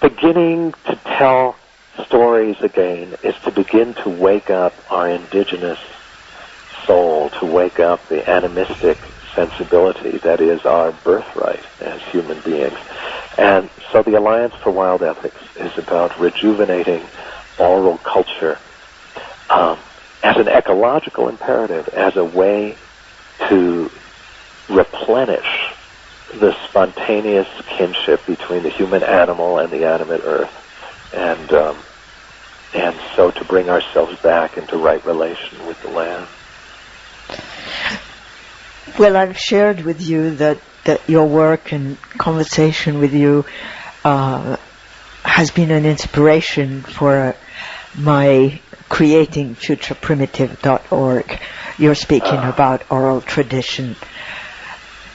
beginning 0.00 0.74
to 0.86 0.94
tell 1.04 1.56
stories 2.06 2.56
again 2.60 3.16
is 3.22 3.34
to 3.44 3.50
begin 3.50 3.94
to 3.94 4.10
wake 4.10 4.48
up 4.48 4.74
our 4.90 5.08
indigenous 5.08 5.78
soul, 6.84 7.30
to 7.30 7.46
wake 7.46 7.80
up 7.80 8.06
the 8.08 8.28
animistic 8.28 8.98
sensibility 9.34 10.18
that 10.18 10.40
is 10.40 10.64
our 10.64 10.92
birthright 10.92 11.62
as 11.80 12.00
human 12.04 12.40
beings. 12.40 12.78
And 13.36 13.68
so 13.92 14.02
the 14.02 14.14
Alliance 14.14 14.54
for 14.54 14.70
Wild 14.70 15.02
Ethics 15.02 15.42
is 15.56 15.76
about 15.76 16.18
rejuvenating 16.18 17.02
oral 17.58 17.98
culture 17.98 18.58
um, 19.50 19.78
as 20.22 20.36
an 20.36 20.48
ecological 20.48 21.28
imperative, 21.28 21.88
as 21.88 22.16
a 22.16 22.24
way 22.24 22.76
to 23.48 23.90
replenish 24.68 25.72
the 26.34 26.54
spontaneous 26.68 27.48
kinship 27.68 28.24
between 28.26 28.62
the 28.62 28.70
human 28.70 29.02
animal 29.02 29.58
and 29.58 29.70
the 29.70 29.84
animate 29.86 30.22
earth, 30.24 31.12
and 31.14 31.52
um, 31.52 31.76
and 32.74 32.96
so 33.14 33.30
to 33.30 33.44
bring 33.44 33.70
ourselves 33.70 34.18
back 34.20 34.56
into 34.56 34.76
right 34.76 35.04
relation 35.06 35.66
with 35.66 35.80
the 35.82 35.88
land. 35.88 36.26
Well, 38.98 39.16
I've 39.16 39.38
shared 39.38 39.82
with 39.82 40.00
you 40.00 40.36
that, 40.36 40.58
that 40.84 41.08
your 41.08 41.26
work 41.26 41.72
and 41.72 42.00
conversation 42.18 42.98
with 42.98 43.12
you 43.12 43.44
uh, 44.04 44.56
has 45.22 45.50
been 45.50 45.70
an 45.70 45.84
inspiration 45.84 46.82
for 46.82 47.36
my 47.98 48.60
creating 48.88 49.54
futureprimitive.org. 49.54 51.40
You're 51.78 51.94
speaking 51.94 52.38
uh. 52.38 52.52
about 52.52 52.90
oral 52.90 53.20
tradition 53.20 53.96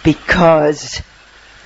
because 0.04 1.02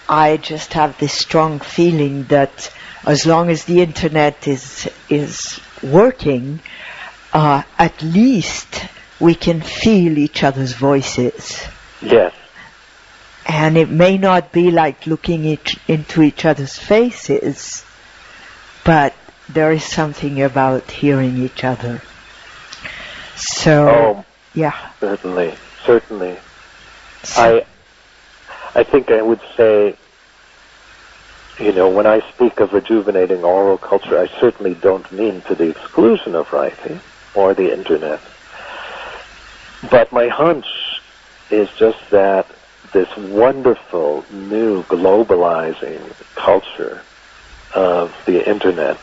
I 0.07 0.37
just 0.37 0.73
have 0.73 0.97
this 0.99 1.13
strong 1.13 1.59
feeling 1.59 2.23
that 2.25 2.71
as 3.05 3.25
long 3.25 3.49
as 3.49 3.65
the 3.65 3.81
internet 3.81 4.47
is 4.47 4.89
is 5.09 5.59
working, 5.81 6.59
uh, 7.33 7.63
at 7.77 8.01
least 8.01 8.85
we 9.19 9.35
can 9.35 9.61
feel 9.61 10.17
each 10.17 10.43
other's 10.43 10.73
voices. 10.73 11.63
Yes. 12.01 12.33
And 13.47 13.77
it 13.77 13.89
may 13.89 14.17
not 14.17 14.51
be 14.51 14.71
like 14.71 15.05
looking 15.05 15.45
each, 15.45 15.77
into 15.87 16.21
each 16.23 16.45
other's 16.45 16.77
faces, 16.77 17.85
but 18.83 19.13
there 19.49 19.71
is 19.71 19.83
something 19.83 20.41
about 20.41 20.89
hearing 20.89 21.37
each 21.37 21.63
other. 21.63 22.01
So, 23.35 23.87
Oh, 23.87 24.25
yeah. 24.53 24.91
certainly, 24.99 25.57
certainly. 25.85 26.37
So- 27.23 27.61
I, 28.75 28.79
I 28.79 28.83
think 28.83 29.09
I 29.11 29.21
would 29.21 29.41
say, 29.57 29.95
you 31.59 31.71
know, 31.73 31.89
when 31.89 32.05
I 32.05 32.19
speak 32.33 32.59
of 32.59 32.73
rejuvenating 32.73 33.43
oral 33.43 33.77
culture, 33.77 34.19
I 34.19 34.27
certainly 34.41 34.73
don't 34.75 35.09
mean 35.11 35.41
to 35.47 35.55
the 35.55 35.69
exclusion 35.69 36.35
of 36.35 36.47
writing 36.51 36.99
or 37.33 37.53
the 37.53 37.71
internet. 37.71 38.21
But 39.89 40.11
my 40.11 40.27
hunch 40.27 40.65
is 41.51 41.69
just 41.79 41.97
that 42.11 42.45
this 42.93 43.07
wonderful 43.17 44.25
new 44.31 44.83
globalizing 44.83 46.13
culture 46.35 47.03
of 47.73 48.11
the 48.25 48.39
internet 48.49 48.99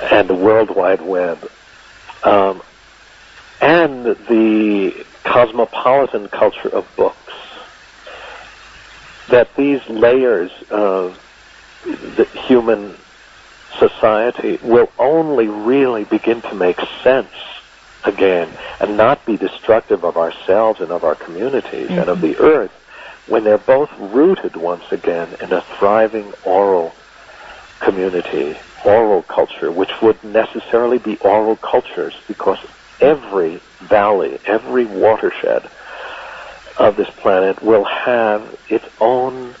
and 0.00 0.28
the 0.28 0.34
World 0.34 0.74
Wide 0.74 1.00
Web 1.00 1.50
um, 2.22 2.62
and 3.60 4.04
the 4.04 5.04
cosmopolitan 5.24 6.28
culture 6.28 6.68
of 6.68 6.88
books, 6.96 7.32
that 9.28 9.54
these 9.56 9.86
layers 9.88 10.50
of 10.70 11.20
the 11.84 12.24
human 12.46 12.96
society 13.78 14.58
will 14.62 14.90
only 14.98 15.48
really 15.48 16.04
begin 16.04 16.40
to 16.42 16.54
make 16.54 16.78
sense 17.02 17.28
again 18.04 18.48
and 18.80 18.96
not 18.96 19.24
be 19.26 19.36
destructive 19.36 20.04
of 20.04 20.16
ourselves 20.16 20.80
and 20.80 20.90
of 20.90 21.04
our 21.04 21.14
communities 21.14 21.90
and 21.90 22.08
of 22.08 22.20
the 22.20 22.36
earth 22.38 22.72
when 23.26 23.42
they're 23.42 23.58
both 23.58 23.90
rooted 23.98 24.56
once 24.56 24.84
again 24.92 25.28
in 25.40 25.52
a 25.52 25.60
thriving 25.78 26.32
oral 26.44 26.94
community, 27.80 28.56
oral 28.86 29.22
culture, 29.22 29.70
which 29.70 30.00
would 30.00 30.22
necessarily 30.24 30.98
be 30.98 31.16
oral 31.18 31.56
cultures 31.56 32.14
because 32.28 32.58
every 33.00 33.60
valley, 33.80 34.38
every 34.46 34.84
watershed 34.86 35.68
of 36.78 36.96
this 36.96 37.10
planet 37.10 37.62
will 37.62 37.84
have 37.84 38.58
its 38.68 38.86
own 39.00 39.54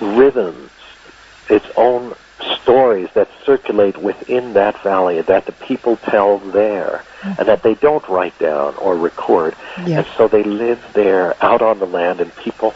rhythms, 0.00 0.70
its 1.48 1.66
own 1.76 2.14
stories 2.62 3.08
that 3.14 3.28
circulate 3.44 3.96
within 3.98 4.54
that 4.54 4.80
valley 4.82 5.20
that 5.22 5.46
the 5.46 5.52
people 5.52 5.96
tell 5.96 6.38
there 6.38 7.04
and 7.22 7.46
that 7.48 7.62
they 7.62 7.74
don't 7.74 8.06
write 8.08 8.36
down 8.38 8.74
or 8.76 8.96
record. 8.96 9.54
Yeah. 9.86 9.98
And 9.98 10.06
so 10.16 10.28
they 10.28 10.42
live 10.42 10.82
there 10.94 11.34
out 11.44 11.62
on 11.62 11.78
the 11.78 11.86
land 11.86 12.20
and 12.20 12.34
people 12.36 12.74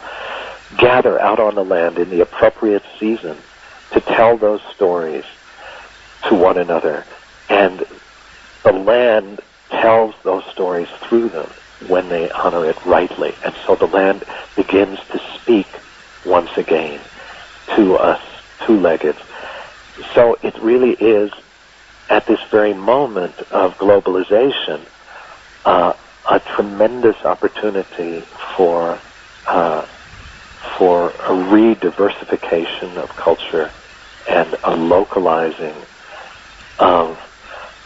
gather 0.77 1.19
out 1.19 1.39
on 1.39 1.55
the 1.55 1.65
land 1.65 1.97
in 1.97 2.09
the 2.09 2.21
appropriate 2.21 2.83
season 2.99 3.37
to 3.91 3.99
tell 4.01 4.37
those 4.37 4.61
stories 4.73 5.25
to 6.23 6.35
one 6.35 6.57
another. 6.57 7.05
And 7.49 7.81
the 8.63 8.73
land 8.73 9.41
tells 9.71 10.13
those 10.23 10.43
stories 10.53 10.87
through 11.07 11.29
them 11.29 11.53
when 11.79 12.09
they 12.09 12.29
honor 12.31 12.69
it 12.69 12.77
rightly. 12.85 13.29
And 13.43 13.53
so 13.65 13.75
the 13.79 13.85
land 13.85 14.25
begins 14.55 14.99
to 15.11 15.19
speak 15.41 15.67
once 16.25 16.49
again 16.57 16.99
to 17.77 17.95
us 17.95 18.19
two-legged. 18.67 19.15
So 20.15 20.35
it 20.43 20.55
really 20.61 20.91
is 20.99 21.31
at 22.09 22.25
this 22.27 22.39
very 22.51 22.73
moment 22.73 23.35
of 23.51 23.71
globalization 23.79 24.87
uh, 25.65 25.93
a 26.29 26.39
tremendous 26.55 27.15
opportunity 27.25 28.27
for 28.57 29.01
uh, 29.45 29.85
for 30.77 31.11
a 31.11 31.51
re-diversification 31.51 32.97
of 32.97 33.09
culture 33.23 33.71
and 34.27 34.55
a 34.63 34.75
localizing 34.75 35.85
of 36.79 37.17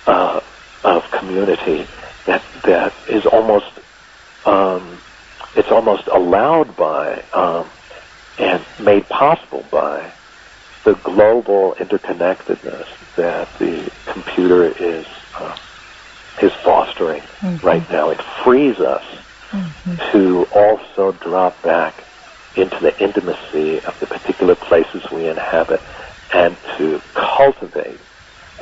uh, 0.05 0.39
of 0.83 1.01
community 1.19 1.89
that 2.27 2.43
that 2.65 2.93
is 3.07 3.23
almost 3.31 3.65
um, 4.45 5.01
it's 5.55 5.69
almost 5.71 6.03
allowed 6.13 6.75
by 6.75 7.23
um, 7.33 7.71
and 8.37 8.65
made 8.79 9.07
possible 9.09 9.67
by 9.71 10.13
the 10.85 10.95
global 11.05 11.75
interconnectedness 11.81 12.85
that 13.15 13.49
the 13.59 13.89
computer 14.11 14.67
is 14.71 15.05
uh, 15.39 15.55
is 16.41 16.51
fostering 16.63 17.21
right 17.63 17.83
now. 17.91 18.09
It 18.09 18.19
frees 18.43 18.75
us 18.79 19.03
to 20.11 20.45
also 20.53 21.17
drop 21.21 21.61
back 21.63 21.95
into 22.55 22.77
the 22.81 22.91
intimacy 23.03 23.79
of 23.85 23.93
the 23.99 24.07
particular 24.07 24.55
places 24.55 25.01
we 25.11 25.27
inhabit 25.27 25.79
and 26.33 26.57
to 26.77 27.01
cultivate 27.15 28.01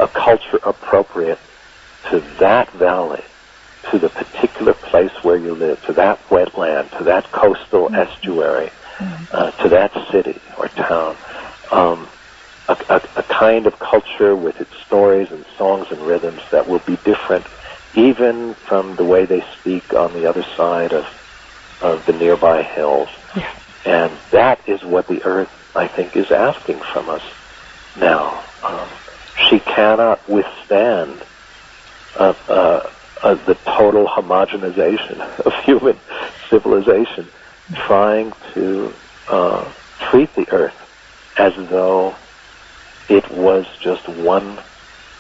a 0.02 0.08
culture 0.10 0.60
appropriate 0.66 1.40
to 2.12 2.20
that 2.42 2.74
valley, 2.80 3.24
to 3.92 4.00
the 4.00 4.10
particular 4.10 4.74
place 4.92 5.12
where 5.24 5.38
you 5.38 5.56
live, 5.56 5.80
to 5.88 5.94
that 5.94 6.20
wetland, 6.30 6.92
to 6.98 7.04
that 7.06 7.26
coastal 7.34 7.90
estuary, 7.96 8.72
uh, 9.32 9.52
to 9.64 9.70
that 9.70 9.92
city 10.12 10.42
or 10.58 10.68
town. 10.70 11.18
Um, 11.72 12.10
a, 12.68 12.74
a, 12.90 12.98
a 13.18 13.24
kind 13.40 13.68
of 13.68 13.74
culture 13.80 14.36
with 14.36 14.56
its 14.58 14.72
stories 14.86 15.28
and 15.32 15.46
songs 15.58 15.88
and 15.92 16.02
rhythms 16.06 16.42
that 16.52 16.68
will 16.68 16.82
be 16.86 16.98
different 17.06 17.46
even 17.96 18.56
from 18.70 18.96
the 18.98 19.04
way 19.06 19.26
they 19.26 19.42
speak 19.60 19.94
on 19.94 20.14
the 20.14 20.28
other 20.30 20.44
side 20.58 20.94
of, 20.94 21.04
of 21.82 22.06
the 22.06 22.14
nearby 22.14 22.64
hills. 22.76 23.10
Yeah. 23.36 23.54
And 23.86 24.20
that 24.32 24.60
is 24.68 24.80
what 24.86 25.08
the 25.08 25.20
earth, 25.26 25.50
I 25.76 25.88
think, 25.96 26.16
is 26.16 26.28
asking 26.32 26.82
from 26.94 27.10
us 27.10 27.22
now. 27.96 28.54
Um, 28.64 29.01
she 29.52 29.60
cannot 29.60 30.28
withstand 30.30 31.22
uh, 32.16 32.34
uh, 32.48 32.90
uh, 33.22 33.36
the 33.46 33.56
total 33.66 34.08
homogenization 34.08 35.20
of 35.46 35.54
human 35.66 36.00
civilization, 36.50 37.28
trying 37.76 38.34
to 38.54 38.94
treat 40.10 40.34
the 40.36 40.50
earth 40.52 40.76
as 41.38 41.54
though 41.70 42.16
it 43.10 43.30
was 43.32 43.66
just 43.82 44.08
one 44.08 44.58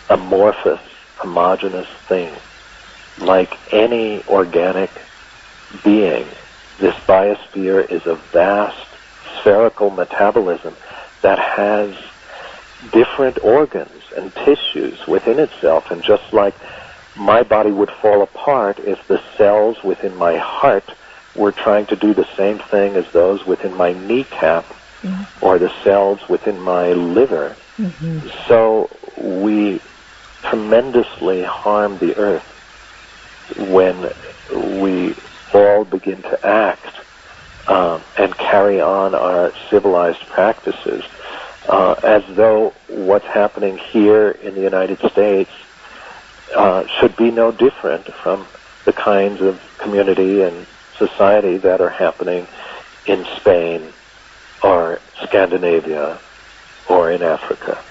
amorphous, 0.09 0.79
homogenous 1.17 1.87
thing. 2.07 2.33
Like 3.19 3.53
any 3.73 4.23
organic 4.27 4.89
being, 5.83 6.25
this 6.79 6.95
biosphere 7.05 7.89
is 7.91 8.05
a 8.05 8.15
vast 8.31 8.87
spherical 9.39 9.89
metabolism 9.89 10.75
that 11.21 11.37
has 11.37 11.95
different 12.91 13.37
organs 13.43 14.00
and 14.15 14.33
tissues 14.35 14.99
within 15.07 15.39
itself. 15.39 15.83
And 15.89 16.03
just 16.03 16.23
like 16.33 16.55
my 17.15 17.43
body 17.43 17.71
would 17.71 17.91
fall 18.01 18.23
apart 18.23 18.79
if 18.79 18.97
the 19.07 19.19
cells 19.37 19.77
within 19.83 20.15
my 20.15 20.37
heart 20.37 20.89
were 21.35 21.51
trying 21.51 21.87
to 21.87 21.95
do 21.95 22.13
the 22.13 22.25
same 22.37 22.59
thing 22.71 22.95
as 22.95 23.05
those 23.13 23.39
within 23.45 23.73
my 23.75 23.93
kneecap 23.93 24.65
or 25.41 25.57
the 25.59 25.69
cells 25.83 26.19
within 26.29 26.59
my 26.59 26.89
liver. 26.93 27.57
So 28.47 28.89
we 29.17 29.81
tremendously 30.49 31.43
harm 31.43 31.97
the 31.99 32.15
earth 32.17 32.43
when 33.55 34.05
we 34.55 35.15
all 35.53 35.85
begin 35.85 36.21
to 36.21 36.37
act 36.43 36.87
um, 37.67 38.03
and 38.17 38.35
carry 38.37 38.79
on 38.81 39.13
our 39.15 39.53
civilized 39.69 40.23
practices 40.33 41.03
uh, 41.69 41.95
as 42.03 42.21
though 42.35 42.73
what's 42.87 43.25
happening 43.33 43.79
here 43.93 44.31
in 44.31 44.55
the 44.55 44.61
United 44.61 44.99
States 45.11 45.51
uh, 46.57 46.83
should 46.99 47.15
be 47.17 47.31
no 47.31 47.51
different 47.51 48.07
from 48.23 48.47
the 48.85 48.93
kinds 48.93 49.41
of 49.41 49.59
community 49.83 50.41
and 50.41 50.67
society 50.97 51.57
that 51.59 51.81
are 51.81 51.89
happening 51.91 52.47
in 53.05 53.25
Spain 53.39 53.93
or 54.63 54.99
Scandinavia 55.23 56.21
or 56.89 57.11
in 57.11 57.21
Africa. 57.21 57.85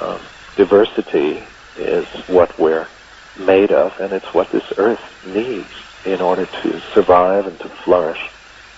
Um, 0.00 0.28
diversity 0.56 1.48
is 1.76 2.06
what 2.28 2.58
we're 2.58 2.88
made 3.38 3.72
of, 3.72 3.92
and 4.00 4.12
it's 4.12 4.26
what 4.34 4.48
this 4.52 4.62
earth 4.78 5.00
needs 5.26 5.70
in 6.04 6.20
order 6.20 6.46
to 6.46 6.80
survive 6.94 7.46
and 7.46 7.58
to 7.60 7.70
flourish, 7.84 8.18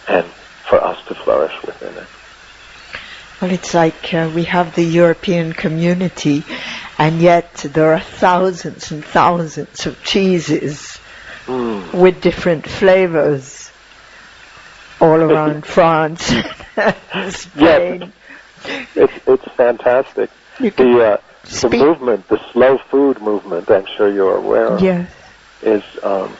and 0.08 0.32
for 0.68 0.82
us 0.84 0.98
to 1.08 1.14
flourish 1.24 1.54
within 1.66 1.96
it. 1.98 2.08
Well, 3.44 3.52
it's 3.52 3.74
like 3.74 4.14
uh, 4.14 4.32
we 4.34 4.44
have 4.44 4.74
the 4.74 4.82
European 4.82 5.52
community, 5.52 6.44
and 6.96 7.20
yet 7.20 7.52
there 7.56 7.92
are 7.92 8.00
thousands 8.00 8.90
and 8.90 9.04
thousands 9.04 9.84
of 9.84 10.02
cheeses 10.02 10.98
Mm. 11.46 11.92
with 11.92 12.22
different 12.22 12.66
flavors 12.66 13.70
all 14.98 15.20
around 15.20 15.66
France, 15.76 16.22
Spain. 17.28 18.14
It's 18.94 19.12
it's 19.26 19.44
fantastic. 19.52 20.30
The 20.58 20.70
uh, 21.12 21.16
the 21.60 21.68
movement, 21.68 22.26
the 22.28 22.40
slow 22.50 22.78
food 22.78 23.20
movement, 23.20 23.70
I'm 23.70 23.84
sure 23.98 24.10
you're 24.10 24.38
aware 24.38 24.68
of, 24.68 24.80
Yes. 24.80 25.10
is 25.60 25.84
um, 26.02 26.34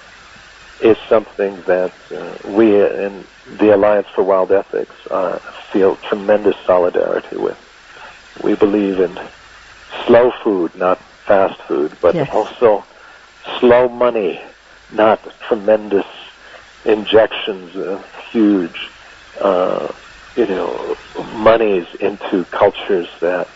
is 0.81 0.97
something 1.07 1.61
that 1.67 1.93
uh, 2.11 2.49
we 2.49 2.75
in 2.75 3.25
the 3.59 3.75
Alliance 3.75 4.07
for 4.15 4.25
Wild 4.25 4.51
Ethics 4.53 4.95
uh, 5.11 5.39
feel 5.75 5.97
tremendous 6.09 6.55
solidarity 6.67 7.37
with. 7.37 7.59
We 8.43 8.55
believe 8.57 9.01
in 9.01 9.19
slow 10.07 10.31
food, 10.43 10.73
not 10.77 10.99
fast 11.27 11.61
food, 11.69 11.99
but 12.01 12.17
Yes. 12.17 12.29
also 12.33 12.85
slow 13.61 13.89
money, 13.89 14.41
not 14.93 15.21
tremendous 15.49 16.07
injections 16.85 17.73
of 17.77 18.05
huge, 18.33 18.77
uh, 19.41 19.93
you 20.37 20.47
know, 20.47 20.97
monies 21.35 21.87
into 22.01 22.45
cultures 22.47 23.09
that 23.21 23.49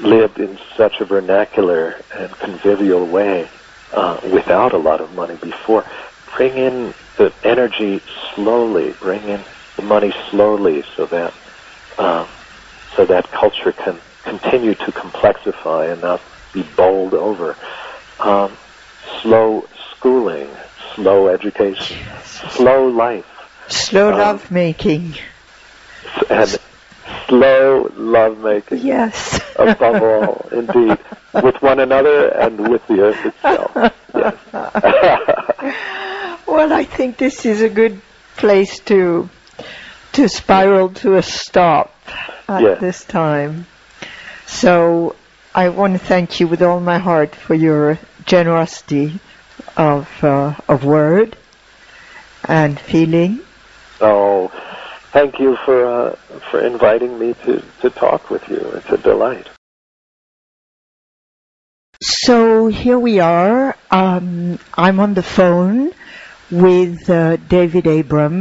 lived 0.00 0.38
in 0.38 0.58
such 0.76 0.94
a 1.00 1.04
vernacular 1.04 1.94
and 2.14 2.38
convivial 2.38 3.06
way 3.08 3.50
uh, 3.92 4.20
without 4.32 4.72
a 4.72 4.78
lot 4.78 5.00
of 5.00 5.10
money 5.12 5.36
before. 5.42 5.84
Bring 6.36 6.56
in 6.56 6.94
the 7.18 7.32
energy 7.44 8.02
slowly. 8.34 8.94
Bring 9.00 9.22
in 9.28 9.44
the 9.76 9.82
money 9.82 10.12
slowly, 10.30 10.82
so 10.96 11.06
that 11.06 11.32
uh, 11.98 12.26
so 12.96 13.04
that 13.06 13.30
culture 13.30 13.72
can 13.72 13.98
continue 14.24 14.74
to 14.74 14.92
complexify 14.92 15.92
and 15.92 16.00
not 16.02 16.20
be 16.52 16.62
bowled 16.76 17.14
over. 17.14 17.56
Um, 18.20 18.52
slow 19.22 19.66
schooling, 19.96 20.48
slow 20.94 21.28
education, 21.28 21.98
slow 22.24 22.86
life, 22.88 23.26
Slow 23.68 24.12
Um, 24.12 24.18
love 24.18 24.50
making. 24.50 25.14
and 26.30 26.56
slow 27.28 27.90
lovemaking. 27.96 28.78
Yes. 28.78 29.40
above 29.56 30.02
all, 30.02 30.48
indeed, 30.52 30.96
with 31.34 31.60
one 31.60 31.78
another 31.80 32.28
and 32.28 32.68
with 32.68 32.86
the 32.86 33.00
earth 33.00 33.26
itself. 33.26 33.70
Yes. 34.14 34.34
well, 36.46 36.72
I 36.72 36.84
think 36.84 37.18
this 37.18 37.44
is 37.44 37.60
a 37.60 37.68
good 37.68 38.00
place 38.36 38.78
to 38.86 39.28
to 40.18 40.28
spiral 40.28 40.88
to 40.90 41.14
a 41.14 41.22
stop 41.22 41.94
at 42.48 42.62
Yes. 42.62 42.80
this 42.80 43.04
time. 43.04 43.66
So 44.46 45.14
I 45.54 45.68
want 45.68 45.92
to 45.92 46.00
thank 46.12 46.40
you 46.40 46.48
with 46.48 46.60
all 46.60 46.80
my 46.80 46.98
heart 46.98 47.36
for 47.36 47.54
your 47.54 47.98
generosity 48.26 49.20
of 49.76 50.08
uh, 50.24 50.54
of 50.66 50.84
word 50.84 51.36
and 52.44 52.80
feeling. 52.80 53.38
oh, 54.00 54.48
thank 55.12 55.38
you 55.38 55.56
for 55.64 55.78
uh, 55.86 56.16
for 56.50 56.58
inviting 56.66 57.12
me 57.22 57.34
to 57.44 57.62
to 57.82 57.88
talk 57.90 58.28
with 58.28 58.44
you. 58.48 58.58
It's 58.78 58.90
a 58.90 58.98
delight. 58.98 59.46
So 62.02 62.66
here 62.66 62.98
we 62.98 63.20
are. 63.20 63.76
Um, 63.90 64.58
I'm 64.86 64.98
on 64.98 65.14
the 65.14 65.22
phone 65.38 65.92
with 66.50 67.08
uh, 67.10 67.36
David 67.56 67.86
Abram. 67.86 68.36